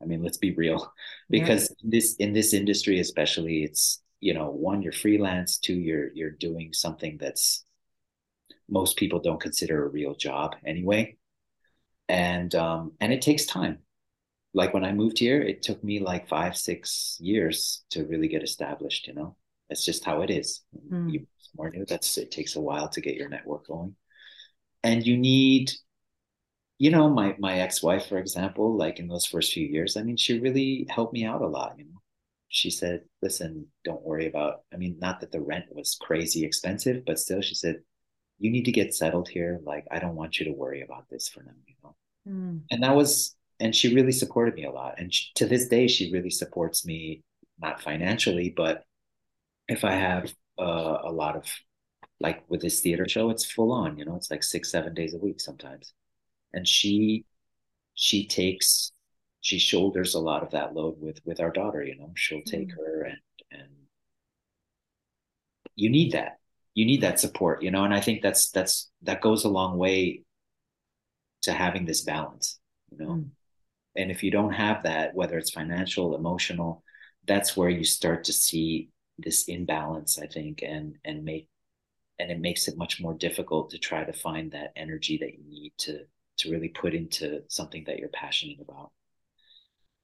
I 0.03 0.07
mean 0.07 0.22
let's 0.22 0.39
be 0.39 0.55
real 0.55 0.93
because 1.28 1.70
yeah. 1.70 1.91
this 1.91 2.16
in 2.16 2.33
this 2.33 2.53
industry 2.55 3.01
especially 3.01 3.64
it's 3.64 4.03
you 4.20 4.35
know 4.35 4.51
one 4.51 4.83
you're 4.83 4.93
freelance 4.93 5.59
two 5.59 5.74
you're 5.74 6.11
you're 6.14 6.31
doing 6.31 6.72
something 6.72 7.18
that's 7.20 7.64
most 8.68 8.97
people 8.97 9.20
don't 9.20 9.41
consider 9.41 9.85
a 9.85 9.89
real 9.89 10.14
job 10.14 10.57
anyway. 10.64 11.16
And 12.09 12.55
um 12.55 12.93
and 13.01 13.12
it 13.12 13.22
takes 13.22 13.47
time 13.47 13.78
like 14.53 14.74
when 14.74 14.84
I 14.84 14.92
moved 14.92 15.18
here, 15.18 15.40
it 15.40 15.62
took 15.62 15.82
me 15.84 16.01
like 16.01 16.28
five, 16.28 16.57
six 16.57 17.16
years 17.20 17.84
to 17.90 18.05
really 18.05 18.28
get 18.28 18.42
established, 18.42 19.07
you 19.07 19.14
know. 19.14 19.36
It's 19.68 19.84
just 19.84 20.05
how 20.05 20.22
it 20.22 20.30
is. 20.30 20.62
Mm. 20.90 21.12
You 21.12 21.26
more 21.57 21.70
new, 21.70 21.84
that's 21.84 22.16
it 22.18 22.30
takes 22.30 22.57
a 22.57 22.61
while 22.61 22.88
to 22.90 23.01
get 23.01 23.14
your 23.14 23.28
network 23.28 23.66
going. 23.66 23.94
And 24.82 25.07
you 25.07 25.16
need, 25.16 25.70
you 26.78 26.90
know, 26.90 27.09
my 27.09 27.36
my 27.38 27.61
ex-wife, 27.61 28.07
for 28.07 28.18
example, 28.18 28.76
like 28.76 28.98
in 28.98 29.09
those 29.09 29.26
first 29.26 29.53
few 29.53 29.66
years, 29.66 29.96
I 29.96 30.03
mean, 30.03 30.16
she 30.16 30.40
really 30.40 30.86
helped 30.88 31.12
me 31.12 31.24
out 31.24 31.42
a 31.42 31.46
lot, 31.46 31.74
you 31.78 31.84
know. 31.84 32.01
She 32.48 32.70
said, 32.70 33.03
listen, 33.22 33.66
don't 33.84 34.03
worry 34.03 34.26
about, 34.26 34.62
I 34.74 34.76
mean, 34.76 34.96
not 34.98 35.20
that 35.20 35.30
the 35.30 35.40
rent 35.40 35.66
was 35.70 35.96
crazy 36.01 36.44
expensive, 36.44 37.05
but 37.07 37.20
still 37.20 37.40
she 37.40 37.55
said, 37.55 37.76
you 38.40 38.51
need 38.51 38.64
to 38.64 38.72
get 38.72 38.92
settled 38.92 39.28
here. 39.28 39.61
Like, 39.62 39.86
I 39.92 40.01
don't 40.01 40.16
want 40.16 40.40
you 40.40 40.46
to 40.46 40.53
worry 40.53 40.82
about 40.82 41.09
this 41.09 41.28
for 41.28 41.44
now, 41.44 41.53
you 41.68 41.74
know. 41.84 41.96
Mm. 42.26 42.62
And 42.72 42.82
that 42.82 42.96
was 42.96 43.36
and 43.61 43.77
she 43.77 43.95
really 43.95 44.13
supported 44.13 44.55
me 44.55 44.65
a 44.65 44.71
lot. 44.71 44.95
And 44.99 45.13
she, 45.13 45.31
to 45.37 45.47
this 45.47 45.69
day 45.69 45.87
she 45.87 46.13
really 46.13 46.31
supports 46.31 46.85
me 46.85 47.23
not 47.61 47.83
financially 47.83 48.53
but 48.57 48.85
if 49.69 49.85
i 49.85 49.93
have 49.93 50.33
uh, 50.59 50.99
a 51.05 51.13
lot 51.13 51.37
of 51.37 51.45
like 52.21 52.45
with 52.49 52.61
this 52.61 52.81
theater 52.81 53.09
show 53.09 53.31
it's 53.31 53.51
full 53.51 53.73
on 53.73 53.97
you 53.99 54.05
know 54.05 54.15
it's 54.17 54.31
like 54.31 54.43
six 54.43 54.71
seven 54.71 54.95
days 54.95 55.15
a 55.15 55.19
week 55.19 55.41
sometimes. 55.41 55.93
And 56.53 56.67
she 56.67 57.25
she 57.95 58.27
takes 58.27 58.93
she 59.41 59.59
shoulders 59.59 60.15
a 60.15 60.21
lot 60.21 60.43
of 60.43 60.51
that 60.51 60.75
load 60.75 60.97
with 61.01 61.21
with 61.25 61.41
our 61.41 61.51
daughter 61.51 61.83
you 61.83 61.97
know? 61.97 62.13
She'll 62.17 62.43
take 62.43 62.69
mm-hmm. 62.69 62.81
her 62.81 63.03
and 63.05 63.19
and 63.51 63.69
you 65.77 65.91
need 65.91 66.13
that. 66.13 66.39
You 66.75 66.85
need 66.87 67.01
that 67.03 67.21
support 67.21 67.63
you 67.63 67.71
know? 67.71 67.85
And 67.85 67.95
i 67.95 68.01
think 68.01 68.23
that's 68.23 68.51
that's 68.51 68.91
that 69.03 69.21
goes 69.21 69.45
a 69.45 69.49
long 69.49 69.79
way 69.79 70.23
to 71.43 71.53
having 71.53 71.87
this 71.87 72.03
balance 72.03 72.59
you 72.91 72.99
know? 72.99 73.13
Mm 73.13 73.31
and 74.01 74.11
if 74.11 74.22
you 74.22 74.30
don't 74.30 74.53
have 74.53 74.82
that 74.82 75.14
whether 75.14 75.38
it's 75.38 75.51
financial 75.51 76.14
emotional 76.14 76.82
that's 77.26 77.57
where 77.57 77.68
you 77.68 77.84
start 77.84 78.24
to 78.24 78.32
see 78.32 78.90
this 79.18 79.44
imbalance 79.48 80.18
i 80.18 80.26
think 80.26 80.62
and 80.62 80.96
and 81.05 81.24
make 81.24 81.48
and 82.18 82.30
it 82.30 82.38
makes 82.38 82.68
it 82.68 82.76
much 82.76 83.01
more 83.01 83.14
difficult 83.14 83.70
to 83.70 83.78
try 83.78 84.05
to 84.05 84.12
find 84.12 84.53
that 84.53 84.72
energy 84.76 85.16
that 85.18 85.32
you 85.32 85.44
need 85.48 85.72
to 85.78 86.01
to 86.36 86.51
really 86.51 86.68
put 86.68 86.94
into 86.94 87.42
something 87.48 87.84
that 87.84 87.98
you're 87.98 88.09
passionate 88.09 88.61
about. 88.61 88.90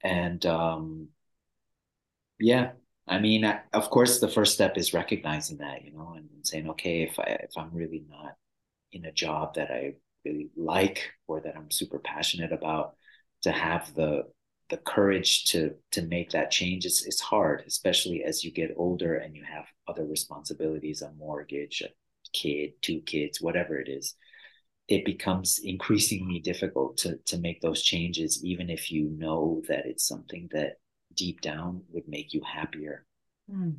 And 0.03 0.45
um 0.45 1.09
yeah 2.39 2.73
i 3.09 3.19
mean 3.19 3.45
I, 3.45 3.61
of 3.73 3.89
course 3.91 4.21
the 4.21 4.29
first 4.29 4.55
step 4.55 4.77
is 4.77 4.93
recognizing 4.93 5.59
that 5.59 5.85
you 5.85 5.93
know 5.93 6.15
and, 6.17 6.29
and 6.35 6.47
saying 6.47 6.69
okay 6.71 7.03
if 7.03 7.19
i 7.19 7.39
if 7.41 7.57
i'm 7.57 7.71
really 7.73 8.05
not 8.09 8.35
in 8.93 9.07
a 9.07 9.13
job 9.13 9.55
that 9.55 9.71
i 9.71 9.95
really 10.25 10.51
like 10.55 11.11
or 11.27 11.41
that 11.41 11.57
i'm 11.57 11.71
super 11.71 11.99
passionate 11.99 12.53
about 12.53 12.95
to 13.47 13.53
have 13.53 13.95
the 13.95 14.25
the 14.71 14.77
courage 14.79 15.45
to 15.45 15.77
to 15.93 16.03
make 16.03 16.31
that 16.31 16.51
change 16.51 16.85
is 16.85 17.05
is 17.07 17.21
hard, 17.21 17.63
especially 17.65 18.25
as 18.25 18.43
you 18.43 18.51
get 18.51 18.75
older 18.77 19.15
and 19.15 19.37
you 19.37 19.45
have 19.45 19.67
other 19.87 20.05
responsibilities, 20.05 21.01
a 21.01 21.13
mortgage, 21.13 21.81
a 21.81 21.89
kid, 22.33 22.73
two 22.83 23.01
kids, 23.03 23.41
whatever 23.41 23.79
it 23.79 23.89
is. 23.89 24.15
It 24.89 25.05
becomes 25.05 25.61
increasingly 25.63 26.41
difficult 26.41 26.97
to 26.99 27.19
to 27.27 27.39
make 27.39 27.61
those 27.61 27.83
changes, 27.83 28.45
even 28.45 28.69
if 28.69 28.91
you 28.91 29.11
know 29.11 29.63
that 29.69 29.87
it's 29.87 30.09
something 30.09 30.49
that 30.51 30.79
deep 31.15 31.41
down 31.41 31.83
would 31.93 32.09
make 32.09 32.35
you 32.35 32.43
happier. 32.43 33.07
Mm 33.49 33.77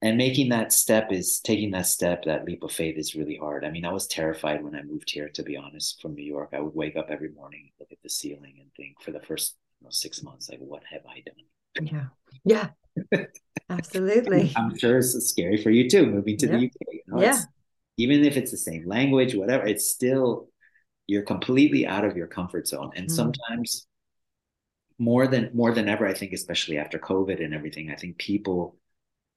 and 0.00 0.16
making 0.16 0.50
that 0.50 0.72
step 0.72 1.10
is 1.10 1.40
taking 1.40 1.72
that 1.72 1.86
step 1.86 2.24
that 2.24 2.44
leap 2.44 2.62
of 2.62 2.72
faith 2.72 2.96
is 2.96 3.14
really 3.14 3.36
hard. 3.36 3.64
I 3.64 3.70
mean 3.70 3.84
i 3.84 3.92
was 3.92 4.06
terrified 4.06 4.62
when 4.62 4.74
i 4.74 4.82
moved 4.82 5.10
here 5.10 5.28
to 5.30 5.42
be 5.42 5.56
honest 5.56 6.00
from 6.00 6.14
new 6.14 6.24
york. 6.24 6.50
I 6.52 6.60
would 6.60 6.74
wake 6.74 6.96
up 6.96 7.10
every 7.10 7.30
morning 7.30 7.70
look 7.78 7.92
at 7.92 7.98
the 8.02 8.10
ceiling 8.10 8.56
and 8.60 8.70
think 8.76 9.00
for 9.02 9.12
the 9.12 9.20
first 9.20 9.56
you 9.80 9.86
know, 9.86 9.90
six 9.90 10.22
months 10.22 10.48
like 10.48 10.60
what 10.60 10.82
have 10.90 11.02
i 11.08 11.22
done? 11.26 11.90
Yeah. 12.44 12.68
Yeah. 13.12 13.24
Absolutely. 13.70 14.52
I'm 14.56 14.76
sure 14.78 14.98
it's 14.98 15.28
scary 15.28 15.62
for 15.62 15.70
you 15.70 15.88
too 15.88 16.06
moving 16.06 16.36
to 16.38 16.46
yeah. 16.46 16.52
the 16.52 16.66
uk 16.66 16.72
you 16.92 17.02
know, 17.06 17.20
yeah. 17.20 17.40
even 17.96 18.24
if 18.24 18.36
it's 18.36 18.50
the 18.50 18.56
same 18.56 18.86
language 18.86 19.34
whatever 19.34 19.66
it's 19.66 19.88
still 19.88 20.48
you're 21.08 21.22
completely 21.22 21.86
out 21.86 22.04
of 22.04 22.16
your 22.16 22.28
comfort 22.28 22.68
zone. 22.68 22.92
And 22.94 23.08
mm. 23.08 23.10
sometimes 23.10 23.88
more 24.98 25.26
than 25.26 25.50
more 25.54 25.72
than 25.72 25.88
ever, 25.88 26.06
I 26.06 26.14
think, 26.14 26.32
especially 26.32 26.78
after 26.78 26.98
COVID 26.98 27.42
and 27.42 27.54
everything, 27.54 27.90
I 27.90 27.96
think 27.96 28.18
people 28.18 28.76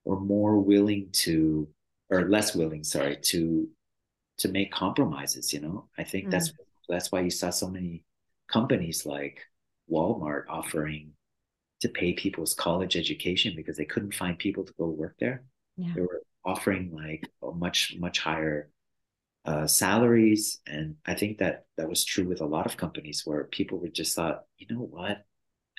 are 0.08 0.20
more 0.20 0.60
willing 0.60 1.10
to, 1.12 1.68
or 2.10 2.28
less 2.28 2.56
willing, 2.56 2.84
sorry, 2.84 3.18
to 3.24 3.68
to 4.40 4.50
make 4.50 4.72
compromises. 4.72 5.54
You 5.54 5.62
know, 5.62 5.90
I 5.98 6.04
think 6.04 6.28
mm. 6.28 6.32
that's 6.32 6.52
that's 6.90 7.12
why 7.12 7.22
you 7.22 7.30
saw 7.30 7.50
so 7.50 7.70
many 7.70 8.04
companies 8.52 9.06
like 9.06 9.40
Walmart 9.90 10.44
offering 10.50 11.12
to 11.82 11.90
pay 11.90 12.14
people's 12.14 12.54
college 12.54 12.96
education 12.96 13.54
because 13.56 13.78
they 13.78 13.86
couldn't 13.86 14.14
find 14.14 14.38
people 14.38 14.64
to 14.64 14.74
go 14.78 14.86
work 14.88 15.16
there. 15.20 15.44
Yeah. 15.78 15.94
They 15.96 16.02
were 16.02 16.22
offering 16.46 16.92
like 16.94 17.30
a 17.42 17.52
much 17.52 17.96
much 18.00 18.20
higher 18.20 18.70
uh, 19.46 19.68
salaries, 19.68 20.60
and 20.68 20.96
I 21.06 21.16
think 21.16 21.40
that 21.40 21.66
that 21.78 21.90
was 21.90 22.06
true 22.06 22.26
with 22.26 22.42
a 22.42 22.46
lot 22.46 22.66
of 22.66 22.78
companies 22.78 23.24
where 23.26 23.46
people 23.46 23.80
would 23.80 23.94
just 23.94 24.16
thought, 24.16 24.44
you 24.58 24.68
know 24.70 24.82
what, 24.82 25.26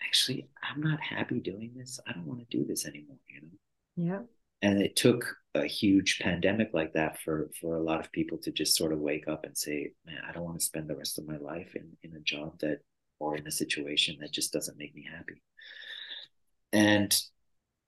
actually, 0.04 0.48
I'm 0.62 0.80
not 0.80 1.00
happy 1.00 1.40
doing 1.40 1.72
this. 1.76 2.00
I 2.06 2.12
don't 2.12 2.26
want 2.26 2.40
to 2.40 2.56
do 2.56 2.64
this 2.64 2.86
anymore. 2.86 3.18
You 3.28 3.42
know. 3.42 3.48
Yeah. 3.96 4.20
And 4.62 4.80
it 4.80 4.96
took 4.96 5.36
a 5.54 5.66
huge 5.66 6.18
pandemic 6.20 6.70
like 6.72 6.94
that 6.94 7.20
for 7.20 7.50
for 7.60 7.76
a 7.76 7.82
lot 7.82 8.00
of 8.00 8.12
people 8.12 8.38
to 8.38 8.50
just 8.50 8.76
sort 8.76 8.92
of 8.92 9.00
wake 9.00 9.28
up 9.28 9.44
and 9.44 9.56
say, 9.56 9.92
man, 10.06 10.18
I 10.26 10.32
don't 10.32 10.44
want 10.44 10.58
to 10.58 10.64
spend 10.64 10.88
the 10.88 10.96
rest 10.96 11.18
of 11.18 11.26
my 11.26 11.36
life 11.36 11.74
in 11.74 11.96
in 12.02 12.16
a 12.16 12.20
job 12.20 12.58
that 12.60 12.78
or 13.18 13.36
in 13.36 13.46
a 13.46 13.50
situation 13.50 14.16
that 14.20 14.32
just 14.32 14.52
doesn't 14.52 14.78
make 14.78 14.94
me 14.94 15.06
happy. 15.10 15.42
And 16.72 17.16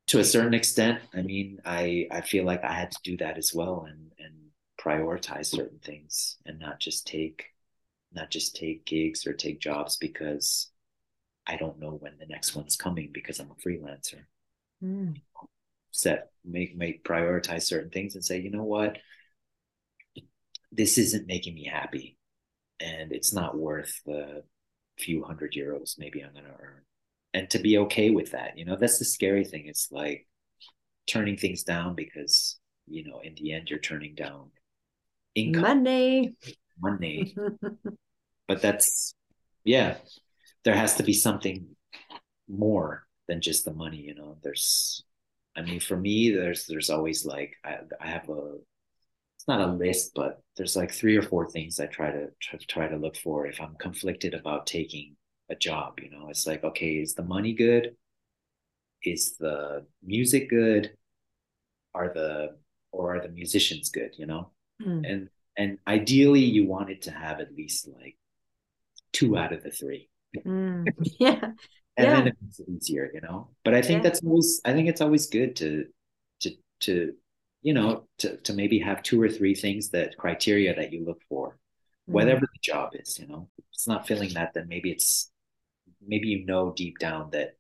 to 0.09 0.19
a 0.21 0.25
certain 0.25 0.55
extent, 0.55 1.01
I 1.15 1.23
mean, 1.23 1.61
I 1.65 2.07
I 2.11 2.21
feel 2.21 2.45
like 2.45 2.65
I 2.65 2.73
had 2.73 2.91
to 2.93 2.99
do 3.03 3.17
that 3.19 3.39
as 3.39 3.53
well 3.55 3.87
and 3.89 4.13
and 4.19 4.35
prioritize 4.81 5.47
certain 5.47 5.79
things 5.79 6.37
and 6.45 6.59
not 6.59 6.79
just 6.81 7.07
take 7.07 7.47
not 8.13 8.31
just 8.31 8.55
take 8.55 8.85
gigs 8.85 9.27
or 9.27 9.33
take 9.33 9.61
jobs 9.61 9.97
because 9.97 10.71
I 11.47 11.57
don't 11.57 11.79
know 11.81 11.93
when 11.93 12.17
the 12.19 12.27
next 12.27 12.55
one's 12.55 12.77
coming 12.77 13.11
because 13.13 13.39
I'm 13.39 13.51
a 13.51 13.69
freelancer. 13.69 14.25
Mm. 14.83 15.21
Set 15.97 16.31
make 16.45 16.77
make 16.77 17.05
prioritize 17.05 17.63
certain 17.63 17.91
things 17.91 18.17
and 18.17 18.25
say, 18.25 18.41
you 18.41 18.51
know 18.51 18.65
what, 18.65 18.99
this 20.73 20.99
isn't 20.99 21.29
making 21.29 21.55
me 21.55 21.71
happy, 21.73 22.19
and 22.81 23.13
it's 23.13 23.33
not 23.33 23.57
worth 23.57 24.01
the 24.05 24.43
few 24.99 25.23
hundred 25.23 25.53
euros 25.53 25.99
maybe 25.99 26.21
I'm 26.21 26.33
going 26.33 26.45
to 26.45 26.51
earn. 26.51 26.83
And 27.33 27.51
to 27.51 27.59
be 27.59 27.79
okay 27.79 28.11
with 28.11 28.33
that, 28.33 28.59
you 28.59 28.65
know, 28.65 28.77
that's 28.77 28.99
the 28.99 29.05
scary 29.05 29.45
thing. 29.45 29.67
It's 29.67 29.89
like 29.91 30.27
turning 31.07 31.37
things 31.37 31.63
down 31.63 31.95
because, 31.95 32.59
you 32.87 33.09
know, 33.09 33.21
in 33.21 33.35
the 33.35 33.53
end, 33.53 33.71
you're 33.71 33.79
turning 33.79 34.15
down 34.15 34.51
income. 35.35 35.63
Money. 35.63 36.35
Money. 36.81 37.37
but 38.49 38.63
that's, 38.63 39.15
yeah, 39.65 39.97
there 40.65 40.77
has 40.77 40.97
to 40.97 41.03
be 41.03 41.13
something 41.13 41.67
more 42.49 43.05
than 43.27 43.41
just 43.41 43.65
the 43.65 43.73
money, 43.73 43.99
you 43.99 44.15
know. 44.15 44.37
There's, 44.43 45.03
I 45.57 45.63
mean, 45.63 45.81
for 45.81 45.97
me, 45.97 46.31
there's, 46.31 46.67
there's 46.67 46.91
always 46.91 47.25
like, 47.25 47.55
I, 47.65 47.79
I 48.01 48.09
have 48.09 48.29
a, 48.29 48.57
it's 49.37 49.49
not 49.49 49.61
a 49.61 49.73
list, 49.73 50.13
but 50.15 50.43
there's 50.57 50.77
like 50.77 50.91
three 50.91 51.17
or 51.17 51.23
four 51.23 51.49
things 51.49 51.79
I 51.79 51.87
try 51.87 52.11
to 52.11 52.29
try, 52.41 52.59
try 52.67 52.89
to 52.89 52.97
look 52.97 53.17
for 53.17 53.47
if 53.47 53.61
I'm 53.61 53.77
conflicted 53.77 54.35
about 54.35 54.67
taking 54.67 55.17
a 55.51 55.55
job. 55.55 56.01
You 56.01 56.11
know, 56.11 56.29
it's 56.31 56.47
like, 56.47 56.65
okay, 56.65 56.95
is 56.95 57.15
the 57.15 57.23
money 57.23 57.53
good? 57.53 57.95
Is 59.03 59.37
the 59.37 59.85
music 60.03 60.49
good? 60.49 60.93
Are 61.95 62.13
the 62.13 62.57
or 62.91 63.17
are 63.17 63.21
the 63.21 63.29
musicians 63.29 63.91
good? 63.91 64.15
You 64.17 64.27
know, 64.27 64.51
mm. 64.83 65.09
and 65.09 65.29
and 65.57 65.79
ideally, 65.87 66.41
you 66.41 66.67
want 66.67 66.91
it 66.91 67.03
to 67.03 67.11
have 67.11 67.41
at 67.41 67.55
least 67.55 67.87
like 67.87 68.17
two 69.13 69.37
out 69.37 69.53
of 69.53 69.63
the 69.63 69.71
three. 69.71 70.09
Mm. 70.45 70.89
Yeah. 71.21 71.51
And 71.97 72.07
yeah. 72.07 72.15
then 72.15 72.27
it 72.29 72.37
makes 72.43 72.59
it 72.59 72.69
easier, 72.69 73.11
you 73.15 73.21
know. 73.21 73.49
But 73.65 73.75
I 73.75 73.83
think 73.83 74.03
yeah. 74.03 74.11
that's 74.11 74.23
always 74.23 74.61
I 74.65 74.73
think 74.73 74.89
it's 74.89 75.01
always 75.01 75.27
good 75.27 75.57
to 75.57 75.87
to 76.41 76.51
to 76.81 77.13
you 77.65 77.73
know 77.73 78.07
to, 78.19 78.37
to 78.37 78.53
maybe 78.53 78.79
have 78.79 79.03
two 79.03 79.21
or 79.21 79.29
three 79.29 79.55
things 79.55 79.91
that 79.91 80.17
criteria 80.17 80.75
that 80.77 80.93
you 80.93 81.05
look 81.05 81.21
for 81.29 81.49
mm-hmm. 81.49 82.13
whatever 82.13 82.41
the 82.43 82.61
job 82.63 82.91
is 82.95 83.19
you 83.19 83.27
know 83.27 83.49
if 83.59 83.65
it's 83.73 83.89
not 83.89 84.07
filling 84.07 84.33
that 84.35 84.53
then 84.55 84.69
maybe 84.69 84.93
it's 84.93 85.33
maybe 86.07 86.29
you 86.29 86.45
know 86.45 86.73
deep 86.77 86.99
down 86.99 87.31
that 87.31 87.57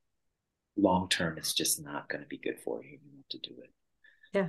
long 0.76 1.09
term 1.09 1.39
it's 1.39 1.55
just 1.55 1.82
not 1.82 2.09
going 2.09 2.20
to 2.20 2.28
be 2.28 2.39
good 2.39 2.61
for 2.64 2.82
you 2.85 2.91
you 2.91 3.11
want 3.12 3.28
to 3.30 3.39
do 3.39 3.55
it 3.62 3.70
yeah 4.32 4.49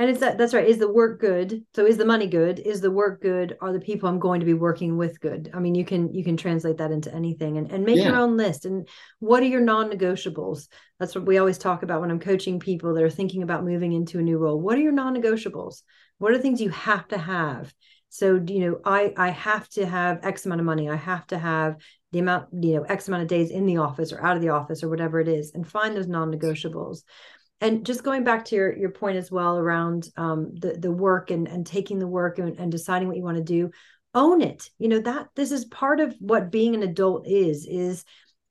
and 0.00 0.08
it's 0.08 0.20
that 0.20 0.38
that's 0.38 0.54
right 0.54 0.66
is 0.66 0.78
the 0.78 0.90
work 0.90 1.20
good? 1.20 1.62
So 1.74 1.84
is 1.84 1.98
the 1.98 2.06
money 2.06 2.26
good? 2.26 2.58
Is 2.58 2.80
the 2.80 2.90
work 2.90 3.20
good? 3.20 3.58
Are 3.60 3.70
the 3.70 3.80
people 3.80 4.08
i'm 4.08 4.18
going 4.18 4.40
to 4.40 4.46
be 4.46 4.54
working 4.54 4.96
with 4.96 5.20
good? 5.20 5.50
I 5.52 5.58
mean 5.58 5.74
you 5.74 5.84
can 5.84 6.14
you 6.14 6.24
can 6.24 6.38
translate 6.38 6.78
that 6.78 6.90
into 6.90 7.14
anything 7.14 7.58
and, 7.58 7.70
and 7.70 7.84
make 7.84 7.98
yeah. 7.98 8.08
your 8.08 8.16
own 8.16 8.38
list. 8.38 8.64
And 8.64 8.88
what 9.18 9.42
are 9.42 9.46
your 9.46 9.60
non-negotiables? 9.60 10.68
That's 10.98 11.14
what 11.14 11.26
we 11.26 11.36
always 11.36 11.58
talk 11.58 11.82
about 11.82 12.00
when 12.00 12.10
i'm 12.10 12.18
coaching 12.18 12.58
people 12.58 12.94
that 12.94 13.02
are 13.02 13.10
thinking 13.10 13.42
about 13.42 13.62
moving 13.62 13.92
into 13.92 14.18
a 14.18 14.22
new 14.22 14.38
role. 14.38 14.58
What 14.58 14.78
are 14.78 14.80
your 14.80 14.92
non-negotiables? 14.92 15.82
What 16.16 16.32
are 16.32 16.36
the 16.38 16.42
things 16.42 16.62
you 16.62 16.70
have 16.70 17.06
to 17.08 17.18
have? 17.18 17.70
So 18.08 18.42
you 18.46 18.60
know 18.60 18.80
i 18.86 19.12
i 19.18 19.28
have 19.28 19.68
to 19.70 19.84
have 19.84 20.24
x 20.24 20.46
amount 20.46 20.62
of 20.62 20.64
money. 20.64 20.88
I 20.88 20.96
have 20.96 21.26
to 21.26 21.38
have 21.38 21.76
the 22.12 22.20
amount 22.20 22.46
you 22.52 22.76
know 22.76 22.82
x 22.84 23.06
amount 23.06 23.24
of 23.24 23.28
days 23.28 23.50
in 23.50 23.66
the 23.66 23.76
office 23.76 24.14
or 24.14 24.24
out 24.24 24.36
of 24.36 24.40
the 24.40 24.48
office 24.48 24.82
or 24.82 24.88
whatever 24.88 25.20
it 25.20 25.28
is 25.28 25.52
and 25.54 25.68
find 25.68 25.94
those 25.94 26.08
non-negotiables 26.08 27.02
and 27.60 27.84
just 27.84 28.02
going 28.02 28.24
back 28.24 28.44
to 28.46 28.56
your 28.56 28.76
your 28.76 28.90
point 28.90 29.16
as 29.16 29.30
well 29.30 29.58
around 29.58 30.08
um, 30.16 30.54
the 30.54 30.72
the 30.72 30.90
work 30.90 31.30
and 31.30 31.48
and 31.48 31.66
taking 31.66 31.98
the 31.98 32.06
work 32.06 32.38
and, 32.38 32.58
and 32.58 32.72
deciding 32.72 33.08
what 33.08 33.16
you 33.16 33.22
want 33.22 33.36
to 33.36 33.44
do 33.44 33.70
own 34.14 34.40
it. 34.40 34.70
You 34.78 34.88
know 34.88 35.00
that 35.00 35.28
this 35.36 35.52
is 35.52 35.64
part 35.66 36.00
of 36.00 36.14
what 36.18 36.50
being 36.50 36.74
an 36.74 36.82
adult 36.82 37.26
is 37.26 37.66
is 37.66 38.04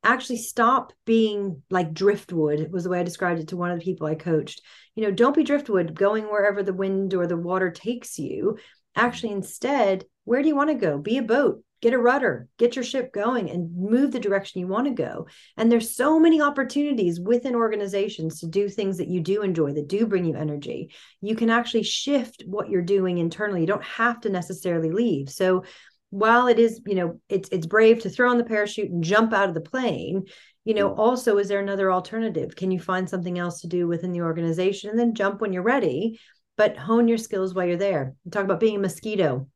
actually 0.03 0.37
stop 0.37 0.93
being 1.05 1.61
like 1.69 1.93
driftwood 1.93 2.71
was 2.71 2.85
the 2.85 2.89
way 2.89 3.01
i 3.01 3.03
described 3.03 3.41
it 3.41 3.49
to 3.49 3.57
one 3.57 3.69
of 3.69 3.79
the 3.79 3.83
people 3.83 4.07
i 4.07 4.15
coached. 4.15 4.61
You 4.95 5.03
know 5.03 5.11
don't 5.11 5.35
be 5.35 5.43
driftwood 5.43 5.95
going 5.95 6.25
wherever 6.25 6.63
the 6.63 6.73
wind 6.73 7.13
or 7.13 7.27
the 7.27 7.37
water 7.37 7.71
takes 7.71 8.17
you. 8.19 8.57
Actually 8.95 9.33
instead 9.33 10.05
where 10.25 10.41
do 10.43 10.47
you 10.47 10.55
want 10.55 10.69
to 10.69 10.75
go? 10.75 10.97
Be 10.99 11.17
a 11.17 11.23
boat 11.23 11.63
get 11.81 11.93
a 11.93 11.97
rudder 11.97 12.47
get 12.57 12.75
your 12.75 12.83
ship 12.83 13.13
going 13.13 13.49
and 13.49 13.75
move 13.75 14.11
the 14.11 14.19
direction 14.19 14.59
you 14.59 14.67
want 14.67 14.87
to 14.87 14.93
go. 14.93 15.27
And 15.57 15.71
there's 15.71 15.95
so 15.95 16.19
many 16.19 16.41
opportunities 16.41 17.19
within 17.19 17.55
organizations 17.55 18.39
to 18.39 18.47
do 18.47 18.69
things 18.69 18.97
that 18.97 19.07
you 19.07 19.21
do 19.21 19.41
enjoy 19.41 19.73
that 19.73 19.87
do 19.87 20.05
bring 20.05 20.25
you 20.25 20.35
energy. 20.35 20.91
You 21.21 21.35
can 21.35 21.49
actually 21.49 21.83
shift 21.83 22.43
what 22.45 22.69
you're 22.69 22.81
doing 22.81 23.17
internally. 23.17 23.61
You 23.61 23.67
don't 23.67 23.83
have 23.83 24.21
to 24.21 24.29
necessarily 24.29 24.91
leave. 24.91 25.29
So 25.29 25.63
while 26.11 26.47
it 26.47 26.57
is 26.57 26.81
you 26.87 26.95
know 26.95 27.19
it's 27.29 27.49
it's 27.49 27.67
brave 27.67 28.01
to 28.01 28.09
throw 28.09 28.31
on 28.31 28.39
the 28.39 28.43
parachute 28.43 28.89
and 28.89 29.03
jump 29.03 29.31
out 29.31 29.47
of 29.47 29.53
the 29.53 29.61
plane 29.61 30.25
you 30.65 30.73
know 30.73 30.89
mm. 30.89 30.97
also 30.97 31.37
is 31.37 31.47
there 31.47 31.59
another 31.59 31.91
alternative? 31.91 32.55
Can 32.55 32.71
you 32.71 32.79
find 32.79 33.09
something 33.09 33.37
else 33.37 33.61
to 33.61 33.67
do 33.67 33.87
within 33.87 34.11
the 34.11 34.21
organization 34.21 34.89
and 34.89 34.99
then 34.99 35.13
jump 35.13 35.41
when 35.41 35.53
you're 35.53 35.63
ready 35.63 36.19
but 36.57 36.77
hone 36.77 37.07
your 37.07 37.17
skills 37.17 37.53
while 37.53 37.65
you're 37.65 37.77
there? 37.77 38.15
Talk 38.31 38.43
about 38.43 38.59
being 38.59 38.75
a 38.75 38.79
mosquito 38.79 39.47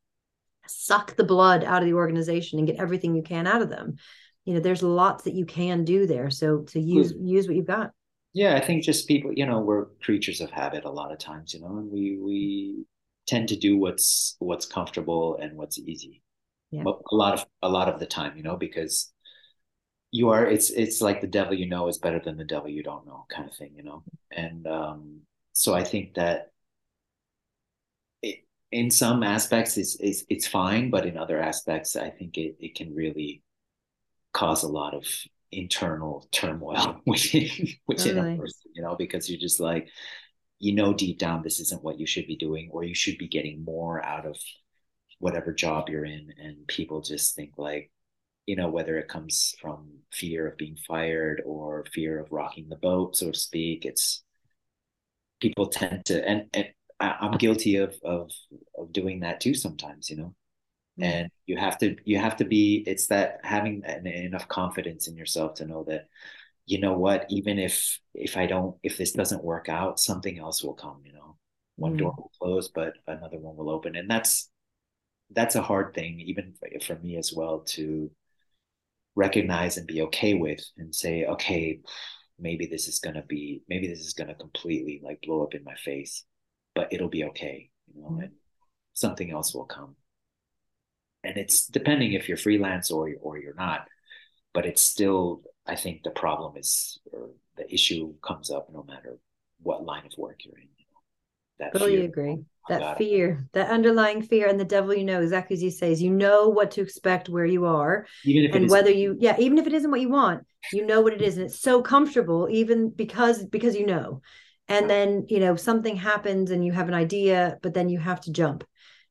suck 0.68 1.16
the 1.16 1.24
blood 1.24 1.64
out 1.64 1.82
of 1.82 1.88
the 1.88 1.96
organization 1.96 2.60
and 2.60 2.68
get 2.68 2.80
everything 2.80 3.16
you 3.16 3.24
can 3.24 3.48
out 3.48 3.62
of 3.62 3.70
them. 3.70 3.96
You 4.46 4.54
know 4.54 4.60
there's 4.60 4.84
lots 4.84 5.24
that 5.24 5.34
you 5.34 5.46
can 5.46 5.84
do 5.84 6.06
there. 6.06 6.30
So 6.30 6.60
to 6.60 6.80
use 6.80 7.14
use 7.20 7.48
what 7.48 7.56
you've 7.56 7.66
got. 7.66 7.92
Yeah 8.34 8.56
i 8.56 8.60
think 8.60 8.84
just 8.84 9.08
people 9.08 9.32
you 9.32 9.46
know 9.46 9.60
we're 9.60 9.86
creatures 10.02 10.42
of 10.42 10.50
habit 10.50 10.86
a 10.86 10.90
lot 10.90 11.12
of 11.12 11.20
times 11.20 11.54
you 11.54 11.62
know 11.62 11.78
and 11.78 11.92
we 11.92 12.18
we 12.18 12.86
tend 13.28 13.50
to 13.50 13.56
do 13.56 13.78
what's 13.78 14.36
what's 14.40 14.66
comfortable 14.66 15.38
and 15.42 15.56
what's 15.58 15.80
easy. 15.80 16.22
Yeah. 16.72 16.84
a 16.86 17.16
lot 17.16 17.36
of 17.36 17.46
a 17.62 17.70
lot 17.70 17.88
of 17.88 18.00
the 18.00 18.08
time 18.08 18.36
you 18.36 18.42
know 18.42 18.58
because 18.58 19.14
you 20.10 20.30
are 20.30 20.48
it's 20.48 20.72
it's 20.72 21.02
like 21.02 21.22
the 21.22 21.28
devil 21.28 21.54
you 21.54 21.68
know 21.68 21.88
is 21.88 22.00
better 22.00 22.20
than 22.20 22.36
the 22.36 22.44
devil 22.44 22.70
you 22.70 22.82
don't 22.82 23.06
know 23.06 23.26
kind 23.30 23.48
of 23.48 23.56
thing 23.56 23.74
you 23.76 23.84
know. 23.84 24.04
And 24.32 24.66
um 24.66 25.22
so 25.54 25.76
i 25.76 25.84
think 25.84 26.16
that 26.16 26.53
in 28.74 28.90
some 28.90 29.22
aspects 29.22 29.78
it's, 29.78 29.96
it's 30.00 30.24
it's 30.30 30.48
fine 30.48 30.90
but 30.90 31.06
in 31.06 31.16
other 31.16 31.40
aspects 31.40 31.96
i 31.96 32.10
think 32.10 32.38
it, 32.38 32.56
it 32.60 32.74
can 32.74 32.94
really 32.96 33.44
cause 34.34 34.64
a 34.64 34.68
lot 34.68 34.96
of 34.96 35.06
internal 35.52 36.28
turmoil 36.32 37.00
within 37.06 37.50
within 37.88 38.16
totally. 38.16 38.34
a 38.34 38.38
person 38.38 38.72
you 38.74 38.82
know 38.82 38.96
because 38.96 39.30
you're 39.30 39.40
just 39.40 39.60
like 39.60 39.88
you 40.58 40.74
know 40.74 40.92
deep 40.92 41.20
down 41.20 41.44
this 41.44 41.60
isn't 41.60 41.84
what 41.84 42.00
you 42.00 42.08
should 42.08 42.26
be 42.26 42.36
doing 42.36 42.68
or 42.72 42.84
you 42.84 42.96
should 42.96 43.18
be 43.20 43.28
getting 43.28 43.64
more 43.64 44.04
out 44.04 44.26
of 44.26 44.36
whatever 45.20 45.54
job 45.54 45.88
you're 45.88 46.06
in 46.06 46.34
and 46.44 46.68
people 46.68 47.00
just 47.00 47.36
think 47.36 47.52
like 47.58 47.92
you 48.48 48.56
know 48.56 48.70
whether 48.70 48.98
it 48.98 49.08
comes 49.08 49.54
from 49.62 49.88
fear 50.12 50.48
of 50.48 50.58
being 50.58 50.78
fired 50.88 51.44
or 51.46 51.86
fear 51.94 52.20
of 52.20 52.32
rocking 52.32 52.68
the 52.70 52.76
boat 52.76 53.16
so 53.16 53.30
to 53.30 53.38
speak 53.38 53.86
it's 53.86 54.24
people 55.40 55.68
tend 55.68 56.04
to 56.06 56.28
and, 56.28 56.48
and 56.56 56.66
I, 57.04 57.26
am 57.26 57.38
guilty 57.38 57.78
of 57.78 57.96
of 58.04 58.32
of 58.78 58.94
doing 58.94 59.22
that 59.22 59.42
too 59.42 59.54
sometimes, 59.54 60.10
you 60.10 60.18
know. 60.18 60.36
Mm. 61.00 61.06
And 61.06 61.32
you 61.46 61.58
have 61.58 61.78
to 61.80 61.96
you 62.06 62.18
have 62.20 62.38
to 62.38 62.46
be 62.46 62.84
it's 62.88 63.08
that 63.08 63.40
having 63.44 63.84
an, 63.86 64.08
enough 64.08 64.48
confidence 64.48 65.08
in 65.08 65.18
yourself 65.18 65.56
to 65.56 65.66
know 65.66 65.84
that 65.88 66.08
you 66.66 66.80
know 66.80 66.94
what 66.94 67.26
even 67.30 67.60
if 67.60 68.00
if 68.14 68.38
I 68.38 68.46
don't 68.46 68.78
if 68.84 68.98
this 68.98 69.12
doesn't 69.12 69.44
work 69.44 69.70
out 69.70 70.00
something 70.00 70.40
else 70.40 70.64
will 70.64 70.76
come, 70.76 71.02
you 71.06 71.14
know. 71.14 71.38
One 71.76 71.96
mm. 71.96 72.00
door 72.00 72.14
will 72.16 72.32
close 72.40 72.70
but 72.70 72.94
another 73.08 73.40
one 73.40 73.56
will 73.58 73.70
open 73.70 73.96
and 73.96 74.10
that's 74.10 74.50
that's 75.32 75.56
a 75.56 75.62
hard 75.62 75.96
thing 75.96 76.20
even 76.22 76.54
for, 76.60 76.96
for 76.96 77.02
me 77.02 77.18
as 77.18 77.34
well 77.34 77.62
to 77.62 78.12
recognize 79.16 79.78
and 79.78 79.88
be 79.88 80.04
okay 80.04 80.36
with 80.36 80.64
and 80.78 80.94
say 80.94 81.26
okay 81.26 81.80
maybe 82.40 82.68
this 82.68 82.88
is 82.88 83.00
going 83.00 83.16
to 83.16 83.24
be 83.24 83.64
maybe 83.68 83.88
this 83.88 84.02
is 84.02 84.14
going 84.14 84.28
to 84.28 84.36
completely 84.36 85.02
like 85.04 85.22
blow 85.22 85.44
up 85.44 85.56
in 85.56 85.64
my 85.64 85.76
face 85.76 86.26
but 86.76 86.92
it'll 86.92 87.10
be 87.10 87.26
okay 87.26 87.70
you 87.94 88.02
know 88.02 88.10
mm-hmm. 88.10 88.26
something 88.94 89.32
else 89.32 89.54
will 89.54 89.66
come. 89.66 89.96
And 91.26 91.38
it's 91.38 91.68
depending 91.68 92.14
if 92.14 92.28
you're 92.28 92.38
freelance 92.38 92.92
or 92.92 93.10
or 93.22 93.38
you're 93.38 93.56
not 93.56 93.88
but 94.54 94.66
it's 94.66 94.82
still 94.82 95.42
i 95.66 95.76
think 95.76 96.04
the 96.04 96.12
problem 96.12 96.56
is 96.58 97.00
or 97.12 97.30
the 97.58 97.72
issue 97.74 98.14
comes 98.22 98.50
up 98.50 98.68
no 98.72 98.84
matter 98.84 99.18
what 99.62 99.84
line 99.84 100.06
of 100.06 100.14
work 100.18 100.40
you're 100.44 100.58
in 100.58 100.68
you 100.78 100.86
know. 100.92 101.00
That 101.60 101.74
totally 101.74 101.98
fear, 101.98 102.06
agree. 102.06 102.38
that 102.70 102.98
fear 102.98 103.48
that 103.54 103.70
underlying 103.70 104.22
fear 104.22 104.48
and 104.48 104.60
the 104.60 104.66
devil 104.66 104.94
you 104.94 105.04
know 105.04 105.22
exactly 105.22 105.56
as 105.56 105.64
you 105.64 105.72
say 105.72 105.92
is 105.92 106.02
you 106.02 106.12
know 106.12 106.50
what 106.50 106.72
to 106.72 106.82
expect 106.82 107.30
where 107.30 107.46
you 107.46 107.66
are 107.66 108.06
and 108.26 108.70
whether 108.70 108.92
you 108.92 109.16
yeah 109.20 109.36
even 109.40 109.58
if 109.58 109.68
it 109.68 109.74
isn't 109.74 109.92
what 109.92 110.02
you 110.02 110.10
want 110.10 110.46
you 110.72 110.86
know 110.86 111.02
what 111.02 111.14
it 111.14 111.22
is 111.22 111.38
and 111.38 111.46
it's 111.46 111.60
so 111.60 111.82
comfortable 111.82 112.48
even 112.50 112.90
because 112.90 113.46
because 113.46 113.76
you 113.76 113.86
know 113.86 114.22
and 114.68 114.90
then 114.90 115.26
you 115.30 115.40
know 115.40 115.56
something 115.56 115.96
happens 115.96 116.52
and 116.52 116.66
you 116.66 116.72
have 116.72 116.88
an 116.88 116.94
idea 116.94 117.58
but 117.62 117.74
then 117.74 117.90
you 117.90 118.00
have 118.00 118.22
to 118.22 118.32
jump. 118.32 118.64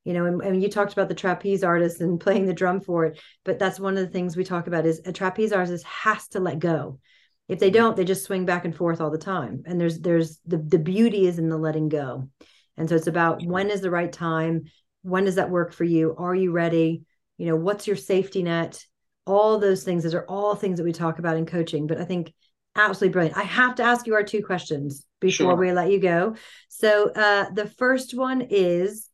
You 0.04 0.14
know 0.14 0.24
and, 0.24 0.42
and 0.42 0.62
you 0.62 0.68
talked 0.68 0.92
about 0.92 1.08
the 1.08 1.14
trapeze 1.14 1.62
artist 1.62 2.00
and 2.00 2.20
playing 2.24 2.46
the 2.46 2.52
drum 2.52 2.80
for 2.80 3.06
it 3.06 3.20
but 3.44 3.58
that's 3.58 3.80
one 3.80 3.96
of 3.96 4.04
the 4.04 4.12
things 4.12 4.36
we 4.36 4.44
talk 4.44 4.66
about 4.66 4.86
is 4.86 5.00
a 5.04 5.12
trapeze 5.12 5.52
artist 5.52 5.84
has 5.84 6.28
to 6.28 6.40
let 6.40 6.58
go. 6.58 6.98
If 7.48 7.58
they 7.58 7.70
don't 7.70 7.96
they 7.96 8.04
just 8.04 8.24
swing 8.24 8.46
back 8.46 8.64
and 8.64 8.74
forth 8.74 9.00
all 9.00 9.10
the 9.10 9.18
time. 9.18 9.62
And 9.66 9.80
there's 9.80 10.00
there's 10.00 10.40
the 10.46 10.58
the 10.58 10.78
beauty 10.78 11.26
is 11.26 11.38
in 11.38 11.48
the 11.48 11.58
letting 11.58 11.88
go. 11.88 12.28
And 12.76 12.88
so 12.88 12.96
it's 12.96 13.06
about 13.06 13.44
when 13.44 13.70
is 13.70 13.80
the 13.80 13.90
right 13.90 14.12
time? 14.12 14.64
When 15.02 15.24
does 15.24 15.34
that 15.34 15.50
work 15.50 15.72
for 15.72 15.84
you? 15.84 16.14
Are 16.16 16.34
you 16.34 16.52
ready? 16.52 17.02
You 17.36 17.46
know 17.46 17.56
what's 17.56 17.86
your 17.86 17.96
safety 17.96 18.42
net? 18.42 18.84
All 19.26 19.58
those 19.58 19.84
things 19.84 20.02
those 20.02 20.14
are 20.14 20.26
all 20.26 20.54
things 20.54 20.78
that 20.78 20.84
we 20.84 20.92
talk 20.92 21.18
about 21.18 21.36
in 21.36 21.46
coaching. 21.46 21.86
But 21.86 22.00
i 22.00 22.04
think 22.04 22.32
absolutely 22.76 23.12
brilliant 23.12 23.36
i 23.36 23.42
have 23.42 23.74
to 23.74 23.82
ask 23.82 24.06
you 24.06 24.14
our 24.14 24.22
two 24.22 24.42
questions 24.42 25.06
before 25.20 25.52
sure. 25.52 25.56
we 25.56 25.72
let 25.72 25.90
you 25.90 26.00
go 26.00 26.34
so 26.68 27.10
uh, 27.12 27.50
the 27.50 27.66
first 27.66 28.16
one 28.16 28.46
is 28.50 29.08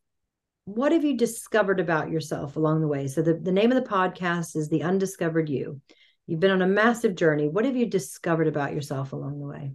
what 0.75 0.91
have 0.91 1.03
you 1.03 1.17
discovered 1.17 1.79
about 1.79 2.11
yourself 2.11 2.55
along 2.55 2.81
the 2.81 2.87
way? 2.87 3.07
So 3.07 3.23
the, 3.23 3.33
the 3.33 3.51
name 3.51 3.71
of 3.71 3.83
the 3.83 3.89
podcast 3.89 4.55
is 4.55 4.69
The 4.69 4.83
Undiscovered 4.83 5.49
You. 5.49 5.81
You've 6.27 6.39
been 6.39 6.51
on 6.51 6.61
a 6.61 6.67
massive 6.67 7.15
journey. 7.15 7.47
What 7.47 7.65
have 7.65 7.75
you 7.75 7.87
discovered 7.87 8.47
about 8.47 8.73
yourself 8.73 9.11
along 9.11 9.39
the 9.39 9.47
way? 9.47 9.71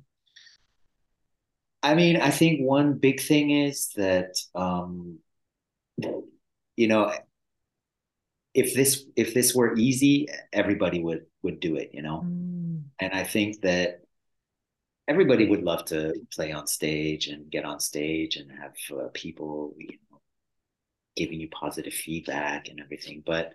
I 1.83 1.97
mean, 1.97 2.17
I 2.17 2.31
think 2.31 2.61
one 2.61 2.99
big 2.99 3.21
thing 3.21 3.51
is 3.51 3.89
that 3.97 4.37
um, 4.55 5.19
you 6.77 6.89
know, 6.89 7.13
if 8.55 8.75
this 8.75 9.05
if 9.17 9.35
this 9.35 9.53
were 9.55 9.77
easy, 9.77 10.29
everybody 10.53 11.03
would 11.03 11.27
would 11.43 11.59
do 11.59 11.77
it, 11.77 11.91
you 11.93 12.03
know. 12.03 12.23
Mm. 12.25 12.64
And 13.01 13.13
I 13.13 13.25
think 13.25 13.61
that 13.63 14.01
everybody 15.07 15.49
would 15.49 15.63
love 15.63 15.85
to 15.87 16.15
play 16.33 16.53
on 16.53 16.67
stage 16.67 17.29
and 17.29 17.51
get 17.51 17.65
on 17.65 17.81
stage 17.81 18.37
and 18.37 18.51
have 18.51 18.75
uh, 18.97 19.09
people 19.13 19.75
you 19.79 19.99
know, 20.11 20.21
giving 21.17 21.41
you 21.41 21.49
positive 21.49 21.93
feedback 21.93 22.69
and 22.69 22.81
everything. 22.81 23.23
But 23.25 23.55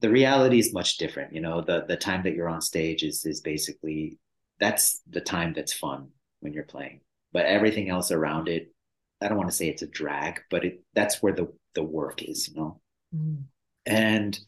the 0.00 0.10
reality 0.10 0.58
is 0.58 0.72
much 0.72 0.96
different 0.96 1.34
you 1.34 1.42
know 1.42 1.60
the 1.60 1.84
the 1.86 1.96
time 1.96 2.22
that 2.22 2.34
you're 2.34 2.48
on 2.48 2.62
stage 2.62 3.02
is 3.02 3.26
is 3.26 3.42
basically 3.42 4.18
that's 4.58 5.00
the 5.08 5.20
time 5.20 5.52
that's 5.52 5.72
fun 5.72 6.08
when 6.40 6.52
you're 6.52 6.64
playing. 6.64 7.00
But 7.32 7.46
everything 7.46 7.90
else 7.90 8.10
around 8.10 8.48
it 8.48 8.72
i 9.20 9.28
don't 9.28 9.36
want 9.36 9.50
to 9.50 9.56
say 9.56 9.68
it's 9.68 9.82
a 9.82 9.86
drag 9.86 10.40
but 10.50 10.64
it 10.64 10.82
that's 10.94 11.22
where 11.22 11.32
the 11.32 11.52
the 11.74 11.82
work 11.82 12.22
is 12.22 12.48
you 12.48 12.54
know? 12.54 12.80
Mm. 13.14 13.44
and 13.86 14.38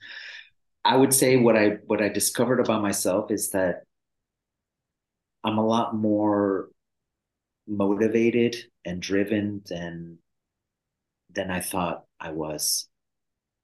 i 0.85 0.97
would 0.97 1.12
say 1.12 1.37
what 1.37 1.57
i 1.57 1.78
what 1.87 2.03
i 2.03 2.09
discovered 2.09 2.61
about 2.61 2.83
myself 2.83 3.30
is 3.30 3.51
that 3.51 3.83
i'm 5.45 5.59
a 5.59 5.66
lot 5.66 5.95
more 5.95 6.68
motivated 7.66 8.57
and 8.84 9.01
driven 9.01 9.62
than 9.68 10.18
than 11.30 11.51
i 11.51 11.61
thought 11.61 12.05
I 12.22 12.30
was, 12.30 12.88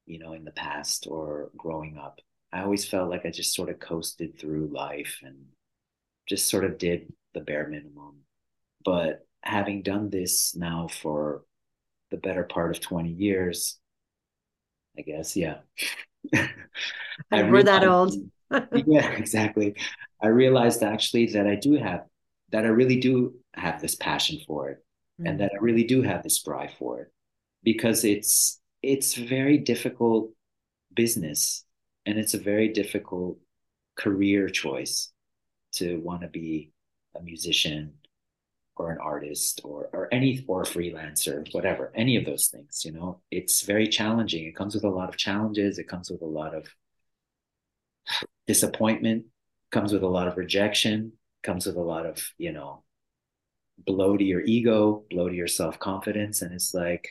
you 0.05 0.19
know, 0.19 0.33
in 0.33 0.45
the 0.45 0.51
past 0.51 1.07
or 1.09 1.51
growing 1.57 1.97
up. 1.97 2.19
I 2.53 2.63
always 2.63 2.85
felt 2.85 3.09
like 3.09 3.25
I 3.25 3.31
just 3.31 3.55
sort 3.55 3.69
of 3.69 3.79
coasted 3.79 4.37
through 4.37 4.73
life 4.75 5.21
and 5.23 5.37
just 6.29 6.49
sort 6.49 6.65
of 6.65 6.77
did 6.77 7.13
the 7.35 7.41
bare 7.41 7.69
minimum. 7.69 8.17
But 8.85 9.27
having 9.43 9.83
done 9.83 10.11
this 10.11 10.57
now 10.57 10.89
for 10.89 11.45
the 12.11 12.17
better 12.17 12.43
part 12.43 12.75
of 12.75 12.81
20 12.81 13.11
years, 13.11 13.79
I 14.99 15.03
guess, 15.03 15.37
yeah. 15.37 15.59
I 16.35 17.45
we're 17.45 17.63
that 17.63 17.87
old. 17.87 18.15
yeah, 18.87 19.11
exactly. 19.13 19.75
I 20.23 20.29
realized 20.29 20.83
actually 20.83 21.27
that 21.33 21.47
I 21.47 21.55
do 21.55 21.75
have, 21.75 22.05
that 22.51 22.65
I 22.65 22.69
really 22.69 22.99
do 22.99 23.35
have 23.55 23.81
this 23.81 23.95
passion 23.95 24.39
for 24.47 24.71
it 24.71 24.79
mm-hmm. 25.21 25.27
and 25.27 25.37
mm. 25.37 25.39
that 25.41 25.53
I 25.55 25.59
really 25.61 25.85
do 25.85 26.03
have 26.03 26.23
this 26.23 26.43
drive 26.43 26.73
for 26.79 27.01
it 27.01 27.13
because 27.63 28.05
it's 28.05 28.61
it's 28.83 29.15
very 29.15 29.59
difficult 29.59 30.31
business 30.95 31.65
and 32.07 32.19
it's 32.19 32.35
a 32.35 32.39
very 32.39 32.69
difficult 32.69 33.39
career 33.97 34.49
choice 34.49 35.11
to 35.73 35.99
want 36.01 36.23
to 36.23 36.29
be 36.29 36.73
a 37.17 37.23
musician 37.23 37.95
or 38.77 38.93
an 38.93 38.99
artist 38.99 39.61
or 39.65 39.91
or 39.93 40.09
any 40.13 40.45
or 40.47 40.63
a 40.63 40.67
freelancer 40.67 41.47
whatever 41.53 41.93
any 41.97 42.17
of 42.17 42.25
those 42.25 42.47
things 42.47 42.83
you 42.85 42.93
know 42.93 43.21
it's 43.31 43.63
very 43.63 43.89
challenging 43.89 44.47
it 44.47 44.55
comes 44.55 44.75
with 44.75 44.85
a 44.85 44.89
lot 44.89 45.09
of 45.09 45.17
challenges 45.17 45.79
it 45.79 45.89
comes 45.89 46.11
with 46.11 46.23
a 46.23 46.27
lot 46.27 46.55
of 46.55 46.65
disappointment 48.47 49.25
comes 49.71 49.93
with 49.93 50.03
a 50.03 50.09
lot 50.09 50.29
of 50.29 50.37
rejection 50.37 51.13
comes 51.43 51.67
with 51.67 51.77
a 51.77 51.81
lot 51.81 52.07
of 52.07 52.27
you 52.39 52.53
know 52.53 52.83
blow 53.79 54.17
to 54.17 54.25
your 54.25 54.41
ego 54.41 55.05
blow 55.11 55.29
to 55.29 55.35
your 55.35 55.47
self-confidence 55.47 56.43
and 56.43 56.53
it's 56.53 56.75
like 56.75 57.09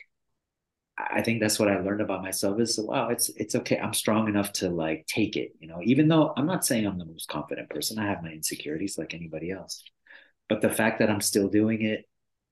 I 0.98 1.22
think 1.22 1.40
that's 1.40 1.58
what 1.58 1.68
I 1.68 1.78
learned 1.78 2.00
about 2.00 2.22
myself 2.22 2.58
is 2.60 2.78
wow, 2.78 3.08
it's 3.08 3.28
it's 3.30 3.54
okay. 3.54 3.78
I'm 3.78 3.94
strong 3.94 4.28
enough 4.28 4.52
to 4.54 4.68
like 4.68 5.06
take 5.06 5.36
it, 5.36 5.52
you 5.60 5.68
know, 5.68 5.80
even 5.84 6.08
though 6.08 6.32
I'm 6.36 6.46
not 6.46 6.64
saying 6.64 6.86
I'm 6.86 6.98
the 6.98 7.04
most 7.04 7.28
confident 7.28 7.70
person. 7.70 7.98
I 7.98 8.06
have 8.06 8.22
my 8.22 8.30
insecurities 8.30 8.98
like 8.98 9.14
anybody 9.14 9.50
else. 9.52 9.82
But 10.48 10.60
the 10.60 10.70
fact 10.70 10.98
that 10.98 11.10
I'm 11.10 11.20
still 11.20 11.48
doing 11.48 11.82
it 11.82 12.08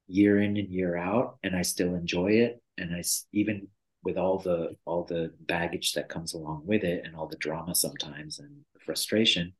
year 0.06 0.40
in 0.40 0.56
and 0.56 0.68
year 0.68 0.96
out 0.96 1.38
and 1.42 1.56
I 1.56 1.62
still 1.62 1.94
enjoy 1.94 2.32
it 2.32 2.62
and 2.78 2.94
I 2.94 3.02
even 3.32 3.68
with 4.06 4.16
all 4.16 4.38
the 4.38 4.74
all 4.84 5.04
the 5.04 5.32
baggage 5.40 5.92
that 5.92 6.08
comes 6.08 6.32
along 6.32 6.62
with 6.64 6.84
it 6.84 7.04
and 7.04 7.14
all 7.14 7.26
the 7.26 7.36
drama 7.36 7.74
sometimes 7.74 8.38
and 8.38 8.50
the 8.74 8.80
frustration 8.80 9.52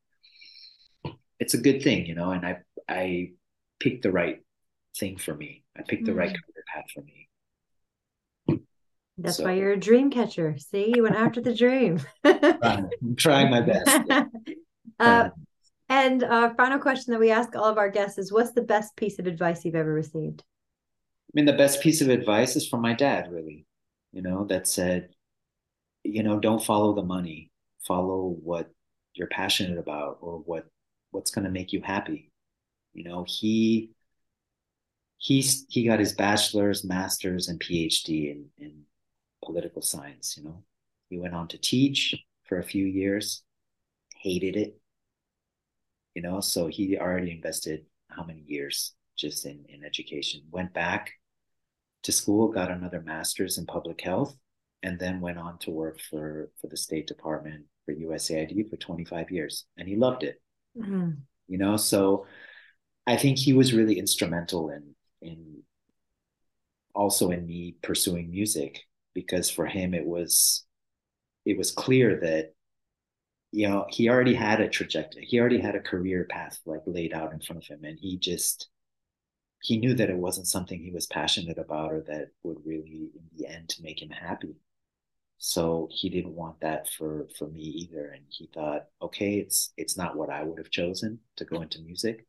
it's 1.39 1.53
a 1.53 1.59
good 1.59 1.83
thing, 1.83 2.07
you 2.07 2.15
know, 2.15 2.31
and 2.31 2.47
I 2.47 2.59
I 2.89 3.33
picked 3.79 4.03
the 4.03 4.11
right 4.11 4.39
thing 4.97 5.19
for 5.19 5.35
me. 5.35 5.65
I 5.77 5.83
picked 5.83 6.05
mm-hmm. 6.05 6.13
the 6.13 6.15
right 6.15 6.31
mm. 6.31 6.33
career 6.33 6.65
path 6.73 6.87
for 6.95 7.03
me 7.03 7.27
that's 9.19 9.39
so. 9.39 9.45
why 9.45 9.53
you're 9.55 9.73
a 9.73 9.79
dream 9.79 10.11
catcher. 10.11 10.57
See, 10.59 10.93
you 10.95 11.03
went 11.03 11.17
after 11.17 11.41
the 11.41 11.55
dream. 11.55 12.01
I'm 12.25 12.91
trying 13.17 13.51
my 13.51 13.63
best. 13.63 14.11
uh, 15.01 15.31
and 15.89 16.23
our 16.23 16.55
final 16.55 16.79
question 16.79 17.13
that 17.13 17.21
we 17.21 17.31
ask 17.31 17.55
all 17.57 17.65
of 17.65 17.79
our 17.79 17.89
guests 17.89 18.19
is 18.19 18.33
what's 18.33 18.53
the 18.53 18.63
best 18.63 18.95
piece 18.97 19.19
of 19.19 19.27
advice 19.27 19.65
you've 19.65 19.75
ever 19.75 19.93
received? 19.93 20.41
I 20.41 21.33
mean, 21.33 21.47
the 21.47 21.55
best 21.55 21.81
piece 21.81 22.03
of 22.03 22.09
advice 22.09 22.57
is 22.57 22.69
from 22.69 22.83
my 22.83 22.93
dad, 22.93 23.31
really, 23.33 23.65
you 24.17 24.23
know, 24.23 24.45
that 24.45 24.67
said, 24.67 25.11
you 26.03 26.23
know, 26.23 26.41
don't 26.41 26.65
follow 26.65 26.95
the 26.95 27.03
money, 27.03 27.51
follow 27.87 28.35
what 28.43 28.71
you're 29.13 29.27
passionate 29.27 29.77
about 29.79 30.17
or 30.23 30.39
what 30.39 30.65
what's 31.11 31.31
going 31.31 31.45
to 31.45 31.51
make 31.51 31.71
you 31.75 31.83
happy. 31.83 32.33
You 32.95 33.05
know, 33.05 33.27
he 33.29 33.91
he's 35.19 35.67
he 35.69 35.85
got 35.85 35.99
his 35.99 36.15
bachelor's, 36.15 36.83
master's, 36.83 37.49
and 37.49 37.61
PhD 37.61 38.31
in 38.31 38.47
in 38.57 38.85
political 39.45 39.83
science, 39.83 40.35
you 40.39 40.45
know. 40.45 40.65
He 41.11 41.19
went 41.19 41.35
on 41.35 41.47
to 41.49 41.59
teach 41.59 42.15
for 42.45 42.59
a 42.59 42.65
few 42.65 42.87
years, 42.87 43.43
hated 44.23 44.57
it, 44.57 44.81
you 46.15 46.23
know, 46.23 46.41
so 46.41 46.69
he 46.69 46.97
already 46.97 47.33
invested 47.33 47.85
how 48.09 48.25
many 48.25 48.41
years 48.47 48.95
just 49.15 49.45
in, 49.45 49.67
in 49.69 49.85
education, 49.85 50.41
went 50.51 50.73
back 50.73 51.13
to 52.07 52.13
school, 52.13 52.49
got 52.49 52.71
another 52.71 53.01
master's 53.03 53.59
in 53.59 53.67
public 53.67 54.01
health, 54.01 54.37
and 54.83 54.99
then 54.99 55.21
went 55.21 55.39
on 55.39 55.59
to 55.59 55.71
work 55.71 56.01
for, 56.01 56.51
for 56.61 56.69
the 56.69 56.77
State 56.77 57.07
Department 57.07 57.65
for 57.85 57.95
USAID 57.95 58.69
for 58.71 58.77
25 58.77 59.31
years. 59.31 59.67
And 59.77 59.89
he 59.89 59.97
loved 59.97 60.23
it. 60.23 60.41
Mm-hmm. 60.77 61.11
You 61.49 61.59
know, 61.59 61.77
so 61.77 62.27
I 63.07 63.17
think 63.17 63.39
he 63.39 63.53
was 63.53 63.73
really 63.73 63.99
instrumental 63.99 64.71
in 64.71 64.95
in 65.23 65.63
also 66.95 67.31
in 67.31 67.47
me 67.47 67.77
pursuing 67.83 68.31
music 68.31 68.83
because 69.15 69.49
for 69.49 69.67
him 69.67 69.95
it 69.95 70.05
was 70.05 70.65
it 71.45 71.57
was 71.57 71.71
clear 71.71 72.21
that 72.21 72.53
you 73.53 73.69
know 73.69 73.87
he 73.89 74.09
already 74.09 74.35
had 74.35 74.61
a 74.61 74.69
trajectory 74.69 75.25
he 75.25 75.39
already 75.39 75.61
had 75.61 75.75
a 75.75 75.81
career 75.81 76.27
path 76.29 76.59
like 76.67 76.83
laid 76.87 77.13
out 77.15 77.33
in 77.33 77.41
front 77.41 77.63
of 77.63 77.69
him 77.69 77.85
and 77.85 77.99
he 78.01 78.19
just 78.19 78.69
he 79.67 79.79
knew 79.79 79.95
that 79.95 80.11
it 80.11 80.17
wasn't 80.17 80.47
something 80.47 80.79
he 80.79 80.93
was 80.93 81.07
passionate 81.09 81.59
about 81.59 81.93
or 81.93 82.01
that 82.03 82.29
would 82.45 82.59
really 82.65 83.11
in 83.17 83.25
the 83.37 83.49
end 83.49 83.75
make 83.83 84.01
him 84.01 84.11
happy. 84.11 84.55
So 85.39 85.89
he 85.91 86.09
didn't 86.09 86.37
want 86.37 86.61
that 86.61 86.89
for 86.89 87.27
for 87.37 87.49
me 87.49 87.63
either 87.63 88.07
and 88.15 88.23
he 88.29 88.49
thought 88.55 88.85
okay 89.03 89.39
it's 89.39 89.73
it's 89.77 89.97
not 89.97 90.17
what 90.17 90.31
i 90.31 90.43
would 90.43 90.59
have 90.59 90.71
chosen 90.71 91.19
to 91.39 91.45
go 91.45 91.63
into 91.63 91.81
music. 91.81 92.27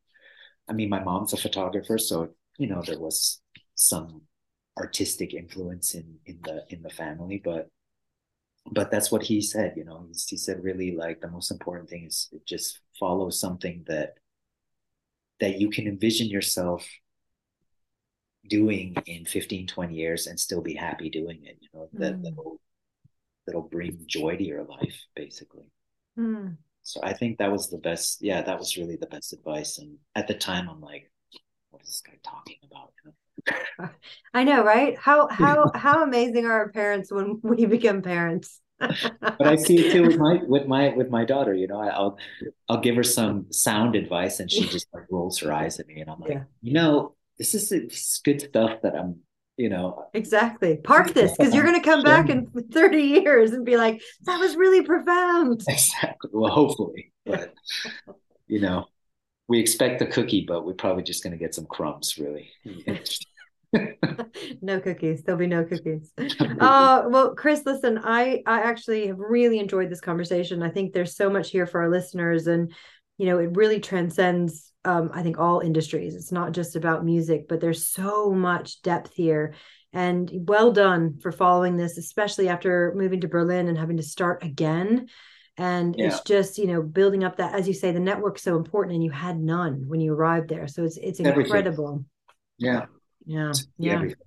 I 0.67 0.73
mean 0.73 0.89
my 0.89 1.03
mom's 1.03 1.31
a 1.33 1.37
photographer 1.37 1.99
so 1.99 2.29
you 2.57 2.67
know 2.67 2.81
there 2.81 2.99
was 2.99 3.39
some 3.75 4.23
artistic 4.79 5.35
influence 5.35 5.93
in 5.93 6.17
in 6.25 6.39
the 6.41 6.65
in 6.69 6.81
the 6.81 6.89
family 6.89 7.39
but 7.43 7.69
but 8.71 8.89
that's 8.89 9.11
what 9.11 9.21
he 9.21 9.41
said 9.41 9.73
you 9.77 9.85
know? 9.85 10.07
He, 10.27 10.37
said 10.37 10.63
really 10.63 10.95
like 10.95 11.21
the 11.21 11.29
most 11.29 11.51
important 11.51 11.87
thing 11.87 12.05
is 12.05 12.29
just 12.47 12.79
follow 12.99 13.29
something 13.29 13.85
that 13.87 14.15
that 15.39 15.59
you 15.61 15.69
can 15.69 15.87
envision 15.87 16.29
yourself 16.29 16.83
doing 18.47 18.95
in 19.05 19.25
15 19.25 19.67
20 19.67 19.95
years 19.95 20.27
and 20.27 20.39
still 20.39 20.61
be 20.61 20.73
happy 20.73 21.09
doing 21.09 21.39
it 21.43 21.57
you 21.61 21.69
know 21.73 21.89
that 21.93 22.15
mm. 22.15 22.23
that'll 22.23 22.59
that'll 23.45 23.61
bring 23.61 23.97
joy 24.05 24.35
to 24.35 24.43
your 24.43 24.63
life 24.63 25.05
basically 25.15 25.65
mm. 26.17 26.55
so 26.83 26.99
i 27.03 27.13
think 27.13 27.37
that 27.37 27.51
was 27.51 27.69
the 27.69 27.77
best 27.77 28.21
yeah 28.21 28.41
that 28.41 28.57
was 28.57 28.77
really 28.77 28.95
the 28.95 29.07
best 29.07 29.33
advice 29.33 29.77
and 29.77 29.97
at 30.15 30.27
the 30.27 30.33
time 30.33 30.67
i'm 30.69 30.81
like 30.81 31.11
what 31.69 31.81
is 31.83 31.89
this 31.89 32.01
guy 32.01 32.17
talking 32.23 32.57
about 32.63 32.93
i 34.33 34.43
know 34.43 34.63
right 34.63 34.97
how 34.97 35.27
how 35.31 35.71
how 35.73 36.03
amazing 36.03 36.45
are 36.45 36.53
our 36.53 36.69
parents 36.69 37.11
when 37.11 37.39
we 37.43 37.65
become 37.65 38.01
parents 38.01 38.61
but 38.79 39.47
I 39.47 39.55
see 39.55 39.87
it 39.87 39.91
too 39.91 40.03
with 40.03 40.17
my 40.17 40.39
with 40.47 40.67
my 40.67 40.89
with 40.89 41.09
my 41.09 41.25
daughter. 41.25 41.53
You 41.53 41.67
know, 41.67 41.79
I'll 41.81 42.17
I'll 42.69 42.79
give 42.79 42.95
her 42.95 43.03
some 43.03 43.51
sound 43.51 43.95
advice, 43.95 44.39
and 44.39 44.51
she 44.51 44.67
just 44.67 44.87
like 44.93 45.05
rolls 45.09 45.39
her 45.39 45.51
eyes 45.51 45.79
at 45.79 45.87
me, 45.87 46.01
and 46.01 46.09
I'm 46.09 46.19
like, 46.19 46.31
yeah. 46.31 46.43
you 46.61 46.73
know, 46.73 47.15
this 47.37 47.53
is, 47.53 47.69
this 47.69 47.93
is 47.93 48.21
good 48.23 48.41
stuff 48.41 48.81
that 48.81 48.95
I'm 48.95 49.21
you 49.57 49.69
know. 49.69 50.05
Exactly. 50.13 50.77
Park 50.77 51.13
this 51.13 51.35
because 51.35 51.53
you're 51.53 51.63
going 51.65 51.81
to 51.81 51.89
come 51.89 52.03
back 52.03 52.29
in 52.29 52.47
30 52.71 52.97
years 52.99 53.51
and 53.51 53.65
be 53.65 53.75
like 53.75 54.01
that 54.25 54.39
was 54.39 54.55
really 54.55 54.83
profound. 54.83 55.63
Exactly. 55.67 56.29
Well 56.31 56.51
hopefully 56.51 57.11
but 57.25 57.53
you 58.47 58.61
know 58.61 58.85
we 59.47 59.59
expect 59.59 60.01
a 60.01 60.05
cookie 60.05 60.45
but 60.47 60.65
we're 60.65 60.73
probably 60.73 61.03
just 61.03 61.23
going 61.23 61.31
to 61.31 61.39
get 61.39 61.55
some 61.55 61.65
crumbs 61.65 62.17
really. 62.17 62.49
No 64.61 64.79
cookies. 64.79 65.23
There'll 65.23 65.37
be 65.37 65.45
no 65.45 65.65
cookies. 65.65 66.13
Uh 66.17 67.03
well 67.09 67.35
chris 67.35 67.63
listen 67.65 67.99
i 68.01 68.41
i 68.47 68.61
actually 68.61 69.07
have 69.07 69.19
really 69.19 69.59
enjoyed 69.59 69.89
this 69.89 69.99
conversation. 69.99 70.63
I 70.63 70.69
think 70.69 70.93
there's 70.93 71.15
so 71.15 71.29
much 71.29 71.49
here 71.49 71.67
for 71.67 71.81
our 71.81 71.89
listeners 71.89 72.47
and 72.47 72.73
you 73.17 73.25
know 73.25 73.39
it 73.39 73.55
really 73.57 73.81
transcends 73.81 74.66
um, 74.85 75.11
I 75.13 75.23
think 75.23 75.37
all 75.37 75.59
industries. 75.59 76.15
It's 76.15 76.31
not 76.31 76.51
just 76.51 76.75
about 76.75 77.05
music, 77.05 77.47
but 77.47 77.59
there's 77.59 77.87
so 77.87 78.31
much 78.31 78.81
depth 78.81 79.13
here. 79.13 79.53
And 79.93 80.29
well 80.47 80.71
done 80.71 81.19
for 81.19 81.31
following 81.31 81.77
this, 81.77 81.97
especially 81.97 82.49
after 82.49 82.93
moving 82.95 83.21
to 83.21 83.27
Berlin 83.27 83.67
and 83.67 83.77
having 83.77 83.97
to 83.97 84.03
start 84.03 84.43
again. 84.43 85.07
And 85.57 85.95
yeah. 85.97 86.07
it's 86.07 86.21
just, 86.21 86.57
you 86.57 86.67
know, 86.67 86.83
building 86.83 87.23
up 87.23 87.37
that, 87.37 87.55
as 87.55 87.67
you 87.67 87.73
say, 87.73 87.91
the 87.91 87.99
network's 87.99 88.43
so 88.43 88.57
important 88.57 88.95
and 88.95 89.03
you 89.03 89.09
had 89.09 89.39
none 89.39 89.85
when 89.87 89.99
you 89.99 90.13
arrived 90.13 90.49
there. 90.49 90.67
So 90.67 90.83
it's 90.83 90.97
it's 90.97 91.19
incredible. 91.19 91.87
Everything. 91.87 92.05
Yeah. 92.59 92.85
Yeah. 93.25 93.53
Yeah. 93.77 93.93
Everything. 93.93 94.26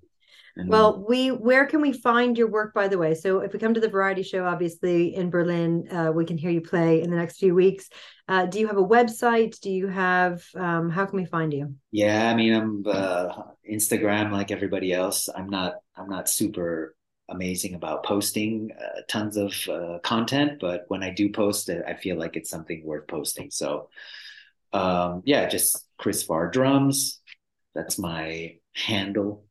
Well, 0.57 1.05
we 1.07 1.29
where 1.29 1.65
can 1.65 1.81
we 1.81 1.93
find 1.93 2.37
your 2.37 2.49
work 2.49 2.73
by 2.73 2.87
the 2.87 2.97
way? 2.97 3.15
So 3.15 3.39
if 3.39 3.53
we 3.53 3.59
come 3.59 3.73
to 3.73 3.79
the 3.79 3.89
variety 3.89 4.23
show, 4.23 4.45
obviously 4.45 5.15
in 5.15 5.29
Berlin, 5.29 5.87
uh, 5.89 6.11
we 6.13 6.25
can 6.25 6.37
hear 6.37 6.51
you 6.51 6.61
play 6.61 7.01
in 7.01 7.09
the 7.09 7.15
next 7.15 7.37
few 7.37 7.55
weeks. 7.55 7.89
Uh, 8.27 8.45
do 8.45 8.59
you 8.59 8.67
have 8.67 8.77
a 8.77 8.83
website? 8.83 9.59
Do 9.61 9.71
you 9.71 9.87
have 9.87 10.43
um, 10.55 10.89
how 10.89 11.05
can 11.05 11.17
we 11.17 11.25
find 11.25 11.53
you? 11.53 11.75
Yeah, 11.91 12.29
I 12.29 12.35
mean 12.35 12.53
I'm 12.53 12.83
uh, 12.85 13.43
Instagram 13.69 14.31
like 14.31 14.51
everybody 14.51 14.93
else. 14.93 15.29
I'm 15.29 15.49
not 15.49 15.75
I'm 15.95 16.09
not 16.09 16.29
super 16.29 16.95
amazing 17.29 17.75
about 17.75 18.03
posting 18.03 18.71
uh, 18.77 19.01
tons 19.07 19.37
of 19.37 19.53
uh, 19.69 19.99
content, 19.99 20.59
but 20.59 20.83
when 20.89 21.01
I 21.01 21.11
do 21.11 21.31
post 21.31 21.69
it, 21.69 21.81
I 21.87 21.93
feel 21.93 22.17
like 22.17 22.35
it's 22.35 22.49
something 22.49 22.83
worth 22.85 23.07
posting. 23.07 23.51
So 23.51 23.89
um, 24.73 25.21
yeah, 25.25 25.47
just 25.47 25.87
Chris 25.97 26.23
Farr 26.23 26.49
drums. 26.49 27.19
That's 27.73 27.97
my 27.97 28.57
handle 28.73 29.45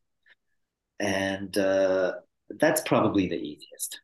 and 1.01 1.57
uh, 1.59 2.13
that's 2.59 2.83
probably 2.83 3.27
the 3.27 3.37
easiest. 3.37 4.01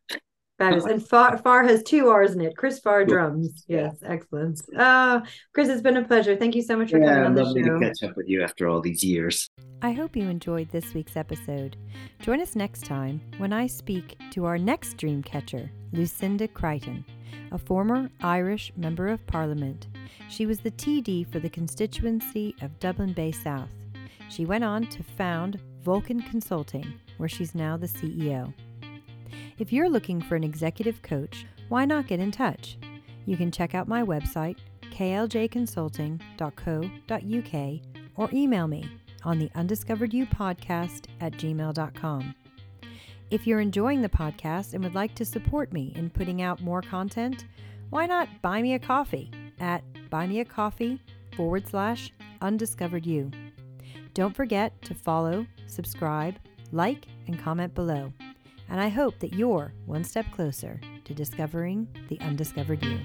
That 0.58 0.74
is, 0.74 0.86
and 0.86 1.06
Far, 1.06 1.36
Farr 1.36 1.64
has 1.64 1.82
two 1.82 2.08
R's 2.08 2.32
in 2.32 2.40
it. 2.40 2.56
Chris 2.56 2.78
Farr 2.78 3.04
drums. 3.04 3.64
Yes, 3.68 3.96
yeah. 4.00 4.08
excellent. 4.08 4.62
Uh, 4.74 5.20
Chris, 5.52 5.68
it's 5.68 5.82
been 5.82 5.98
a 5.98 6.04
pleasure. 6.04 6.34
Thank 6.34 6.54
you 6.54 6.62
so 6.62 6.78
much 6.78 6.90
for 6.90 6.98
yeah, 6.98 7.08
coming 7.08 7.26
on 7.26 7.34
the 7.34 7.44
show. 7.44 7.78
to 7.78 7.78
catch 7.78 8.02
up 8.02 8.16
with 8.16 8.26
you 8.26 8.42
after 8.42 8.66
all 8.66 8.80
these 8.80 9.04
years. 9.04 9.50
I 9.82 9.92
hope 9.92 10.16
you 10.16 10.30
enjoyed 10.30 10.70
this 10.70 10.94
week's 10.94 11.16
episode. 11.16 11.76
Join 12.20 12.40
us 12.40 12.56
next 12.56 12.86
time 12.86 13.20
when 13.36 13.52
I 13.52 13.66
speak 13.66 14.16
to 14.30 14.46
our 14.46 14.56
next 14.56 14.96
dream 14.96 15.22
catcher, 15.22 15.70
Lucinda 15.92 16.48
Creighton, 16.48 17.04
a 17.52 17.58
former 17.58 18.08
Irish 18.22 18.72
Member 18.78 19.08
of 19.08 19.26
Parliament. 19.26 19.88
She 20.30 20.46
was 20.46 20.60
the 20.60 20.70
TD 20.70 21.30
for 21.30 21.38
the 21.38 21.50
constituency 21.50 22.56
of 22.62 22.78
Dublin 22.80 23.12
Bay 23.12 23.30
South. 23.30 23.68
She 24.30 24.46
went 24.46 24.64
on 24.64 24.86
to 24.86 25.02
found 25.02 25.60
Vulcan 25.86 26.20
Consulting, 26.20 27.00
where 27.16 27.28
she's 27.28 27.54
now 27.54 27.76
the 27.76 27.86
CEO. 27.86 28.52
If 29.56 29.72
you're 29.72 29.88
looking 29.88 30.20
for 30.20 30.34
an 30.34 30.42
executive 30.42 31.00
coach, 31.00 31.46
why 31.68 31.84
not 31.84 32.08
get 32.08 32.18
in 32.18 32.32
touch? 32.32 32.76
You 33.24 33.36
can 33.36 33.52
check 33.52 33.72
out 33.72 33.86
my 33.86 34.02
website, 34.02 34.58
kljconsulting.co.uk, 34.90 37.80
or 38.16 38.30
email 38.32 38.66
me 38.66 38.90
on 39.22 39.38
the 39.38 39.48
Undiscovered 39.54 40.12
You 40.12 40.26
podcast 40.26 41.04
at 41.20 41.34
gmail.com. 41.34 42.34
If 43.30 43.46
you're 43.46 43.60
enjoying 43.60 44.02
the 44.02 44.08
podcast 44.08 44.74
and 44.74 44.82
would 44.82 44.96
like 44.96 45.14
to 45.14 45.24
support 45.24 45.72
me 45.72 45.92
in 45.94 46.10
putting 46.10 46.42
out 46.42 46.60
more 46.60 46.82
content, 46.82 47.46
why 47.90 48.06
not 48.06 48.42
buy 48.42 48.60
me 48.60 48.74
a 48.74 48.80
coffee 48.80 49.30
at 49.60 49.84
buymeacoffee 50.10 50.98
forward 51.36 51.68
slash 51.68 52.12
undiscovered 52.40 53.06
you. 53.06 53.30
Don't 54.14 54.34
forget 54.34 54.82
to 54.82 54.92
follow, 54.92 55.46
subscribe, 55.66 56.36
like, 56.72 57.06
and 57.26 57.38
comment 57.38 57.74
below. 57.74 58.12
And 58.68 58.80
I 58.80 58.88
hope 58.88 59.18
that 59.20 59.34
you're 59.34 59.72
one 59.84 60.04
step 60.04 60.26
closer 60.32 60.80
to 61.04 61.14
discovering 61.14 61.86
the 62.08 62.20
undiscovered 62.20 62.84
you. 62.84 62.98